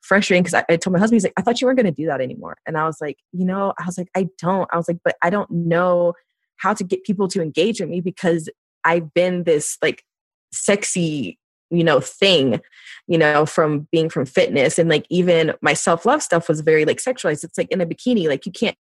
frustrating 0.03 0.43
because 0.43 0.53
I, 0.53 0.65
I, 0.69 0.77
told 0.77 0.93
my 0.93 0.99
husband, 0.99 1.17
he's 1.17 1.25
like, 1.25 1.33
I 1.39 1.41
thought 1.41 1.63
you 1.63 1.67
weren't 1.67 1.79
going 1.79 1.87
to 1.87 2.03
do 2.03 2.05
that 2.09 2.21
anymore. 2.21 2.59
And 2.67 2.77
I 2.77 2.85
was 2.85 2.99
like, 3.01 3.17
you 3.33 3.47
know, 3.47 3.73
I 3.79 3.87
was 3.87 3.97
like, 3.97 4.11
I 4.15 4.29
don't. 4.39 4.69
I 4.71 4.77
was 4.77 4.87
like, 4.87 4.99
but 5.03 5.17
I 5.23 5.31
don't 5.31 5.51
know 5.51 6.13
how 6.57 6.75
to 6.75 6.85
get 6.85 7.05
people 7.05 7.27
to 7.29 7.41
engage 7.41 7.81
with 7.81 7.89
me 7.89 8.03
because 8.03 8.51
I've 8.85 9.15
been 9.15 9.45
this 9.45 9.79
like 9.81 10.05
sexy 10.53 11.39
you 11.71 11.85
know 11.85 12.01
thing 12.01 12.61
you 13.07 13.19
know 13.19 13.47
from 13.47 13.89
being 13.91 14.09
from 14.09 14.27
fitness. 14.27 14.79
And 14.79 14.89
like 14.89 15.07
even 15.11 15.55
my 15.61 15.75
self-love 15.75 16.23
stuff 16.23 16.49
was 16.49 16.61
very 16.61 16.85
like 16.85 16.99
sexualized. 16.99 17.45
It's 17.45 17.59
like 17.59 17.71
in 17.71 17.81
a 17.81 17.87
bikini 17.87 18.29
like 18.29 18.47
you 18.47 18.53
can't 18.53 18.77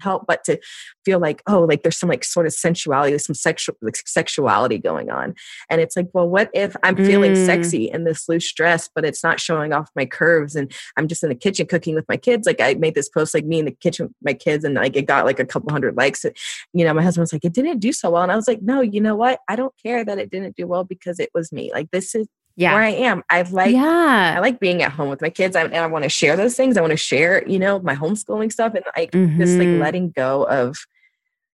help 0.00 0.24
but 0.26 0.44
to 0.44 0.58
feel 1.04 1.18
like 1.18 1.42
oh 1.46 1.60
like 1.60 1.82
there's 1.82 1.98
some 1.98 2.08
like 2.08 2.24
sort 2.24 2.46
of 2.46 2.52
sensuality 2.52 3.10
there's 3.10 3.26
some 3.26 3.34
sexual 3.34 3.74
like 3.82 3.96
sexuality 4.06 4.78
going 4.78 5.10
on. 5.10 5.34
And 5.68 5.80
it's 5.80 5.96
like 5.96 6.08
well 6.12 6.28
what 6.28 6.50
if 6.54 6.76
i'm 6.82 6.96
feeling 6.96 7.32
mm. 7.32 7.46
sexy 7.46 7.90
in 7.90 8.04
this 8.04 8.28
loose 8.28 8.52
dress 8.52 8.88
but 8.94 9.04
it's 9.04 9.22
not 9.22 9.40
showing 9.40 9.72
off 9.72 9.90
my 9.94 10.04
curves 10.04 10.54
and 10.54 10.72
i'm 10.96 11.08
just 11.08 11.22
in 11.22 11.28
the 11.28 11.34
kitchen 11.34 11.66
cooking 11.66 11.94
with 11.94 12.06
my 12.08 12.16
kids? 12.16 12.46
Like 12.46 12.60
i 12.60 12.74
made 12.74 12.94
this 12.94 13.08
post 13.08 13.34
like 13.34 13.44
me 13.44 13.60
in 13.60 13.64
the 13.64 13.72
kitchen 13.72 14.06
with 14.06 14.14
my 14.22 14.34
kids 14.34 14.64
and 14.64 14.74
like 14.74 14.96
it 14.96 15.06
got 15.06 15.24
like 15.26 15.40
a 15.40 15.46
couple 15.46 15.72
hundred 15.72 15.96
likes. 15.96 16.24
You 16.72 16.84
know 16.84 16.94
my 16.94 17.02
husband 17.02 17.22
was 17.22 17.32
like 17.32 17.44
it 17.44 17.52
didn't 17.52 17.78
do 17.78 17.92
so 17.92 18.10
well. 18.10 18.22
And 18.22 18.32
i 18.32 18.36
was 18.36 18.48
like 18.48 18.62
no 18.62 18.80
you 18.80 19.00
know 19.00 19.16
what? 19.16 19.40
I 19.48 19.56
don't 19.56 19.74
care 19.82 20.04
that 20.04 20.18
it 20.18 20.30
didn't 20.30 20.56
do 20.56 20.66
well 20.66 20.84
because 20.84 21.18
it 21.20 21.30
was 21.34 21.52
me. 21.52 21.70
Like 21.72 21.90
this 21.90 22.14
is 22.14 22.26
yeah. 22.56 22.74
where 22.74 22.82
I 22.82 22.90
am. 22.90 23.22
I 23.30 23.42
like 23.42 23.72
yeah. 23.72 24.34
I 24.36 24.40
like 24.40 24.60
being 24.60 24.82
at 24.82 24.92
home 24.92 25.08
with 25.08 25.22
my 25.22 25.30
kids. 25.30 25.56
I, 25.56 25.64
and 25.64 25.76
I 25.76 25.86
want 25.86 26.04
to 26.04 26.10
share 26.10 26.36
those 26.36 26.56
things. 26.56 26.76
I 26.76 26.80
want 26.80 26.92
to 26.92 26.96
share, 26.96 27.46
you 27.48 27.58
know, 27.58 27.78
my 27.80 27.94
homeschooling 27.94 28.52
stuff 28.52 28.74
and 28.74 28.84
like 28.96 29.12
mm-hmm. 29.12 29.38
just 29.38 29.56
like 29.58 29.68
mm-hmm. 29.68 29.80
letting 29.80 30.10
go 30.10 30.44
of 30.44 30.78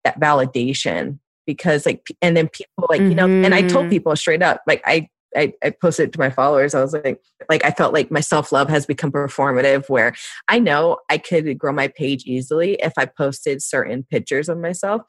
that 0.04 0.18
validation 0.20 1.18
because 1.46 1.86
like 1.86 2.06
and 2.22 2.36
then 2.36 2.48
people 2.48 2.86
like, 2.88 3.00
mm-hmm. 3.00 3.10
you 3.10 3.16
know, 3.16 3.26
and 3.26 3.54
I 3.54 3.62
told 3.62 3.84
mm-hmm. 3.84 3.90
people 3.90 4.16
straight 4.16 4.42
up, 4.42 4.62
like 4.66 4.82
I 4.84 5.08
I, 5.36 5.52
I 5.62 5.70
posted 5.70 6.08
it 6.08 6.12
to 6.12 6.18
my 6.18 6.30
followers. 6.30 6.74
I 6.74 6.82
was 6.82 6.92
like, 6.92 7.20
like 7.48 7.64
I 7.64 7.70
felt 7.70 7.94
like 7.94 8.10
my 8.10 8.20
self 8.20 8.52
love 8.52 8.68
has 8.68 8.86
become 8.86 9.12
performative. 9.12 9.88
Where 9.88 10.14
I 10.48 10.58
know 10.58 10.98
I 11.08 11.18
could 11.18 11.56
grow 11.58 11.72
my 11.72 11.88
page 11.88 12.24
easily 12.24 12.74
if 12.74 12.92
I 12.96 13.06
posted 13.06 13.62
certain 13.62 14.02
pictures 14.02 14.48
of 14.48 14.58
myself. 14.58 15.02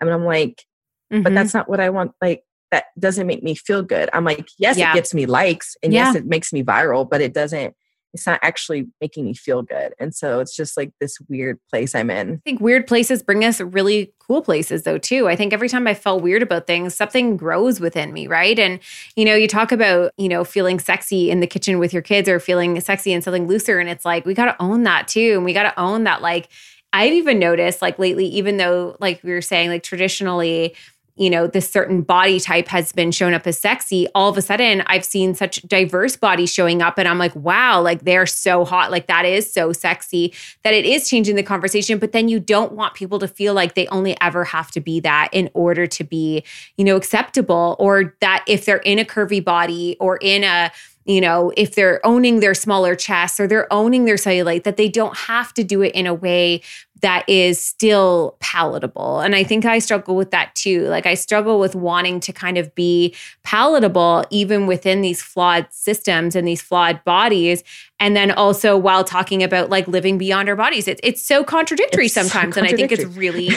I 0.00 0.04
mean, 0.04 0.14
I'm 0.14 0.24
like, 0.24 0.64
mm-hmm. 1.12 1.22
but 1.22 1.34
that's 1.34 1.54
not 1.54 1.68
what 1.68 1.80
I 1.80 1.90
want. 1.90 2.12
Like 2.20 2.44
that 2.74 2.86
doesn't 2.98 3.28
make 3.28 3.44
me 3.44 3.54
feel 3.54 3.84
good. 3.84 4.10
I'm 4.12 4.24
like, 4.24 4.48
yes, 4.58 4.76
yeah. 4.76 4.90
it 4.90 4.94
gets 4.94 5.14
me 5.14 5.26
likes 5.26 5.76
and 5.80 5.92
yeah. 5.92 6.06
yes, 6.06 6.16
it 6.16 6.26
makes 6.26 6.52
me 6.52 6.64
viral, 6.64 7.08
but 7.08 7.20
it 7.20 7.32
doesn't 7.32 7.76
it's 8.12 8.26
not 8.26 8.38
actually 8.42 8.86
making 9.00 9.24
me 9.24 9.34
feel 9.34 9.62
good. 9.62 9.92
And 9.98 10.14
so 10.14 10.38
it's 10.38 10.54
just 10.54 10.76
like 10.76 10.92
this 11.00 11.18
weird 11.28 11.58
place 11.68 11.96
I'm 11.96 12.10
in. 12.10 12.34
I 12.34 12.48
think 12.48 12.60
weird 12.60 12.86
places 12.86 13.24
bring 13.24 13.44
us 13.44 13.60
really 13.60 14.12
cool 14.20 14.40
places 14.40 14.84
though 14.84 14.98
too. 14.98 15.28
I 15.28 15.34
think 15.34 15.52
every 15.52 15.68
time 15.68 15.88
I 15.88 15.94
felt 15.94 16.22
weird 16.22 16.42
about 16.42 16.68
things, 16.68 16.94
something 16.94 17.36
grows 17.36 17.80
within 17.80 18.12
me, 18.12 18.28
right? 18.28 18.56
And 18.58 18.78
you 19.16 19.24
know, 19.24 19.34
you 19.34 19.48
talk 19.48 19.72
about, 19.72 20.12
you 20.16 20.28
know, 20.28 20.44
feeling 20.44 20.78
sexy 20.78 21.28
in 21.28 21.40
the 21.40 21.46
kitchen 21.48 21.80
with 21.80 21.92
your 21.92 22.02
kids 22.02 22.28
or 22.28 22.38
feeling 22.38 22.80
sexy 22.80 23.12
in 23.12 23.20
something 23.20 23.48
looser 23.48 23.80
and 23.80 23.88
it's 23.88 24.04
like 24.04 24.24
we 24.24 24.32
got 24.32 24.46
to 24.46 24.62
own 24.62 24.84
that 24.84 25.08
too. 25.08 25.32
And 25.34 25.44
we 25.44 25.52
got 25.52 25.64
to 25.64 25.80
own 25.80 26.04
that 26.04 26.22
like 26.22 26.48
I've 26.92 27.12
even 27.12 27.40
noticed 27.40 27.82
like 27.82 27.98
lately 27.98 28.26
even 28.26 28.56
though 28.56 28.96
like 29.00 29.20
we 29.24 29.32
were 29.32 29.42
saying 29.42 29.70
like 29.70 29.82
traditionally 29.82 30.76
you 31.16 31.30
know, 31.30 31.46
this 31.46 31.70
certain 31.70 32.02
body 32.02 32.40
type 32.40 32.66
has 32.68 32.90
been 32.90 33.12
shown 33.12 33.34
up 33.34 33.46
as 33.46 33.58
sexy, 33.58 34.08
all 34.16 34.30
of 34.30 34.36
a 34.36 34.42
sudden 34.42 34.82
I've 34.86 35.04
seen 35.04 35.34
such 35.34 35.62
diverse 35.62 36.16
bodies 36.16 36.52
showing 36.52 36.82
up. 36.82 36.98
And 36.98 37.06
I'm 37.06 37.18
like, 37.18 37.34
wow, 37.36 37.80
like 37.80 38.02
they're 38.02 38.26
so 38.26 38.64
hot. 38.64 38.90
Like 38.90 39.06
that 39.06 39.24
is 39.24 39.52
so 39.52 39.72
sexy 39.72 40.34
that 40.64 40.74
it 40.74 40.84
is 40.84 41.08
changing 41.08 41.36
the 41.36 41.44
conversation. 41.44 41.98
But 41.98 42.12
then 42.12 42.28
you 42.28 42.40
don't 42.40 42.72
want 42.72 42.94
people 42.94 43.20
to 43.20 43.28
feel 43.28 43.54
like 43.54 43.74
they 43.74 43.86
only 43.88 44.16
ever 44.20 44.42
have 44.44 44.72
to 44.72 44.80
be 44.80 44.98
that 45.00 45.28
in 45.32 45.50
order 45.54 45.86
to 45.86 46.02
be, 46.02 46.42
you 46.76 46.84
know, 46.84 46.96
acceptable 46.96 47.76
or 47.78 48.16
that 48.20 48.44
if 48.48 48.64
they're 48.64 48.78
in 48.78 48.98
a 48.98 49.04
curvy 49.04 49.44
body 49.44 49.96
or 50.00 50.16
in 50.16 50.42
a, 50.42 50.72
you 51.04 51.20
know, 51.20 51.52
if 51.56 51.74
they're 51.74 52.04
owning 52.04 52.40
their 52.40 52.54
smaller 52.54 52.94
chest 52.94 53.38
or 53.38 53.46
they're 53.46 53.72
owning 53.72 54.04
their 54.04 54.16
cellulite, 54.16 54.64
that 54.64 54.76
they 54.76 54.88
don't 54.88 55.16
have 55.16 55.52
to 55.54 55.64
do 55.64 55.82
it 55.82 55.94
in 55.94 56.06
a 56.06 56.14
way 56.14 56.62
that 57.00 57.28
is 57.28 57.60
still 57.60 58.36
palatable. 58.40 59.20
And 59.20 59.34
I 59.34 59.44
think 59.44 59.66
I 59.66 59.78
struggle 59.78 60.16
with 60.16 60.30
that 60.30 60.54
too. 60.54 60.88
Like 60.88 61.04
I 61.04 61.12
struggle 61.12 61.60
with 61.60 61.74
wanting 61.74 62.18
to 62.20 62.32
kind 62.32 62.56
of 62.56 62.74
be 62.74 63.14
palatable 63.42 64.24
even 64.30 64.66
within 64.66 65.02
these 65.02 65.20
flawed 65.20 65.66
systems 65.70 66.34
and 66.34 66.48
these 66.48 66.62
flawed 66.62 67.04
bodies. 67.04 67.62
And 68.00 68.16
then 68.16 68.30
also 68.30 68.78
while 68.78 69.04
talking 69.04 69.42
about 69.42 69.68
like 69.68 69.86
living 69.86 70.16
beyond 70.16 70.48
our 70.48 70.56
bodies, 70.56 70.88
it's 70.88 71.00
it's 71.04 71.20
so 71.20 71.44
contradictory 71.44 72.06
it's 72.06 72.14
sometimes. 72.14 72.54
So 72.54 72.62
contradictory. 72.62 72.82
And 72.84 72.92
I 72.92 72.96
think 72.96 73.08
it's 73.10 73.18
really 73.18 73.50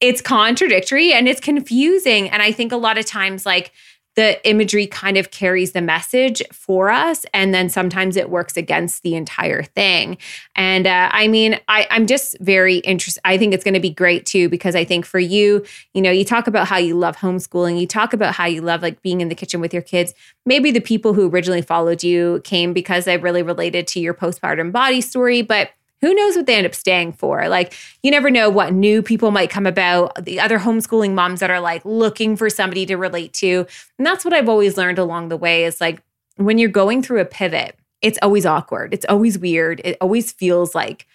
it's 0.00 0.20
contradictory 0.20 1.12
and 1.12 1.26
it's 1.26 1.40
confusing. 1.40 2.30
And 2.30 2.42
I 2.42 2.52
think 2.52 2.70
a 2.70 2.76
lot 2.76 2.98
of 2.98 3.06
times 3.06 3.44
like 3.44 3.72
the 4.18 4.44
imagery 4.48 4.88
kind 4.88 5.16
of 5.16 5.30
carries 5.30 5.70
the 5.70 5.80
message 5.80 6.42
for 6.52 6.90
us 6.90 7.24
and 7.32 7.54
then 7.54 7.68
sometimes 7.68 8.16
it 8.16 8.30
works 8.30 8.56
against 8.56 9.04
the 9.04 9.14
entire 9.14 9.62
thing. 9.62 10.18
And 10.56 10.88
uh, 10.88 11.08
i 11.12 11.28
mean 11.28 11.60
I, 11.68 11.86
i'm 11.90 12.06
just 12.06 12.36
very 12.40 12.78
interested 12.78 13.20
i 13.24 13.38
think 13.38 13.54
it's 13.54 13.62
going 13.62 13.74
to 13.74 13.80
be 13.80 13.90
great 13.90 14.26
too 14.26 14.48
because 14.48 14.74
i 14.74 14.84
think 14.84 15.06
for 15.06 15.20
you 15.20 15.64
you 15.94 16.02
know 16.02 16.10
you 16.10 16.24
talk 16.24 16.46
about 16.48 16.66
how 16.66 16.78
you 16.78 16.96
love 16.96 17.16
homeschooling 17.16 17.80
you 17.80 17.86
talk 17.86 18.12
about 18.12 18.34
how 18.34 18.46
you 18.46 18.60
love 18.60 18.82
like 18.82 19.00
being 19.02 19.20
in 19.20 19.28
the 19.28 19.34
kitchen 19.34 19.60
with 19.60 19.72
your 19.72 19.82
kids. 19.82 20.14
Maybe 20.44 20.70
the 20.70 20.80
people 20.80 21.14
who 21.14 21.30
originally 21.30 21.62
followed 21.62 22.02
you 22.02 22.40
came 22.42 22.72
because 22.72 23.04
they 23.04 23.18
really 23.18 23.42
related 23.42 23.86
to 23.88 24.00
your 24.00 24.14
postpartum 24.14 24.72
body 24.72 25.00
story 25.00 25.42
but 25.42 25.70
who 26.00 26.14
knows 26.14 26.36
what 26.36 26.46
they 26.46 26.56
end 26.56 26.66
up 26.66 26.74
staying 26.74 27.12
for? 27.12 27.48
Like, 27.48 27.74
you 28.02 28.10
never 28.10 28.30
know 28.30 28.50
what 28.50 28.72
new 28.72 29.02
people 29.02 29.30
might 29.30 29.50
come 29.50 29.66
about, 29.66 30.24
the 30.24 30.40
other 30.40 30.58
homeschooling 30.58 31.14
moms 31.14 31.40
that 31.40 31.50
are 31.50 31.60
like 31.60 31.84
looking 31.84 32.36
for 32.36 32.48
somebody 32.48 32.86
to 32.86 32.96
relate 32.96 33.32
to. 33.34 33.66
And 33.98 34.06
that's 34.06 34.24
what 34.24 34.34
I've 34.34 34.48
always 34.48 34.76
learned 34.76 34.98
along 34.98 35.28
the 35.28 35.36
way 35.36 35.64
is 35.64 35.80
like 35.80 36.02
when 36.36 36.58
you're 36.58 36.68
going 36.68 37.02
through 37.02 37.20
a 37.20 37.24
pivot, 37.24 37.76
it's 38.00 38.18
always 38.22 38.46
awkward. 38.46 38.94
It's 38.94 39.06
always 39.08 39.38
weird. 39.38 39.80
It 39.84 39.96
always 40.00 40.30
feels 40.32 40.74
like 40.74 41.06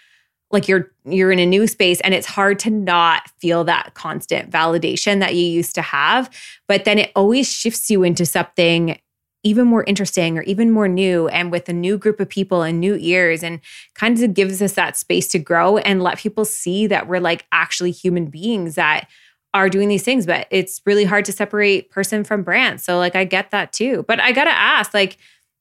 like 0.54 0.68
you're 0.68 0.92
you're 1.04 1.32
in 1.32 1.40
a 1.40 1.46
new 1.46 1.68
space 1.68 2.00
and 2.02 2.14
it's 2.14 2.28
hard 2.28 2.60
to 2.60 2.70
not 2.70 3.30
feel 3.40 3.64
that 3.66 3.96
constant 3.96 4.50
validation 4.50 5.20
that 5.20 5.36
you 5.36 5.44
used 5.44 5.76
to 5.76 5.82
have 5.82 6.30
but 6.68 6.86
then 6.86 7.00
it 7.00 7.12
always 7.16 7.52
shifts 7.52 7.90
you 7.90 8.04
into 8.04 8.26
something 8.26 8.98
even 9.44 9.68
more 9.68 9.84
interesting 9.84 10.38
or 10.38 10.42
even 10.44 10.72
more 10.72 10.88
new 10.88 11.28
and 11.28 11.52
with 11.52 11.68
a 11.68 11.74
new 11.74 11.98
group 11.98 12.20
of 12.20 12.30
people 12.30 12.62
and 12.62 12.80
new 12.80 12.96
ears 13.00 13.44
and 13.44 13.60
kind 13.94 14.22
of 14.22 14.34
gives 14.34 14.62
us 14.62 14.74
that 14.74 14.98
space 14.98 15.28
to 15.28 15.40
grow 15.40 15.78
and 15.80 16.02
let 16.02 16.18
people 16.18 16.46
see 16.46 16.88
that 16.88 17.08
we're 17.08 17.20
like 17.20 17.46
actually 17.52 17.92
human 17.92 18.28
beings 18.28 18.76
that 18.76 19.08
are 19.54 19.70
doing 19.70 19.88
these 19.90 20.04
things. 20.04 20.26
But 20.26 20.48
it's 20.50 20.82
really 20.86 21.04
hard 21.04 21.26
to 21.26 21.32
separate 21.32 21.92
person 21.92 22.24
from 22.24 22.44
brand. 22.44 22.82
So 22.82 22.98
like 22.98 23.16
i 23.16 23.24
get 23.24 23.52
that 23.52 23.74
too. 23.74 24.04
But 24.08 24.20
i 24.20 24.32
gotta 24.32 24.52
ask 24.52 24.94
like 24.94 25.18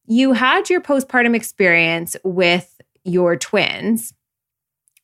you 0.07 0.33
had 0.33 0.71
your 0.71 0.81
postpartum 0.81 1.35
experience 1.35 2.17
with 2.25 2.81
your 3.05 3.37
twins 3.37 4.15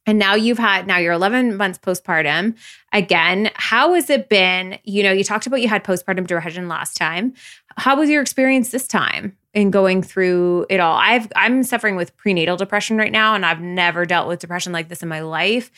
and 0.09 0.19
now 0.19 0.35
you've 0.35 0.59
had 0.59 0.87
now 0.87 0.97
you're 0.97 1.13
11 1.13 1.59
months 1.59 1.79
postpartum 1.79 2.57
again. 2.95 3.51
How 3.55 3.93
has 3.93 4.09
it 4.09 4.31
been? 4.31 4.79
You 4.85 5.03
know 5.03 5.13
you 5.13 5.23
talked 5.23 5.47
about 5.47 5.61
you 5.61 5.69
had 5.69 5.85
postpartum 5.85 6.27
depression 6.27 6.67
last 6.67 6.97
time 6.97 7.35
how 7.79 7.97
was 7.97 8.11
your 8.11 8.21
experience 8.21 8.71
this 8.71 8.87
time 8.87 9.37
in 9.55 9.71
going 9.71 10.03
through 10.03 10.67
it 10.69 10.81
all? 10.81 10.97
I've 10.97 11.31
i'm 11.37 11.63
suffering 11.63 11.97
with 11.97 12.17
prenatal 12.17 12.57
depression 12.57 12.97
right 12.99 13.13
now 13.13 13.35
and 13.35 13.47
i've 13.47 13.61
never 13.61 14.05
dealt 14.05 14.29
with 14.29 14.41
depression 14.41 14.73
like 14.73 14.89
this 14.89 15.03
in 15.03 15.09
my 15.09 15.21
life. 15.21 15.71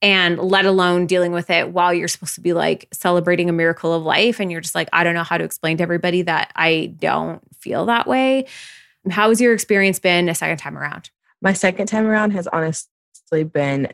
And 0.00 0.38
let 0.38 0.64
alone 0.64 1.06
dealing 1.06 1.32
with 1.32 1.50
it 1.50 1.70
while 1.70 1.92
you're 1.92 2.06
supposed 2.06 2.36
to 2.36 2.40
be 2.40 2.52
like 2.52 2.86
celebrating 2.92 3.48
a 3.48 3.52
miracle 3.52 3.92
of 3.92 4.04
life 4.04 4.38
and 4.38 4.50
you're 4.52 4.60
just 4.60 4.76
like 4.76 4.88
i 4.92 5.02
don't 5.02 5.14
know 5.14 5.24
how 5.24 5.36
to 5.36 5.44
explain 5.44 5.76
to 5.78 5.82
everybody 5.82 6.22
that 6.22 6.52
i 6.56 6.94
don't 6.98 7.42
feel 7.58 7.86
that 7.86 8.06
way. 8.06 8.46
How 9.10 9.28
has 9.28 9.40
your 9.40 9.52
experience 9.52 9.98
been 9.98 10.28
a 10.28 10.34
second 10.34 10.58
time 10.58 10.76
around? 10.76 11.10
My 11.40 11.52
second 11.52 11.86
time 11.86 12.06
around 12.06 12.32
has 12.32 12.46
honestly 12.48 13.44
been 13.44 13.88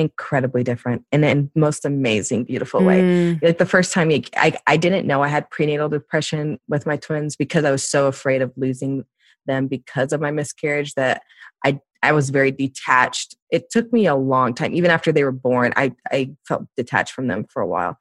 incredibly 0.00 0.64
different 0.64 1.04
in 1.12 1.24
a 1.24 1.48
most 1.54 1.84
amazing, 1.84 2.44
beautiful 2.44 2.82
way. 2.82 3.00
Mm. 3.00 3.42
Like 3.42 3.58
the 3.58 3.66
first 3.66 3.92
time, 3.92 4.10
I, 4.36 4.58
I 4.66 4.76
didn't 4.76 5.06
know 5.06 5.22
I 5.22 5.28
had 5.28 5.48
prenatal 5.50 5.88
depression 5.88 6.58
with 6.68 6.86
my 6.86 6.96
twins 6.96 7.36
because 7.36 7.64
I 7.64 7.70
was 7.70 7.84
so 7.84 8.06
afraid 8.06 8.42
of 8.42 8.52
losing 8.56 9.04
them 9.46 9.66
because 9.66 10.12
of 10.12 10.20
my 10.20 10.30
miscarriage 10.30 10.94
that 10.94 11.22
I 11.64 11.80
I 12.02 12.12
was 12.12 12.30
very 12.30 12.50
detached. 12.50 13.36
It 13.50 13.68
took 13.70 13.92
me 13.92 14.06
a 14.06 14.14
long 14.14 14.54
time, 14.54 14.74
even 14.74 14.90
after 14.90 15.12
they 15.12 15.22
were 15.22 15.32
born. 15.32 15.72
I 15.76 15.92
I 16.10 16.30
felt 16.48 16.64
detached 16.76 17.12
from 17.12 17.26
them 17.28 17.44
for 17.50 17.60
a 17.60 17.66
while, 17.66 17.98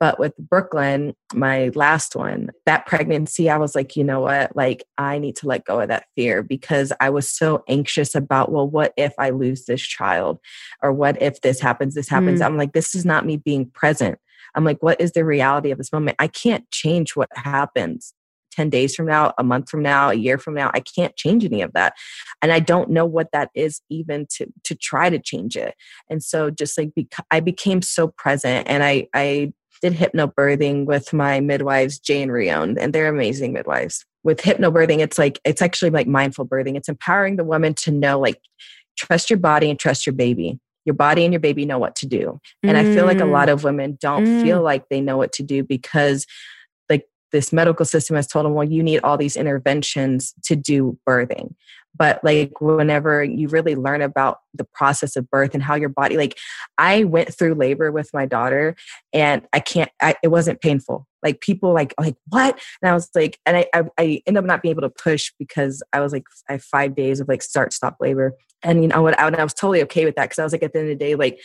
but 0.00 0.18
with 0.18 0.36
Brooklyn, 0.36 1.14
my 1.32 1.70
last 1.74 2.16
one, 2.16 2.50
that 2.64 2.86
pregnancy, 2.86 3.48
I 3.48 3.58
was 3.58 3.74
like, 3.74 3.94
you 3.94 4.04
know 4.04 4.20
what? 4.20 4.56
Like 4.56 4.84
I 4.98 5.18
need 5.18 5.36
to 5.36 5.46
let 5.46 5.64
go 5.64 5.80
of 5.80 5.88
that 5.88 6.06
fear 6.16 6.42
because 6.42 6.92
I 7.00 7.10
was 7.10 7.30
so 7.30 7.62
anxious 7.68 8.14
about, 8.14 8.50
well, 8.50 8.68
what 8.68 8.92
if 8.96 9.14
I 9.18 9.30
lose 9.30 9.66
this 9.66 9.82
child, 9.82 10.38
or 10.82 10.92
what 10.92 11.20
if 11.22 11.40
this 11.42 11.60
happens? 11.60 11.94
This 11.94 12.08
happens. 12.08 12.40
Mm. 12.40 12.46
I'm 12.46 12.56
like, 12.56 12.72
this 12.72 12.94
is 12.94 13.04
not 13.04 13.26
me 13.26 13.36
being 13.36 13.70
present. 13.70 14.18
I'm 14.54 14.64
like, 14.64 14.82
what 14.82 15.00
is 15.00 15.12
the 15.12 15.24
reality 15.24 15.70
of 15.70 15.78
this 15.78 15.92
moment? 15.92 16.16
I 16.18 16.28
can't 16.28 16.68
change 16.70 17.14
what 17.14 17.28
happens. 17.34 18.14
10 18.56 18.70
days 18.70 18.94
from 18.94 19.06
now, 19.06 19.32
a 19.38 19.44
month 19.44 19.68
from 19.68 19.82
now, 19.82 20.10
a 20.10 20.14
year 20.14 20.38
from 20.38 20.54
now. 20.54 20.70
I 20.74 20.80
can't 20.80 21.14
change 21.16 21.44
any 21.44 21.60
of 21.62 21.72
that. 21.74 21.94
And 22.40 22.50
I 22.52 22.58
don't 22.58 22.90
know 22.90 23.04
what 23.04 23.30
that 23.32 23.50
is 23.54 23.80
even 23.90 24.26
to 24.36 24.46
to 24.64 24.74
try 24.74 25.10
to 25.10 25.18
change 25.18 25.56
it. 25.56 25.74
And 26.10 26.22
so 26.22 26.50
just 26.50 26.76
like 26.78 26.94
bec- 26.94 27.26
I 27.30 27.40
became 27.40 27.82
so 27.82 28.08
present 28.08 28.66
and 28.68 28.82
I 28.82 29.08
I 29.14 29.52
did 29.82 29.92
hypnobirthing 29.92 30.86
with 30.86 31.12
my 31.12 31.40
midwives 31.40 31.98
Jay 31.98 32.22
and 32.22 32.32
Rion 32.32 32.78
and 32.78 32.92
they're 32.92 33.08
amazing 33.08 33.52
midwives. 33.52 34.04
With 34.24 34.38
hypnobirthing 34.38 34.98
it's 35.00 35.18
like 35.18 35.38
it's 35.44 35.62
actually 35.62 35.90
like 35.90 36.06
mindful 36.06 36.46
birthing. 36.46 36.76
It's 36.76 36.88
empowering 36.88 37.36
the 37.36 37.44
woman 37.44 37.74
to 37.74 37.90
know 37.90 38.18
like 38.18 38.40
trust 38.96 39.28
your 39.28 39.38
body 39.38 39.68
and 39.68 39.78
trust 39.78 40.06
your 40.06 40.14
baby 40.14 40.58
your 40.86 40.94
body 40.94 41.24
and 41.24 41.32
your 41.32 41.40
baby 41.40 41.66
know 41.66 41.78
what 41.78 41.96
to 41.96 42.06
do. 42.06 42.40
And 42.62 42.76
mm. 42.76 42.80
I 42.80 42.94
feel 42.94 43.04
like 43.06 43.20
a 43.20 43.24
lot 43.24 43.48
mm. 43.48 43.52
of 43.52 43.64
women 43.64 43.98
don't 44.00 44.24
mm. 44.24 44.42
feel 44.42 44.62
like 44.62 44.88
they 44.88 45.00
know 45.00 45.16
what 45.16 45.32
to 45.32 45.42
do 45.42 45.64
because 45.64 46.26
this 47.32 47.52
medical 47.52 47.84
system 47.84 48.16
has 48.16 48.26
told 48.26 48.46
them, 48.46 48.54
well, 48.54 48.68
you 48.68 48.82
need 48.82 49.00
all 49.02 49.16
these 49.16 49.36
interventions 49.36 50.34
to 50.44 50.56
do 50.56 50.98
birthing. 51.08 51.54
But 51.98 52.22
like 52.22 52.60
whenever 52.60 53.24
you 53.24 53.48
really 53.48 53.74
learn 53.74 54.02
about 54.02 54.40
the 54.54 54.64
process 54.64 55.16
of 55.16 55.30
birth 55.30 55.54
and 55.54 55.62
how 55.62 55.76
your 55.76 55.88
body, 55.88 56.16
like 56.16 56.36
I 56.76 57.04
went 57.04 57.34
through 57.34 57.54
labor 57.54 57.90
with 57.90 58.12
my 58.12 58.26
daughter 58.26 58.76
and 59.12 59.46
I 59.52 59.60
can't, 59.60 59.90
I, 60.00 60.14
it 60.22 60.28
wasn't 60.28 60.60
painful. 60.60 61.06
Like 61.22 61.40
people 61.40 61.72
like, 61.72 61.94
like 61.98 62.16
what? 62.28 62.60
And 62.82 62.90
I 62.90 62.94
was 62.94 63.08
like, 63.14 63.38
and 63.46 63.56
I, 63.56 63.66
I, 63.72 63.84
I 63.98 64.22
ended 64.26 64.38
up 64.38 64.44
not 64.44 64.62
being 64.62 64.72
able 64.72 64.82
to 64.82 64.90
push 64.90 65.32
because 65.38 65.82
I 65.92 66.00
was 66.00 66.12
like, 66.12 66.24
I 66.48 66.52
have 66.52 66.64
five 66.64 66.94
days 66.94 67.20
of 67.20 67.28
like 67.28 67.42
start, 67.42 67.72
stop 67.72 67.96
labor. 67.98 68.34
And 68.62 68.82
you 68.82 68.88
know 68.88 69.02
what? 69.02 69.18
I, 69.18 69.28
I 69.28 69.42
was 69.42 69.54
totally 69.54 69.82
okay 69.84 70.04
with 70.04 70.16
that. 70.16 70.28
Cause 70.28 70.38
I 70.38 70.44
was 70.44 70.52
like, 70.52 70.62
at 70.62 70.72
the 70.72 70.80
end 70.80 70.90
of 70.90 70.98
the 70.98 71.04
day, 71.04 71.14
like 71.14 71.40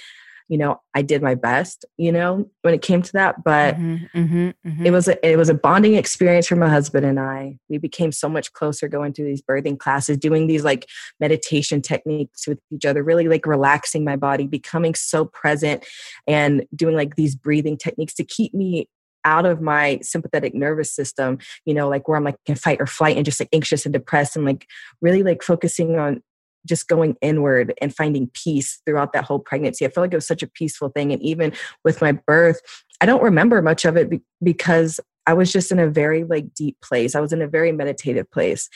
you 0.51 0.57
know 0.57 0.81
i 0.93 1.01
did 1.01 1.21
my 1.21 1.33
best 1.33 1.85
you 1.97 2.11
know 2.11 2.45
when 2.61 2.73
it 2.73 2.81
came 2.81 3.01
to 3.01 3.13
that 3.13 3.41
but 3.41 3.75
mm-hmm, 3.75 4.19
mm-hmm, 4.19 4.49
mm-hmm. 4.67 4.85
it 4.85 4.91
was 4.91 5.07
a, 5.07 5.27
it 5.27 5.37
was 5.37 5.47
a 5.47 5.53
bonding 5.53 5.95
experience 5.95 6.45
for 6.45 6.57
my 6.57 6.67
husband 6.67 7.05
and 7.05 7.19
i 7.19 7.57
we 7.69 7.77
became 7.77 8.11
so 8.11 8.27
much 8.27 8.51
closer 8.51 8.89
going 8.89 9.13
through 9.13 9.25
these 9.25 9.41
birthing 9.41 9.79
classes 9.79 10.17
doing 10.17 10.47
these 10.47 10.65
like 10.65 10.85
meditation 11.21 11.81
techniques 11.81 12.45
with 12.47 12.59
each 12.69 12.85
other 12.85 13.01
really 13.01 13.29
like 13.29 13.45
relaxing 13.45 14.03
my 14.03 14.17
body 14.17 14.45
becoming 14.45 14.93
so 14.93 15.23
present 15.23 15.85
and 16.27 16.65
doing 16.75 16.97
like 16.97 17.15
these 17.15 17.33
breathing 17.33 17.77
techniques 17.77 18.13
to 18.13 18.25
keep 18.25 18.53
me 18.53 18.89
out 19.23 19.45
of 19.45 19.61
my 19.61 19.99
sympathetic 20.01 20.55
nervous 20.55 20.91
system, 20.91 21.37
you 21.63 21.75
know, 21.75 21.87
like 21.87 22.07
where 22.07 22.17
I'm 22.17 22.23
like 22.23 22.37
in 22.47 22.55
fight 22.55 22.81
or 22.81 22.87
flight 22.87 23.17
and 23.17 23.23
just 23.23 23.39
like 23.39 23.49
anxious 23.53 23.85
and 23.85 23.93
depressed 23.93 24.35
and 24.35 24.45
like 24.45 24.65
really 24.99 25.21
like 25.21 25.43
focusing 25.43 25.99
on 25.99 26.23
just 26.65 26.87
going 26.87 27.15
inward 27.21 27.73
and 27.81 27.95
finding 27.95 28.29
peace 28.33 28.81
throughout 28.85 29.13
that 29.13 29.23
whole 29.23 29.39
pregnancy. 29.39 29.85
I 29.85 29.89
feel 29.89 30.03
like 30.03 30.13
it 30.13 30.17
was 30.17 30.27
such 30.27 30.43
a 30.43 30.47
peaceful 30.47 30.89
thing. 30.89 31.11
And 31.11 31.21
even 31.21 31.53
with 31.83 32.01
my 32.01 32.11
birth, 32.11 32.61
I 32.99 33.05
don't 33.05 33.23
remember 33.23 33.61
much 33.61 33.85
of 33.85 33.97
it 33.97 34.09
be- 34.09 34.21
because 34.43 34.99
I 35.27 35.33
was 35.33 35.51
just 35.51 35.71
in 35.71 35.79
a 35.79 35.89
very 35.89 36.23
like 36.23 36.53
deep 36.53 36.77
place. 36.81 37.15
I 37.15 37.19
was 37.19 37.33
in 37.33 37.41
a 37.41 37.47
very 37.47 37.71
meditative 37.71 38.29
place. 38.31 38.69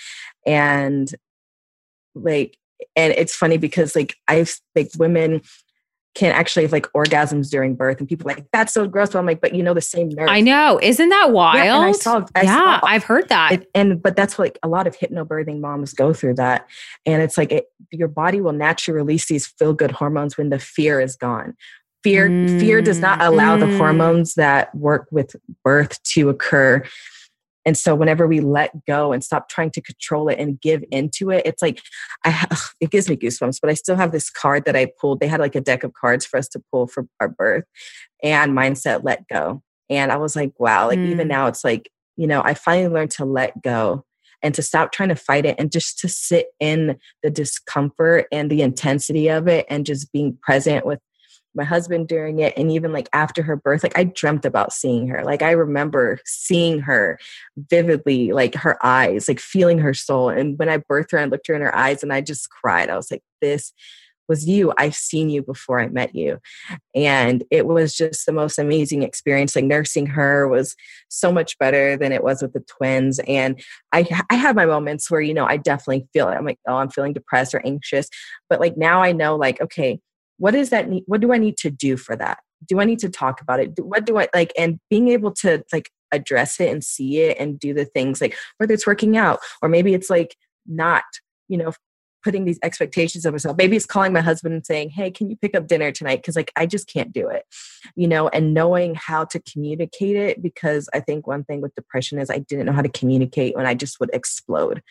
And 0.45 1.09
like 2.13 2.57
and 2.95 3.13
it's 3.13 3.35
funny 3.35 3.57
because 3.57 3.95
like 3.95 4.15
I've 4.27 4.55
like 4.75 4.91
women 4.97 5.41
can 6.15 6.31
actually 6.31 6.63
have 6.63 6.71
like 6.71 6.87
orgasms 6.93 7.49
during 7.49 7.75
birth 7.75 7.99
and 7.99 8.07
people 8.07 8.25
like 8.25 8.45
that's 8.51 8.73
so 8.73 8.87
gross 8.87 9.09
but 9.09 9.19
i'm 9.19 9.25
like 9.25 9.41
but 9.41 9.53
you 9.53 9.61
know 9.61 9.73
the 9.73 9.81
same 9.81 10.09
nerve. 10.09 10.29
I 10.29 10.41
know. 10.41 10.79
Isn't 10.81 11.09
that 11.09 11.31
wild 11.31 11.65
yeah, 11.65 11.77
I 11.77 11.91
saw, 11.91 12.25
I 12.33 12.43
yeah 12.43 12.79
saw, 12.79 12.87
i've 12.87 13.03
heard 13.03 13.29
that. 13.29 13.51
It, 13.51 13.69
and 13.75 14.01
but 14.01 14.15
that's 14.15 14.37
what 14.37 14.45
like 14.45 14.59
a 14.63 14.67
lot 14.67 14.87
of 14.87 14.97
hypnobirthing 14.97 15.59
moms 15.59 15.93
go 15.93 16.13
through 16.13 16.35
that 16.35 16.67
and 17.05 17.21
it's 17.21 17.37
like 17.37 17.51
it, 17.51 17.65
your 17.91 18.07
body 18.07 18.41
will 18.41 18.53
naturally 18.53 18.95
release 18.95 19.27
these 19.27 19.45
feel 19.45 19.73
good 19.73 19.91
hormones 19.91 20.37
when 20.37 20.49
the 20.49 20.59
fear 20.59 21.01
is 21.01 21.15
gone. 21.15 21.55
Fear 22.03 22.29
mm. 22.29 22.59
fear 22.59 22.81
does 22.81 22.99
not 22.99 23.21
allow 23.21 23.57
mm. 23.57 23.61
the 23.61 23.77
hormones 23.77 24.35
that 24.35 24.73
work 24.75 25.07
with 25.11 25.35
birth 25.63 26.01
to 26.03 26.29
occur 26.29 26.83
and 27.65 27.77
so 27.77 27.95
whenever 27.95 28.27
we 28.27 28.39
let 28.39 28.85
go 28.85 29.11
and 29.11 29.23
stop 29.23 29.49
trying 29.49 29.71
to 29.71 29.81
control 29.81 30.29
it 30.29 30.39
and 30.39 30.61
give 30.61 30.83
into 30.91 31.31
it, 31.31 31.45
it's 31.45 31.61
like 31.61 31.81
I 32.23 32.29
have, 32.29 32.73
it 32.79 32.91
gives 32.91 33.09
me 33.09 33.15
goosebumps, 33.15 33.59
but 33.59 33.69
I 33.69 33.73
still 33.73 33.95
have 33.95 34.11
this 34.11 34.29
card 34.29 34.65
that 34.65 34.75
I 34.75 34.91
pulled. 34.99 35.19
They 35.19 35.27
had 35.27 35.39
like 35.39 35.55
a 35.55 35.61
deck 35.61 35.83
of 35.83 35.93
cards 35.93 36.25
for 36.25 36.37
us 36.37 36.47
to 36.49 36.61
pull 36.71 36.87
for 36.87 37.07
our 37.19 37.27
birth 37.27 37.65
and 38.23 38.53
mindset 38.53 39.03
let 39.03 39.27
go. 39.27 39.63
And 39.89 40.11
I 40.11 40.17
was 40.17 40.35
like, 40.35 40.53
wow, 40.59 40.87
like 40.87 40.99
mm. 40.99 41.09
even 41.09 41.27
now 41.27 41.47
it's 41.47 41.63
like, 41.63 41.89
you 42.17 42.27
know, 42.27 42.41
I 42.43 42.53
finally 42.53 42.87
learned 42.87 43.11
to 43.11 43.25
let 43.25 43.61
go 43.61 44.05
and 44.41 44.53
to 44.53 44.61
stop 44.61 44.91
trying 44.91 45.09
to 45.09 45.15
fight 45.15 45.45
it 45.45 45.55
and 45.57 45.71
just 45.71 45.99
to 45.99 46.07
sit 46.07 46.47
in 46.59 46.97
the 47.23 47.29
discomfort 47.29 48.27
and 48.31 48.49
the 48.49 48.61
intensity 48.61 49.27
of 49.27 49.47
it 49.47 49.65
and 49.69 49.85
just 49.85 50.11
being 50.11 50.37
present 50.41 50.85
with 50.85 50.99
my 51.55 51.63
husband 51.63 52.07
during 52.07 52.39
it 52.39 52.53
and 52.57 52.71
even 52.71 52.91
like 52.91 53.09
after 53.13 53.41
her 53.41 53.55
birth 53.55 53.83
like 53.83 53.97
i 53.97 54.03
dreamt 54.03 54.45
about 54.45 54.73
seeing 54.73 55.07
her. 55.07 55.23
Like 55.23 55.41
i 55.41 55.51
remember 55.51 56.19
seeing 56.25 56.79
her 56.79 57.19
vividly 57.57 58.31
like 58.31 58.55
her 58.55 58.77
eyes 58.85 59.27
like 59.27 59.39
feeling 59.39 59.79
her 59.79 59.93
soul. 59.93 60.29
And 60.29 60.57
when 60.59 60.69
i 60.69 60.77
birthed 60.77 61.11
her 61.11 61.19
i 61.19 61.25
looked 61.25 61.47
her 61.47 61.55
in 61.55 61.61
her 61.61 61.75
eyes 61.75 62.03
and 62.03 62.13
i 62.13 62.21
just 62.21 62.49
cried. 62.49 62.89
I 62.89 62.97
was 62.97 63.11
like 63.11 63.23
this 63.41 63.73
was 64.27 64.47
you. 64.47 64.73
I've 64.77 64.95
seen 64.95 65.29
you 65.29 65.43
before 65.43 65.79
i 65.79 65.87
met 65.87 66.15
you. 66.15 66.39
And 66.93 67.43
it 67.51 67.67
was 67.67 67.95
just 67.95 68.25
the 68.25 68.31
most 68.31 68.57
amazing 68.57 69.03
experience. 69.03 69.55
Like 69.55 69.65
nursing 69.65 70.07
her 70.07 70.47
was 70.47 70.75
so 71.09 71.31
much 71.31 71.57
better 71.59 71.95
than 71.97 72.11
it 72.11 72.23
was 72.23 72.41
with 72.41 72.53
the 72.53 72.61
twins. 72.61 73.19
And 73.27 73.61
i 73.93 74.07
i 74.29 74.35
have 74.35 74.55
my 74.55 74.65
moments 74.65 75.09
where 75.09 75.21
you 75.21 75.33
know 75.33 75.45
i 75.45 75.57
definitely 75.57 76.07
feel 76.13 76.29
it. 76.29 76.35
I'm 76.35 76.45
like 76.45 76.59
oh 76.67 76.75
i'm 76.75 76.89
feeling 76.89 77.13
depressed 77.13 77.53
or 77.53 77.65
anxious. 77.65 78.09
But 78.49 78.59
like 78.59 78.77
now 78.77 79.01
i 79.01 79.11
know 79.11 79.35
like 79.35 79.61
okay 79.61 79.99
what 80.37 80.55
is 80.55 80.69
that 80.69 80.89
need, 80.89 81.03
what 81.07 81.21
do 81.21 81.33
i 81.33 81.37
need 81.37 81.57
to 81.57 81.69
do 81.69 81.97
for 81.97 82.15
that? 82.15 82.39
Do 82.65 82.79
i 82.79 82.85
need 82.85 82.99
to 82.99 83.09
talk 83.09 83.41
about 83.41 83.59
it? 83.59 83.79
What 83.79 84.05
do 84.05 84.17
i 84.17 84.27
like 84.33 84.53
and 84.57 84.79
being 84.89 85.09
able 85.09 85.31
to 85.33 85.63
like 85.71 85.91
address 86.11 86.59
it 86.59 86.71
and 86.71 86.83
see 86.83 87.19
it 87.21 87.37
and 87.39 87.59
do 87.59 87.73
the 87.73 87.85
things 87.85 88.21
like 88.21 88.37
whether 88.57 88.73
it's 88.73 88.87
working 88.87 89.17
out 89.17 89.39
or 89.61 89.67
maybe 89.67 89.93
it's 89.93 90.09
like 90.09 90.35
not 90.65 91.03
you 91.47 91.57
know 91.57 91.73
putting 92.23 92.45
these 92.45 92.57
expectations 92.63 93.23
of 93.23 93.35
myself. 93.35 93.55
Maybe 93.55 93.75
it's 93.75 93.85
calling 93.85 94.11
my 94.11 94.21
husband 94.21 94.55
and 94.55 94.65
saying 94.65 94.89
hey 94.91 95.11
can 95.11 95.29
you 95.29 95.35
pick 95.35 95.55
up 95.55 95.67
dinner 95.67 95.91
tonight? 95.91 96.17
Because 96.17 96.35
like 96.35 96.51
i 96.55 96.65
just 96.65 96.87
can't 96.87 97.11
do 97.11 97.27
it 97.27 97.43
you 97.95 98.07
know 98.07 98.27
and 98.29 98.53
knowing 98.53 98.95
how 98.95 99.25
to 99.25 99.39
communicate 99.39 100.15
it 100.15 100.41
because 100.41 100.89
i 100.93 100.99
think 100.99 101.27
one 101.27 101.43
thing 101.43 101.61
with 101.61 101.75
depression 101.75 102.19
is 102.19 102.29
i 102.29 102.39
didn't 102.39 102.65
know 102.65 102.73
how 102.73 102.81
to 102.81 102.89
communicate 102.89 103.55
when 103.55 103.65
i 103.65 103.73
just 103.73 103.99
would 103.99 104.09
explode 104.13 104.81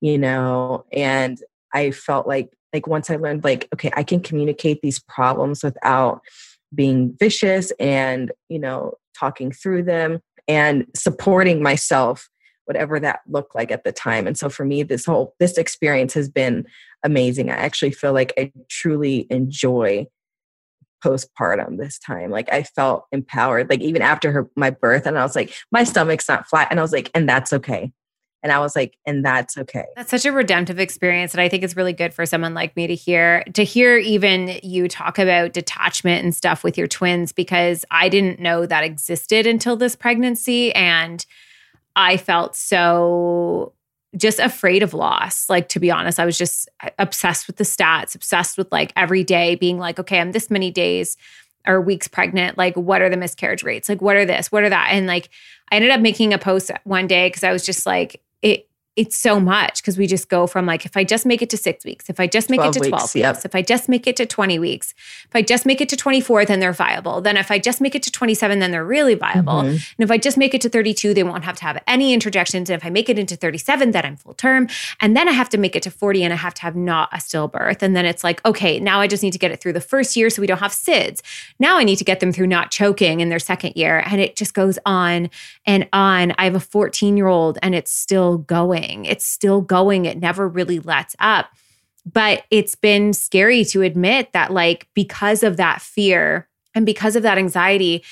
you 0.00 0.18
know 0.18 0.84
and 0.92 1.38
i 1.72 1.90
felt 1.90 2.26
like 2.26 2.50
like 2.76 2.86
once 2.86 3.10
i 3.10 3.16
learned 3.16 3.42
like 3.42 3.68
okay 3.72 3.90
i 3.96 4.02
can 4.02 4.20
communicate 4.20 4.80
these 4.82 4.98
problems 4.98 5.64
without 5.64 6.20
being 6.74 7.16
vicious 7.18 7.72
and 7.80 8.30
you 8.48 8.58
know 8.58 8.92
talking 9.18 9.50
through 9.50 9.82
them 9.82 10.20
and 10.46 10.86
supporting 10.94 11.62
myself 11.62 12.28
whatever 12.66 12.98
that 13.00 13.20
looked 13.28 13.54
like 13.54 13.70
at 13.70 13.84
the 13.84 13.92
time. 13.92 14.26
And 14.26 14.36
so 14.36 14.48
for 14.48 14.64
me 14.64 14.82
this 14.82 15.06
whole 15.06 15.34
this 15.40 15.56
experience 15.56 16.14
has 16.14 16.28
been 16.28 16.66
amazing. 17.02 17.50
I 17.50 17.54
actually 17.54 17.92
feel 17.92 18.12
like 18.12 18.32
i 18.36 18.52
truly 18.68 19.26
enjoy 19.30 20.06
postpartum 21.04 21.78
this 21.78 21.98
time. 21.98 22.30
Like 22.30 22.52
i 22.52 22.64
felt 22.64 23.06
empowered 23.12 23.70
like 23.70 23.80
even 23.80 24.02
after 24.02 24.32
her 24.32 24.50
my 24.56 24.70
birth 24.70 25.06
and 25.06 25.18
i 25.18 25.22
was 25.22 25.36
like 25.36 25.54
my 25.72 25.84
stomach's 25.84 26.28
not 26.28 26.48
flat. 26.48 26.68
And 26.70 26.78
i 26.78 26.82
was 26.82 26.92
like 26.92 27.10
and 27.14 27.28
that's 27.28 27.52
okay 27.52 27.92
and 28.42 28.52
I 28.52 28.58
was 28.58 28.76
like, 28.76 28.96
and 29.06 29.24
that's 29.24 29.56
okay. 29.58 29.86
That's 29.96 30.10
such 30.10 30.24
a 30.24 30.32
redemptive 30.32 30.78
experience. 30.78 31.32
And 31.32 31.40
I 31.40 31.48
think 31.48 31.64
it's 31.64 31.76
really 31.76 31.92
good 31.92 32.14
for 32.14 32.26
someone 32.26 32.54
like 32.54 32.76
me 32.76 32.86
to 32.86 32.94
hear, 32.94 33.42
to 33.54 33.64
hear 33.64 33.96
even 33.96 34.60
you 34.62 34.88
talk 34.88 35.18
about 35.18 35.52
detachment 35.52 36.22
and 36.22 36.34
stuff 36.34 36.62
with 36.62 36.78
your 36.78 36.86
twins, 36.86 37.32
because 37.32 37.84
I 37.90 38.08
didn't 38.08 38.38
know 38.38 38.66
that 38.66 38.84
existed 38.84 39.46
until 39.46 39.76
this 39.76 39.96
pregnancy. 39.96 40.72
And 40.74 41.24
I 41.96 42.18
felt 42.18 42.54
so 42.54 43.72
just 44.16 44.38
afraid 44.38 44.82
of 44.82 44.94
loss. 44.94 45.48
Like, 45.48 45.68
to 45.70 45.80
be 45.80 45.90
honest, 45.90 46.20
I 46.20 46.24
was 46.24 46.38
just 46.38 46.68
uh, 46.82 46.90
obsessed 46.98 47.46
with 47.46 47.56
the 47.56 47.64
stats, 47.64 48.14
obsessed 48.14 48.56
with 48.56 48.70
like 48.70 48.92
every 48.96 49.24
day 49.24 49.56
being 49.56 49.78
like, 49.78 49.98
okay, 49.98 50.20
I'm 50.20 50.32
this 50.32 50.50
many 50.50 50.70
days 50.70 51.16
or 51.66 51.80
weeks 51.80 52.06
pregnant. 52.06 52.56
Like, 52.56 52.76
what 52.76 53.02
are 53.02 53.08
the 53.08 53.16
miscarriage 53.16 53.64
rates? 53.64 53.88
Like, 53.88 54.00
what 54.00 54.14
are 54.14 54.24
this? 54.24 54.52
What 54.52 54.62
are 54.62 54.70
that? 54.70 54.88
And 54.92 55.06
like, 55.06 55.30
I 55.72 55.76
ended 55.76 55.90
up 55.90 56.00
making 56.00 56.32
a 56.32 56.38
post 56.38 56.70
one 56.84 57.08
day 57.08 57.28
because 57.28 57.42
I 57.42 57.52
was 57.52 57.66
just 57.66 57.86
like, 57.86 58.22
it 58.42 58.68
it's 58.96 59.16
so 59.16 59.38
much 59.38 59.82
because 59.82 59.98
we 59.98 60.06
just 60.06 60.30
go 60.30 60.46
from 60.46 60.64
like 60.64 60.86
if 60.86 60.96
I 60.96 61.04
just 61.04 61.26
make 61.26 61.42
it 61.42 61.50
to 61.50 61.58
six 61.58 61.84
weeks, 61.84 62.08
if 62.08 62.18
I 62.18 62.26
just 62.26 62.48
make 62.48 62.62
it 62.62 62.72
to 62.72 62.80
12 62.80 62.92
weeks, 62.92 63.14
yep. 63.14 63.38
if 63.44 63.54
I 63.54 63.60
just 63.60 63.90
make 63.90 64.06
it 64.06 64.16
to 64.16 64.24
20 64.24 64.58
weeks, 64.58 64.94
if 65.26 65.36
I 65.36 65.42
just 65.42 65.66
make 65.66 65.82
it 65.82 65.88
to 65.90 65.96
24, 65.96 66.46
then 66.46 66.60
they're 66.60 66.72
viable. 66.72 67.20
Then 67.20 67.36
if 67.36 67.50
I 67.50 67.58
just 67.58 67.82
make 67.82 67.94
it 67.94 68.02
to 68.04 68.10
27, 68.10 68.58
then 68.58 68.70
they're 68.70 68.86
really 68.86 69.14
viable. 69.14 69.52
Mm-hmm. 69.52 69.68
And 69.68 69.98
if 69.98 70.10
I 70.10 70.16
just 70.16 70.38
make 70.38 70.54
it 70.54 70.62
to 70.62 70.70
32, 70.70 71.12
they 71.12 71.22
won't 71.22 71.44
have 71.44 71.56
to 71.56 71.64
have 71.64 71.82
any 71.86 72.14
interjections. 72.14 72.70
And 72.70 72.80
if 72.80 72.86
I 72.86 72.90
make 72.90 73.10
it 73.10 73.18
into 73.18 73.36
37, 73.36 73.90
then 73.90 74.06
I'm 74.06 74.16
full 74.16 74.32
term. 74.32 74.66
And 74.98 75.14
then 75.14 75.28
I 75.28 75.32
have 75.32 75.50
to 75.50 75.58
make 75.58 75.76
it 75.76 75.82
to 75.82 75.90
40 75.90 76.24
and 76.24 76.32
I 76.32 76.36
have 76.36 76.54
to 76.54 76.62
have 76.62 76.74
not 76.74 77.10
a 77.12 77.18
stillbirth. 77.18 77.82
And 77.82 77.94
then 77.94 78.06
it's 78.06 78.24
like, 78.24 78.42
okay, 78.46 78.80
now 78.80 79.00
I 79.00 79.08
just 79.08 79.22
need 79.22 79.32
to 79.34 79.38
get 79.38 79.50
it 79.50 79.60
through 79.60 79.74
the 79.74 79.80
first 79.82 80.16
year 80.16 80.30
so 80.30 80.40
we 80.40 80.46
don't 80.46 80.58
have 80.58 80.72
SIDS. 80.72 81.20
Now 81.58 81.76
I 81.76 81.84
need 81.84 81.96
to 81.96 82.04
get 82.04 82.20
them 82.20 82.32
through 82.32 82.46
not 82.46 82.70
choking 82.70 83.20
in 83.20 83.28
their 83.28 83.38
second 83.38 83.74
year. 83.76 84.02
And 84.06 84.22
it 84.22 84.36
just 84.36 84.54
goes 84.54 84.78
on 84.86 85.28
and 85.66 85.86
on. 85.92 86.32
I 86.38 86.44
have 86.44 86.54
a 86.54 86.60
14 86.60 87.18
year 87.18 87.26
old 87.26 87.58
and 87.60 87.74
it's 87.74 87.92
still 87.92 88.38
going 88.38 88.85
going. 88.86 89.04
It's 89.04 89.26
still 89.26 89.60
going. 89.60 90.04
It 90.04 90.18
never 90.18 90.48
really 90.48 90.80
lets 90.80 91.14
up. 91.18 91.50
But 92.10 92.44
it's 92.50 92.74
been 92.74 93.12
scary 93.12 93.64
to 93.66 93.82
admit 93.82 94.32
that, 94.32 94.52
like, 94.52 94.88
because 94.94 95.42
of 95.42 95.56
that 95.56 95.82
fear 95.82 96.48
and 96.74 96.86
because 96.86 97.16
of 97.16 97.22
that 97.24 97.38
anxiety, 97.38 98.04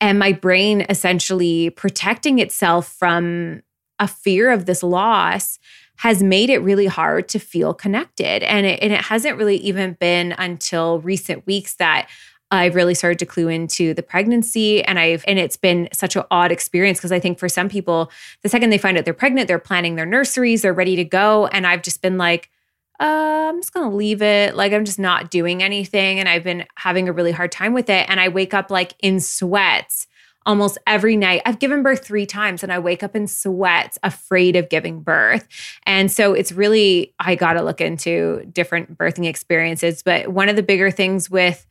and 0.00 0.18
my 0.18 0.32
brain 0.32 0.86
essentially 0.88 1.70
protecting 1.70 2.38
itself 2.38 2.88
from 2.88 3.62
a 3.98 4.06
fear 4.06 4.50
of 4.50 4.66
this 4.66 4.82
loss 4.82 5.58
has 5.96 6.22
made 6.22 6.48
it 6.48 6.58
really 6.58 6.86
hard 6.86 7.28
to 7.28 7.38
feel 7.38 7.74
connected. 7.74 8.42
And 8.44 8.64
it, 8.64 8.78
and 8.82 8.92
it 8.92 9.00
hasn't 9.00 9.36
really 9.36 9.56
even 9.56 9.94
been 10.00 10.32
until 10.38 11.00
recent 11.00 11.46
weeks 11.46 11.74
that 11.74 12.08
I've 12.50 12.74
really 12.74 12.94
started 12.94 13.18
to 13.20 13.26
clue 13.26 13.48
into 13.48 13.94
the 13.94 14.02
pregnancy 14.02 14.82
and 14.84 14.98
I've 14.98 15.24
and 15.26 15.38
it's 15.38 15.56
been 15.56 15.88
such 15.92 16.16
an 16.16 16.24
odd 16.30 16.50
experience 16.50 16.98
because 16.98 17.12
I 17.12 17.20
think 17.20 17.38
for 17.38 17.48
some 17.48 17.68
people 17.68 18.10
the 18.42 18.48
second 18.48 18.70
they 18.70 18.78
find 18.78 18.98
out 18.98 19.04
they're 19.04 19.14
pregnant 19.14 19.48
they're 19.48 19.58
planning 19.58 19.96
their 19.96 20.06
nurseries 20.06 20.62
they're 20.62 20.72
ready 20.72 20.96
to 20.96 21.04
go 21.04 21.46
and 21.48 21.66
I've 21.66 21.82
just 21.82 22.02
been 22.02 22.18
like 22.18 22.50
uh, 22.98 23.48
I'm 23.48 23.60
just 23.60 23.72
going 23.72 23.88
to 23.90 23.96
leave 23.96 24.20
it 24.20 24.54
like 24.54 24.72
I'm 24.72 24.84
just 24.84 24.98
not 24.98 25.30
doing 25.30 25.62
anything 25.62 26.18
and 26.18 26.28
I've 26.28 26.44
been 26.44 26.66
having 26.76 27.08
a 27.08 27.12
really 27.12 27.32
hard 27.32 27.50
time 27.50 27.72
with 27.72 27.88
it 27.88 28.04
and 28.10 28.20
I 28.20 28.28
wake 28.28 28.52
up 28.52 28.70
like 28.70 28.94
in 29.00 29.20
sweats 29.20 30.06
almost 30.44 30.76
every 30.86 31.16
night. 31.16 31.40
I've 31.46 31.58
given 31.58 31.82
birth 31.82 32.04
3 32.04 32.26
times 32.26 32.62
and 32.62 32.72
I 32.72 32.78
wake 32.78 33.02
up 33.02 33.16
in 33.16 33.26
sweats 33.26 33.98
afraid 34.02 34.56
of 34.56 34.68
giving 34.68 35.00
birth. 35.00 35.46
And 35.86 36.12
so 36.12 36.34
it's 36.34 36.52
really 36.52 37.14
I 37.18 37.36
got 37.36 37.54
to 37.54 37.62
look 37.62 37.80
into 37.80 38.44
different 38.52 38.98
birthing 38.98 39.26
experiences, 39.26 40.02
but 40.02 40.28
one 40.28 40.50
of 40.50 40.56
the 40.56 40.62
bigger 40.62 40.90
things 40.90 41.30
with 41.30 41.66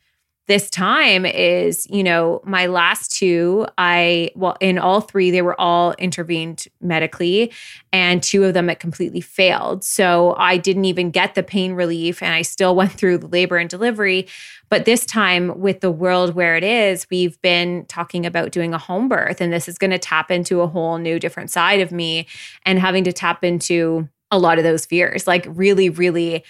this 0.50 0.68
time 0.68 1.24
is, 1.24 1.86
you 1.88 2.02
know, 2.02 2.40
my 2.42 2.66
last 2.66 3.12
two, 3.12 3.68
I, 3.78 4.32
well, 4.34 4.56
in 4.58 4.80
all 4.80 5.00
three, 5.00 5.30
they 5.30 5.42
were 5.42 5.58
all 5.60 5.92
intervened 5.92 6.66
medically, 6.80 7.52
and 7.92 8.20
two 8.20 8.42
of 8.42 8.52
them 8.52 8.68
it 8.68 8.80
completely 8.80 9.20
failed. 9.20 9.84
So 9.84 10.34
I 10.38 10.56
didn't 10.56 10.86
even 10.86 11.12
get 11.12 11.36
the 11.36 11.44
pain 11.44 11.74
relief, 11.74 12.20
and 12.20 12.34
I 12.34 12.42
still 12.42 12.74
went 12.80 12.90
through 12.90 13.18
the 13.18 13.28
labor 13.28 13.58
and 13.58 13.70
delivery. 13.70 14.26
But 14.70 14.86
this 14.86 15.06
time, 15.06 15.56
with 15.60 15.82
the 15.82 15.90
world 15.92 16.34
where 16.34 16.56
it 16.56 16.64
is, 16.64 17.06
we've 17.12 17.40
been 17.42 17.84
talking 17.86 18.26
about 18.26 18.50
doing 18.50 18.74
a 18.74 18.78
home 18.78 19.08
birth, 19.08 19.40
and 19.40 19.52
this 19.52 19.68
is 19.68 19.78
going 19.78 19.92
to 19.92 20.00
tap 20.00 20.32
into 20.32 20.62
a 20.62 20.66
whole 20.66 20.98
new 20.98 21.20
different 21.20 21.50
side 21.50 21.78
of 21.78 21.92
me 21.92 22.26
and 22.66 22.80
having 22.80 23.04
to 23.04 23.12
tap 23.12 23.44
into 23.44 24.08
a 24.32 24.38
lot 24.38 24.58
of 24.58 24.64
those 24.64 24.84
fears, 24.84 25.28
like 25.28 25.46
really, 25.48 25.90
really 25.90 26.42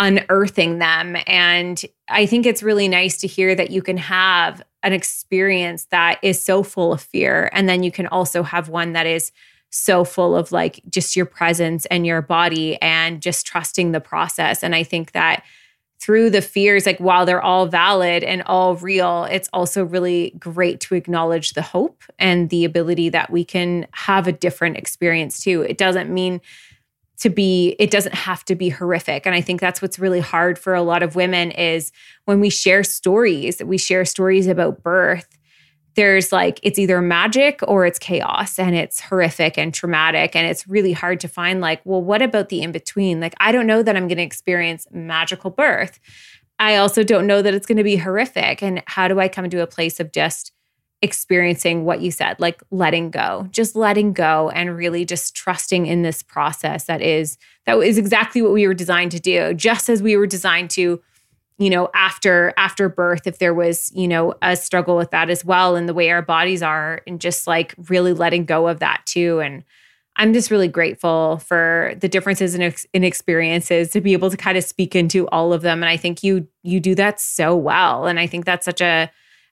unearthing 0.00 0.78
them. 0.78 1.16
And 1.26 1.80
I 2.08 2.26
think 2.26 2.46
it's 2.46 2.62
really 2.62 2.88
nice 2.88 3.18
to 3.18 3.28
hear 3.28 3.54
that 3.54 3.70
you 3.70 3.82
can 3.82 3.98
have 3.98 4.62
an 4.82 4.94
experience 4.94 5.84
that 5.90 6.18
is 6.22 6.42
so 6.42 6.62
full 6.62 6.92
of 6.92 7.02
fear. 7.02 7.50
And 7.52 7.68
then 7.68 7.82
you 7.82 7.92
can 7.92 8.06
also 8.06 8.42
have 8.42 8.70
one 8.70 8.94
that 8.94 9.06
is 9.06 9.30
so 9.68 10.04
full 10.04 10.34
of 10.34 10.50
like 10.50 10.80
just 10.88 11.14
your 11.14 11.26
presence 11.26 11.86
and 11.86 12.06
your 12.06 12.22
body 12.22 12.80
and 12.80 13.20
just 13.20 13.46
trusting 13.46 13.92
the 13.92 14.00
process. 14.00 14.64
And 14.64 14.74
I 14.74 14.82
think 14.82 15.12
that 15.12 15.44
through 16.00 16.30
the 16.30 16.40
fears, 16.40 16.86
like 16.86 16.98
while 16.98 17.26
they're 17.26 17.42
all 17.42 17.66
valid 17.66 18.24
and 18.24 18.42
all 18.46 18.76
real, 18.76 19.24
it's 19.30 19.50
also 19.52 19.84
really 19.84 20.32
great 20.38 20.80
to 20.80 20.94
acknowledge 20.94 21.52
the 21.52 21.62
hope 21.62 22.02
and 22.18 22.48
the 22.48 22.64
ability 22.64 23.10
that 23.10 23.30
we 23.30 23.44
can 23.44 23.86
have 23.92 24.26
a 24.26 24.32
different 24.32 24.78
experience 24.78 25.40
too. 25.40 25.60
It 25.60 25.76
doesn't 25.76 26.08
mean 26.08 26.40
to 27.20 27.30
be 27.30 27.76
it 27.78 27.90
doesn't 27.90 28.14
have 28.14 28.44
to 28.46 28.54
be 28.54 28.68
horrific. 28.68 29.26
And 29.26 29.34
i 29.34 29.40
think 29.40 29.60
that's 29.60 29.80
what's 29.80 29.98
really 29.98 30.20
hard 30.20 30.58
for 30.58 30.74
a 30.74 30.82
lot 30.82 31.02
of 31.02 31.14
women 31.14 31.50
is 31.52 31.92
when 32.24 32.40
we 32.40 32.50
share 32.50 32.84
stories 32.84 33.62
we 33.62 33.78
share 33.78 34.04
stories 34.04 34.46
about 34.46 34.82
birth 34.82 35.38
there's 35.94 36.32
like 36.32 36.60
it's 36.62 36.78
either 36.78 37.00
magic 37.00 37.60
or 37.66 37.84
it's 37.84 37.98
chaos 37.98 38.58
and 38.58 38.74
it's 38.74 39.00
horrific 39.00 39.58
and 39.58 39.74
traumatic. 39.74 40.36
And 40.36 40.46
it's 40.46 40.66
really 40.68 40.92
hard 40.92 41.20
to 41.20 41.28
find 41.28 41.60
like 41.60 41.80
well 41.84 42.02
what 42.02 42.22
about 42.22 42.48
the 42.48 42.62
in 42.62 42.72
between 42.72 43.20
like 43.20 43.34
i 43.40 43.52
don't 43.52 43.66
know 43.66 43.82
that 43.82 43.96
i'm 43.96 44.08
going 44.08 44.18
to 44.18 44.22
experience 44.22 44.86
magical 44.90 45.50
birth. 45.50 45.98
I 46.58 46.76
also 46.76 47.02
don't 47.02 47.26
know 47.26 47.40
that 47.40 47.54
it's 47.54 47.66
going 47.66 47.78
to 47.78 47.84
be 47.84 47.96
horrific. 47.96 48.62
And 48.62 48.82
how 48.86 49.08
do 49.08 49.18
i 49.20 49.28
come 49.28 49.50
to 49.50 49.62
a 49.62 49.66
place 49.66 50.00
of 50.00 50.12
just 50.12 50.52
experiencing 51.02 51.86
what 51.86 52.02
you 52.02 52.10
said 52.10 52.38
like 52.38 52.62
letting 52.70 53.10
go 53.10 53.48
just 53.50 53.74
letting 53.74 54.12
go 54.12 54.50
and 54.50 54.76
really 54.76 55.04
just 55.04 55.34
trusting 55.34 55.86
in 55.86 56.02
this 56.02 56.22
process 56.22 56.84
that 56.84 57.00
is 57.00 57.38
that 57.66 57.78
is 57.78 57.98
exactly 57.98 58.42
what 58.42 58.52
we 58.52 58.66
were 58.66 58.74
designed 58.74 59.12
to 59.12 59.20
do. 59.20 59.54
Just 59.54 59.88
as 59.88 60.02
we 60.02 60.16
were 60.16 60.26
designed 60.26 60.70
to 60.70 61.00
you 61.58 61.70
know 61.70 61.90
after 61.94 62.54
after 62.56 62.88
birth 62.88 63.26
if 63.26 63.38
there 63.38 63.52
was 63.52 63.92
you 63.94 64.08
know 64.08 64.34
a 64.40 64.56
struggle 64.56 64.96
with 64.96 65.10
that 65.10 65.28
as 65.28 65.44
well 65.44 65.76
and 65.76 65.88
the 65.88 65.94
way 65.94 66.10
our 66.10 66.22
bodies 66.22 66.62
are 66.62 67.02
and 67.06 67.20
just 67.20 67.46
like 67.46 67.74
really 67.88 68.12
letting 68.12 68.44
go 68.44 68.68
of 68.68 68.80
that 68.80 69.02
too. 69.06 69.40
And 69.40 69.64
i'm 70.16 70.32
just 70.32 70.50
really 70.50 70.68
grateful 70.68 71.38
for 71.38 71.94
the 71.98 72.08
differences 72.08 72.54
in, 72.54 72.74
in 72.92 73.04
experiences 73.04 73.90
to 73.90 74.00
be 74.00 74.12
able 74.12 74.30
to 74.30 74.36
kind 74.36 74.58
of 74.58 74.64
speak 74.64 74.96
into 74.96 75.28
all 75.28 75.52
of 75.52 75.62
them. 75.62 75.82
And 75.82 75.90
i 75.90 75.96
think 75.96 76.22
you 76.22 76.48
you 76.62 76.80
do 76.80 76.94
that 76.96 77.20
so 77.20 77.54
well. 77.54 78.06
And 78.06 78.18
i 78.18 78.26
think 78.26 78.44
that's 78.44 78.64
such 78.64 78.80
a 78.80 79.10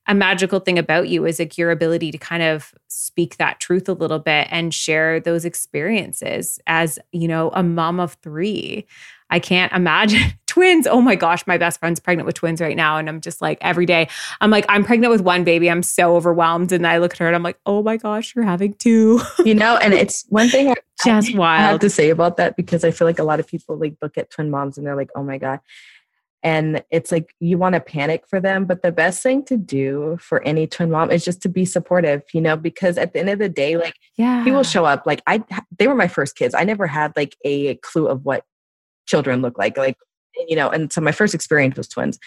a 0.09 0.14
magical 0.14 0.59
thing 0.59 0.78
about 0.78 1.09
you 1.09 1.24
is 1.26 1.38
like 1.38 1.56
your 1.56 1.70
ability 1.70 2.11
to 2.11 2.18
kind 2.18 2.42
of 2.42 2.74
speak 2.88 3.36
that 3.36 3.61
truth 3.61 3.88
a 3.88 3.92
little 3.92 4.18
bit 4.18 4.48
and 4.50 4.74
share 4.74 5.20
those 5.20 5.44
experiences 5.44 6.59
as 6.66 6.98
you 7.12 7.28
know 7.28 7.50
a 7.54 7.62
mom 7.62 8.00
of 8.00 8.14
three 8.22 8.86
I 9.30 9.40
can't 9.40 9.72
imagine 9.72 10.32
twins. 10.46 10.86
Oh 10.86 11.00
my 11.00 11.14
gosh, 11.14 11.46
my 11.46 11.59
best 11.59 11.80
friend's 11.80 12.00
pregnant 12.00 12.26
with 12.26 12.34
twins 12.34 12.61
right 12.61 12.76
now. 12.76 12.96
And 12.96 13.09
I'm 13.09 13.20
just 13.20 13.42
like, 13.42 13.59
every 13.61 13.86
day, 13.86 14.09
I'm 14.40 14.50
like, 14.50 14.64
I'm 14.68 14.84
pregnant 14.84 15.11
with 15.11 15.20
one 15.20 15.44
baby. 15.44 15.70
I'm 15.70 15.82
so 15.82 16.16
overwhelmed. 16.16 16.72
And 16.72 16.86
I 16.86 16.98
look 16.98 17.12
at 17.12 17.18
her 17.18 17.26
and 17.26 17.36
I'm 17.36 17.42
like, 17.42 17.59
oh 17.66 17.82
my 17.82 17.96
gosh, 17.96 18.34
you're 18.34 18.44
having 18.44 18.74
two. 18.74 19.20
You 19.44 19.54
know, 19.54 19.76
and 19.76 19.94
it's 19.94 20.26
one 20.28 20.48
thing 20.48 20.70
I, 20.70 20.74
just 21.04 21.34
wild. 21.34 21.61
I 21.61 21.66
have 21.68 21.80
to 21.80 21.88
say 21.88 22.11
about 22.11 22.36
that 22.36 22.56
because 22.56 22.84
I 22.84 22.90
feel 22.90 23.06
like 23.06 23.18
a 23.18 23.24
lot 23.24 23.40
of 23.40 23.46
people 23.46 23.78
like 23.78 23.94
look 24.02 24.18
at 24.18 24.30
twin 24.30 24.50
moms 24.50 24.76
and 24.76 24.86
they're 24.86 24.96
like, 24.96 25.11
oh 25.14 25.22
my 25.22 25.38
God. 25.38 25.61
And 26.49 26.82
it's 26.90 27.12
like 27.12 27.34
you 27.40 27.59
want 27.59 27.74
to 27.74 27.80
panic 27.80 28.24
for 28.26 28.40
them, 28.40 28.64
but 28.64 28.80
the 28.80 28.90
best 28.90 29.22
thing 29.22 29.44
to 29.44 29.59
do 29.59 30.16
for 30.18 30.42
any 30.44 30.66
twin 30.66 30.90
mom 30.90 31.11
is 31.11 31.22
just 31.22 31.42
to 31.42 31.49
be 31.51 31.66
supportive, 31.66 32.22
you 32.32 32.40
know, 32.40 32.57
because 32.57 32.96
at 32.96 33.12
the 33.12 33.20
end 33.20 33.28
of 33.28 33.38
the 33.38 33.51
day, 33.51 33.76
like 33.76 33.92
yeah. 34.16 34.42
people 34.44 34.62
show 34.62 34.86
up. 34.86 35.03
Like 35.05 35.20
I, 35.26 35.44
they 35.78 35.86
were 35.86 35.94
my 35.94 36.09
first 36.09 36.36
kids. 36.36 36.55
I 36.55 36.64
never 36.64 36.86
had 36.86 37.12
like 37.16 37.36
a 37.44 37.74
clue 37.76 38.07
of 38.09 38.24
what 38.24 38.44
children 39.05 39.42
look 39.42 39.59
like. 39.59 39.76
Like, 39.76 39.99
you 40.49 40.57
know, 40.57 40.70
and 40.70 40.90
so 40.90 41.03
my 41.03 41.12
first 41.12 41.34
experience 41.34 41.76
was 41.76 41.86
twins. 41.86 42.18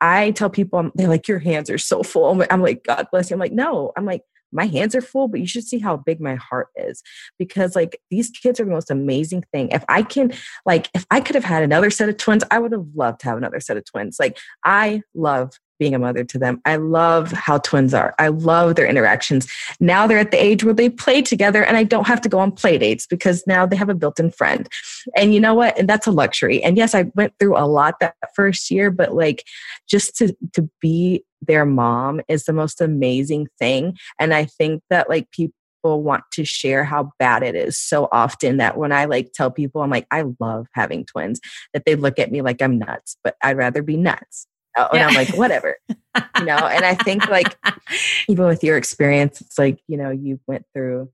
I 0.00 0.32
tell 0.32 0.50
people, 0.50 0.90
they're 0.96 1.06
like, 1.06 1.28
your 1.28 1.38
hands 1.38 1.70
are 1.70 1.78
so 1.78 2.02
full. 2.02 2.44
I'm 2.50 2.62
like, 2.62 2.82
God 2.82 3.06
bless 3.12 3.30
you. 3.30 3.34
I'm 3.34 3.40
like, 3.40 3.52
no, 3.52 3.92
I'm 3.96 4.06
like, 4.06 4.22
my 4.52 4.66
hands 4.66 4.94
are 4.94 5.00
full, 5.00 5.28
but 5.28 5.40
you 5.40 5.46
should 5.46 5.64
see 5.64 5.78
how 5.78 5.96
big 5.96 6.20
my 6.20 6.34
heart 6.34 6.68
is 6.76 7.02
because 7.38 7.74
like 7.74 8.00
these 8.10 8.30
kids 8.30 8.60
are 8.60 8.64
the 8.64 8.70
most 8.70 8.90
amazing 8.90 9.44
thing. 9.52 9.70
If 9.70 9.84
I 9.88 10.02
can, 10.02 10.32
like, 10.66 10.90
if 10.94 11.06
I 11.10 11.20
could 11.20 11.34
have 11.34 11.44
had 11.44 11.62
another 11.62 11.90
set 11.90 12.08
of 12.08 12.16
twins, 12.16 12.44
I 12.50 12.58
would 12.58 12.72
have 12.72 12.86
loved 12.94 13.20
to 13.20 13.26
have 13.26 13.38
another 13.38 13.60
set 13.60 13.76
of 13.76 13.84
twins. 13.84 14.18
Like, 14.20 14.38
I 14.64 15.02
love 15.14 15.58
being 15.82 15.94
a 15.96 15.98
mother 15.98 16.22
to 16.22 16.38
them. 16.38 16.60
I 16.64 16.76
love 16.76 17.32
how 17.32 17.58
twins 17.58 17.92
are. 17.92 18.14
I 18.16 18.28
love 18.28 18.76
their 18.76 18.86
interactions. 18.86 19.50
Now 19.80 20.06
they're 20.06 20.18
at 20.18 20.30
the 20.30 20.40
age 20.40 20.62
where 20.62 20.72
they 20.72 20.88
play 20.88 21.22
together 21.22 21.64
and 21.64 21.76
I 21.76 21.82
don't 21.82 22.06
have 22.06 22.20
to 22.20 22.28
go 22.28 22.38
on 22.38 22.52
play 22.52 22.78
dates 22.78 23.04
because 23.04 23.42
now 23.48 23.66
they 23.66 23.74
have 23.74 23.88
a 23.88 23.94
built 23.94 24.20
in 24.20 24.30
friend. 24.30 24.68
And 25.16 25.34
you 25.34 25.40
know 25.40 25.54
what? 25.54 25.76
And 25.76 25.88
that's 25.88 26.06
a 26.06 26.12
luxury. 26.12 26.62
And 26.62 26.76
yes, 26.76 26.94
I 26.94 27.10
went 27.16 27.32
through 27.40 27.58
a 27.58 27.66
lot 27.66 27.98
that 27.98 28.14
first 28.36 28.70
year, 28.70 28.92
but 28.92 29.14
like 29.16 29.44
just 29.88 30.14
to, 30.18 30.36
to 30.52 30.70
be 30.80 31.24
their 31.42 31.64
mom 31.64 32.20
is 32.28 32.44
the 32.44 32.52
most 32.52 32.80
amazing 32.80 33.48
thing. 33.58 33.96
And 34.18 34.32
I 34.32 34.44
think 34.44 34.82
that 34.90 35.08
like 35.08 35.30
people, 35.30 35.54
want 35.84 36.22
to 36.32 36.44
share 36.44 36.84
how 36.84 37.10
bad 37.18 37.42
it 37.42 37.56
is 37.56 37.76
so 37.76 38.08
often 38.12 38.58
that 38.58 38.76
when 38.76 38.92
I 38.92 39.06
like 39.06 39.32
tell 39.32 39.50
people 39.50 39.82
I'm 39.82 39.90
like 39.90 40.06
I 40.12 40.22
love 40.38 40.68
having 40.74 41.04
twins 41.04 41.40
that 41.74 41.84
they 41.84 41.96
look 41.96 42.20
at 42.20 42.30
me 42.30 42.40
like 42.40 42.62
I'm 42.62 42.78
nuts 42.78 43.16
but 43.24 43.34
I'd 43.42 43.56
rather 43.56 43.82
be 43.82 43.96
nuts 43.96 44.46
oh, 44.76 44.88
and 44.92 45.00
yeah. 45.00 45.08
I'm 45.08 45.14
like, 45.14 45.36
whatever, 45.36 45.76
you 45.88 46.44
know. 46.44 46.56
And 46.56 46.84
I 46.84 46.94
think 46.94 47.28
like 47.28 47.56
even 48.28 48.46
with 48.46 48.62
your 48.62 48.76
experience, 48.76 49.40
it's 49.40 49.58
like 49.58 49.80
you 49.88 49.96
know 49.96 50.10
you 50.10 50.40
went 50.46 50.66
through, 50.74 51.10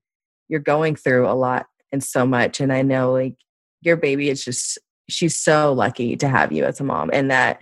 you're 0.47 0.59
going 0.59 0.95
through 0.95 1.27
a 1.27 1.33
lot 1.33 1.67
and 1.91 2.03
so 2.03 2.25
much. 2.25 2.59
And 2.59 2.71
I 2.71 2.81
know 2.81 3.11
like 3.11 3.35
your 3.81 3.97
baby 3.97 4.29
is 4.29 4.43
just 4.43 4.77
she's 5.09 5.37
so 5.37 5.73
lucky 5.73 6.15
to 6.17 6.27
have 6.27 6.51
you 6.51 6.65
as 6.65 6.79
a 6.79 6.83
mom, 6.83 7.09
and 7.13 7.31
that 7.31 7.61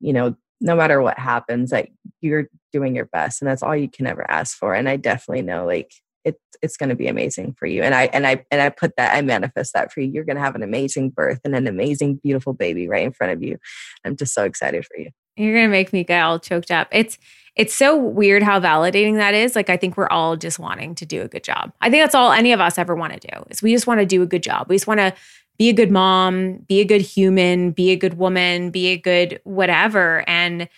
you 0.00 0.12
know 0.12 0.36
no 0.60 0.76
matter 0.76 1.00
what 1.00 1.18
happens, 1.18 1.70
that 1.70 1.88
you're 2.20 2.48
doing 2.72 2.94
your 2.94 3.06
best, 3.06 3.40
and 3.40 3.50
that's 3.50 3.62
all 3.62 3.76
you 3.76 3.88
can 3.88 4.06
ever 4.06 4.28
ask 4.30 4.56
for. 4.56 4.74
And 4.74 4.88
I 4.88 4.96
definitely 4.96 5.42
know 5.42 5.66
like 5.66 5.92
it's 6.24 6.38
it's 6.62 6.76
going 6.76 6.88
to 6.88 6.96
be 6.96 7.06
amazing 7.06 7.54
for 7.56 7.66
you 7.66 7.80
and 7.80 7.94
i 7.94 8.06
and 8.06 8.26
i 8.26 8.44
and 8.50 8.60
i 8.60 8.68
put 8.68 8.96
that 8.96 9.14
i 9.14 9.22
manifest 9.22 9.72
that 9.72 9.92
for 9.92 10.00
you 10.00 10.10
you're 10.10 10.24
going 10.24 10.36
to 10.36 10.42
have 10.42 10.56
an 10.56 10.64
amazing 10.64 11.10
birth 11.10 11.38
and 11.44 11.54
an 11.54 11.68
amazing 11.68 12.16
beautiful 12.16 12.52
baby 12.52 12.88
right 12.88 13.04
in 13.04 13.12
front 13.12 13.32
of 13.32 13.40
you 13.40 13.56
i'm 14.04 14.16
just 14.16 14.34
so 14.34 14.42
excited 14.42 14.84
for 14.84 15.00
you 15.00 15.10
you're 15.38 15.54
gonna 15.54 15.68
make 15.68 15.92
me 15.92 16.04
get 16.04 16.22
all 16.22 16.38
choked 16.38 16.70
up. 16.70 16.88
It's 16.90 17.16
it's 17.54 17.74
so 17.74 17.96
weird 17.96 18.42
how 18.42 18.60
validating 18.60 19.16
that 19.16 19.34
is. 19.34 19.56
Like 19.56 19.70
I 19.70 19.76
think 19.76 19.96
we're 19.96 20.08
all 20.08 20.36
just 20.36 20.58
wanting 20.58 20.94
to 20.96 21.06
do 21.06 21.22
a 21.22 21.28
good 21.28 21.44
job. 21.44 21.72
I 21.80 21.90
think 21.90 22.02
that's 22.02 22.14
all 22.14 22.32
any 22.32 22.52
of 22.52 22.60
us 22.60 22.78
ever 22.78 22.94
want 22.94 23.14
to 23.14 23.20
do. 23.20 23.44
Is 23.48 23.62
we 23.62 23.72
just 23.72 23.86
want 23.86 24.00
to 24.00 24.06
do 24.06 24.22
a 24.22 24.26
good 24.26 24.42
job. 24.42 24.68
We 24.68 24.76
just 24.76 24.86
want 24.86 24.98
to 24.98 25.14
be 25.58 25.68
a 25.68 25.72
good 25.72 25.90
mom, 25.90 26.58
be 26.68 26.80
a 26.80 26.84
good 26.84 27.00
human, 27.00 27.72
be 27.72 27.90
a 27.90 27.96
good 27.96 28.14
woman, 28.18 28.70
be 28.70 28.88
a 28.88 28.96
good 28.96 29.40
whatever. 29.44 30.24
And 30.28 30.68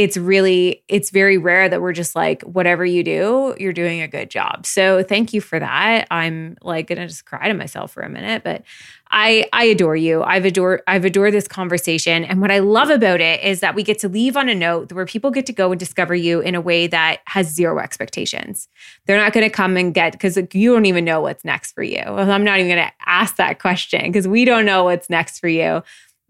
it's 0.00 0.16
really 0.16 0.82
it's 0.88 1.10
very 1.10 1.36
rare 1.36 1.68
that 1.68 1.82
we're 1.82 1.92
just 1.92 2.16
like 2.16 2.40
whatever 2.44 2.86
you 2.86 3.04
do 3.04 3.54
you're 3.58 3.74
doing 3.74 4.00
a 4.00 4.08
good 4.08 4.30
job. 4.30 4.64
So 4.64 5.02
thank 5.02 5.34
you 5.34 5.42
for 5.42 5.58
that. 5.58 6.06
I'm 6.10 6.56
like 6.62 6.86
gonna 6.86 7.06
just 7.06 7.26
cry 7.26 7.48
to 7.48 7.52
myself 7.52 7.92
for 7.92 8.00
a 8.00 8.08
minute 8.08 8.42
but 8.42 8.62
i 9.10 9.44
i 9.52 9.64
adore 9.64 9.96
you. 9.96 10.22
I've 10.22 10.46
adored 10.46 10.80
i've 10.86 11.04
adored 11.04 11.34
this 11.34 11.46
conversation. 11.46 12.24
And 12.24 12.40
what 12.40 12.50
i 12.50 12.60
love 12.60 12.88
about 12.88 13.20
it 13.20 13.44
is 13.44 13.60
that 13.60 13.74
we 13.74 13.82
get 13.82 13.98
to 13.98 14.08
leave 14.08 14.38
on 14.38 14.48
a 14.48 14.54
note 14.54 14.90
where 14.90 15.04
people 15.04 15.30
get 15.30 15.44
to 15.46 15.52
go 15.52 15.70
and 15.70 15.78
discover 15.78 16.14
you 16.14 16.40
in 16.40 16.54
a 16.54 16.62
way 16.62 16.86
that 16.86 17.20
has 17.26 17.48
zero 17.48 17.78
expectations. 17.78 18.68
They're 19.04 19.18
not 19.18 19.34
to 19.34 19.50
come 19.50 19.76
and 19.76 19.92
get 19.92 20.12
because 20.12 20.38
you 20.54 20.72
don't 20.72 20.86
even 20.86 21.04
know 21.04 21.20
what's 21.20 21.44
next 21.44 21.72
for 21.72 21.82
you. 21.82 22.00
I'm 22.00 22.44
not 22.44 22.58
even 22.58 22.76
to 22.76 22.90
ask 23.04 23.36
that 23.36 23.58
question 23.58 24.02
because 24.06 24.26
we 24.26 24.46
don't 24.46 24.64
know 24.64 24.84
what's 24.84 25.10
next 25.10 25.40
for 25.40 25.48
you 25.48 25.82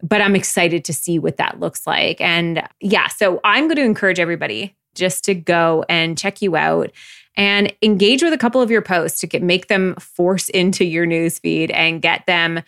but 0.03 0.21
I'm 0.21 0.37
excited 0.37 0.85
to 0.87 0.93
see 0.93 1.19
what 1.19 1.37
that 1.37 1.61
looks 1.61 1.87
like. 1.87 2.21
And 2.21 2.67
yeah, 2.81 3.09
so 3.09 3.41
I'm 3.45 3.65
going 3.65 3.77
to 3.77 3.85
encourage 3.85 4.19
everybody 4.19 4.77
just 4.95 5.25
to 5.25 5.35
go 5.35 5.85
and 5.89 6.19
check 6.19 6.43
you 6.43 6.57
out 6.57 6.91
and 7.37 7.73
engage 7.83 8.23
with 8.23 8.33
a 8.33 8.39
couple 8.39 8.61
of 8.61 8.71
your 8.71 8.83
posts 8.83 9.21
to 9.21 9.27
get 9.27 9.43
make 9.43 9.69
them 9.69 9.95
force 9.97 10.49
into 10.49 10.85
your 10.85 11.07
newsfeed 11.07 11.71
and 11.73 12.03
get 12.03 12.27
them 12.27 12.63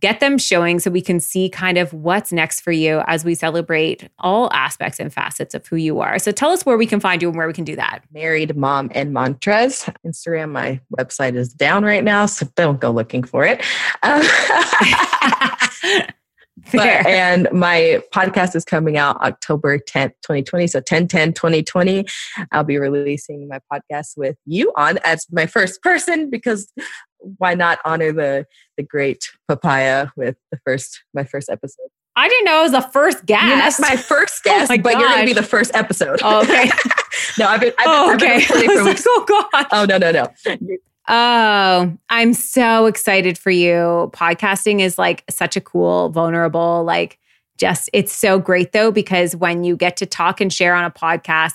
get 0.00 0.20
them 0.20 0.38
showing 0.38 0.78
so 0.78 0.90
we 0.90 1.00
can 1.00 1.18
see 1.18 1.48
kind 1.48 1.76
of 1.76 1.92
what's 1.92 2.32
next 2.32 2.60
for 2.60 2.70
you 2.70 3.02
as 3.08 3.24
we 3.24 3.34
celebrate 3.34 4.08
all 4.20 4.48
aspects 4.52 5.00
and 5.00 5.12
facets 5.12 5.54
of 5.56 5.66
who 5.66 5.74
you 5.74 5.98
are. 5.98 6.20
So 6.20 6.30
tell 6.30 6.50
us 6.50 6.64
where 6.64 6.76
we 6.76 6.86
can 6.86 7.00
find 7.00 7.20
you 7.20 7.28
and 7.28 7.36
where 7.36 7.48
we 7.48 7.52
can 7.52 7.64
do 7.64 7.74
that. 7.74 8.04
Married 8.12 8.56
Mom 8.56 8.92
and 8.94 9.12
Mantras. 9.12 9.86
Instagram, 10.06 10.52
my 10.52 10.80
website 10.96 11.34
is 11.34 11.52
down 11.52 11.84
right 11.84 12.04
now, 12.04 12.26
so 12.26 12.46
don't 12.54 12.80
go 12.80 12.92
looking 12.92 13.24
for 13.24 13.44
it. 13.44 13.60
Um, 14.04 14.22
But, 16.72 17.06
and 17.06 17.48
my 17.52 18.02
podcast 18.14 18.54
is 18.54 18.64
coming 18.64 18.96
out 18.96 19.20
October 19.22 19.78
10th, 19.78 20.12
2020. 20.22 20.66
So 20.66 20.80
10 20.80 21.08
10 21.08 21.32
2020. 21.32 22.06
I'll 22.52 22.64
be 22.64 22.78
releasing 22.78 23.48
my 23.48 23.60
podcast 23.72 24.16
with 24.16 24.36
you 24.44 24.72
on 24.76 24.98
as 25.04 25.26
my 25.30 25.46
first 25.46 25.82
person 25.82 26.30
because 26.30 26.72
why 27.18 27.54
not 27.54 27.78
honor 27.84 28.12
the 28.12 28.46
the 28.76 28.82
great 28.82 29.30
papaya 29.48 30.08
with 30.16 30.36
the 30.52 30.58
first 30.64 31.02
my 31.14 31.24
first 31.24 31.48
episode. 31.48 31.88
I 32.18 32.28
didn't 32.28 32.46
know 32.46 32.60
it 32.60 32.62
was 32.62 32.72
the 32.72 32.80
first 32.80 33.26
guest. 33.26 33.78
That's 33.78 33.80
my 33.80 33.96
first 33.96 34.42
oh 34.46 34.50
guest, 34.50 34.70
oh 34.70 34.74
my 34.74 34.82
but 34.82 34.92
gosh. 34.94 35.00
you're 35.00 35.08
going 35.08 35.20
to 35.20 35.26
be 35.26 35.32
the 35.40 35.46
first 35.46 35.72
episode. 35.74 36.18
Oh, 36.24 36.42
okay. 36.42 36.68
no, 37.38 37.46
I've 37.46 37.60
been, 37.60 37.72
I've, 37.78 37.86
oh, 37.86 38.14
okay. 38.14 38.42
I've 38.42 38.48
been 38.48 38.70
for 38.76 38.84
weeks. 38.84 39.04
oh, 39.06 39.48
gosh. 39.52 39.66
Oh, 39.70 39.84
no, 39.84 39.98
no, 39.98 40.10
no. 40.10 40.26
Oh, 41.10 41.96
I'm 42.10 42.34
so 42.34 42.84
excited 42.84 43.38
for 43.38 43.50
you. 43.50 44.10
Podcasting 44.12 44.80
is 44.80 44.98
like 44.98 45.24
such 45.30 45.56
a 45.56 45.60
cool, 45.60 46.10
vulnerable, 46.10 46.84
like 46.84 47.18
just, 47.56 47.88
it's 47.94 48.12
so 48.12 48.38
great 48.38 48.72
though, 48.72 48.92
because 48.92 49.34
when 49.34 49.64
you 49.64 49.74
get 49.74 49.96
to 49.96 50.06
talk 50.06 50.40
and 50.40 50.52
share 50.52 50.74
on 50.74 50.84
a 50.84 50.90
podcast, 50.90 51.54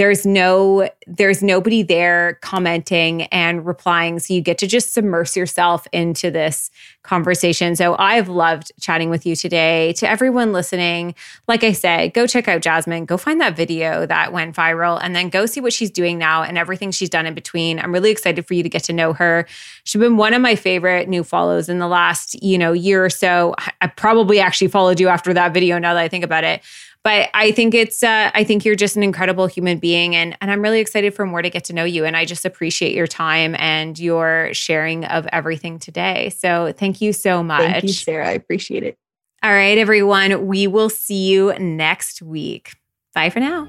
there's 0.00 0.24
no 0.24 0.88
there's 1.06 1.42
nobody 1.42 1.82
there 1.82 2.38
commenting 2.40 3.24
and 3.24 3.66
replying. 3.66 4.18
So 4.18 4.32
you 4.32 4.40
get 4.40 4.56
to 4.58 4.66
just 4.66 4.94
submerge 4.94 5.36
yourself 5.36 5.86
into 5.92 6.30
this 6.30 6.70
conversation. 7.02 7.76
So 7.76 7.96
i've 7.98 8.26
loved 8.30 8.72
chatting 8.80 9.10
with 9.10 9.26
you 9.26 9.36
today. 9.36 9.92
To 9.98 10.08
everyone 10.08 10.54
listening 10.54 11.14
like 11.48 11.62
i 11.64 11.72
said 11.72 12.14
go 12.14 12.26
check 12.26 12.48
out 12.48 12.62
jasmin. 12.62 13.04
Go 13.04 13.18
find 13.18 13.42
that 13.42 13.54
video 13.54 14.06
that 14.06 14.32
went 14.32 14.56
viral 14.56 14.98
and 15.02 15.14
then 15.14 15.28
go 15.28 15.44
see 15.44 15.60
what 15.60 15.74
she's 15.74 15.90
doing 15.90 16.16
now 16.16 16.44
and 16.44 16.56
everything 16.56 16.92
she's 16.92 17.10
done 17.10 17.26
in 17.26 17.34
between. 17.34 17.78
I'm 17.78 17.92
really 17.92 18.10
excited 18.10 18.46
for 18.46 18.54
you 18.54 18.62
to 18.62 18.70
get 18.70 18.84
to 18.84 18.94
know 18.94 19.12
her. 19.12 19.46
She's 19.84 20.00
been 20.00 20.16
one 20.16 20.32
of 20.32 20.40
my 20.40 20.54
favorite 20.54 21.10
new 21.10 21.22
follows 21.22 21.68
in 21.68 21.78
the 21.78 21.88
last 21.88 22.42
you 22.42 22.56
know 22.56 22.72
year 22.72 23.04
or 23.04 23.10
so. 23.10 23.54
I 23.82 23.88
probably 23.88 24.40
actually 24.40 24.68
followed 24.68 24.98
you 24.98 25.08
after 25.08 25.34
that 25.34 25.52
video 25.52 25.78
now 25.78 25.92
that 25.92 26.00
i 26.00 26.08
think 26.08 26.24
about 26.24 26.44
it 26.44 26.62
but 27.02 27.30
I 27.34 27.50
think 27.52 27.74
it's 27.74 28.02
uh, 28.02 28.30
I 28.34 28.44
think 28.44 28.64
you're 28.64 28.76
just 28.76 28.96
an 28.96 29.02
incredible 29.02 29.46
human 29.46 29.78
being 29.78 30.14
and 30.14 30.36
and 30.40 30.50
I'm 30.50 30.62
really 30.62 30.80
excited 30.80 31.14
for 31.14 31.26
more 31.26 31.42
to 31.42 31.50
get 31.50 31.64
to 31.64 31.72
know 31.72 31.84
you 31.84 32.04
and 32.04 32.16
I 32.16 32.24
just 32.24 32.44
appreciate 32.44 32.94
your 32.94 33.06
time 33.06 33.56
and 33.58 33.98
your 33.98 34.50
sharing 34.52 35.04
of 35.06 35.26
everything 35.32 35.78
today. 35.78 36.30
So 36.30 36.72
thank 36.76 37.00
you 37.00 37.12
so 37.12 37.42
much. 37.42 37.60
Thank 37.60 37.82
you, 37.84 37.92
Sarah. 37.92 38.28
I 38.28 38.32
appreciate 38.32 38.82
it. 38.82 38.98
All 39.42 39.52
right, 39.52 39.78
everyone. 39.78 40.46
We 40.46 40.66
will 40.66 40.90
see 40.90 41.30
you 41.30 41.54
next 41.58 42.20
week. 42.20 42.74
Bye 43.14 43.30
for 43.30 43.40
now. 43.40 43.68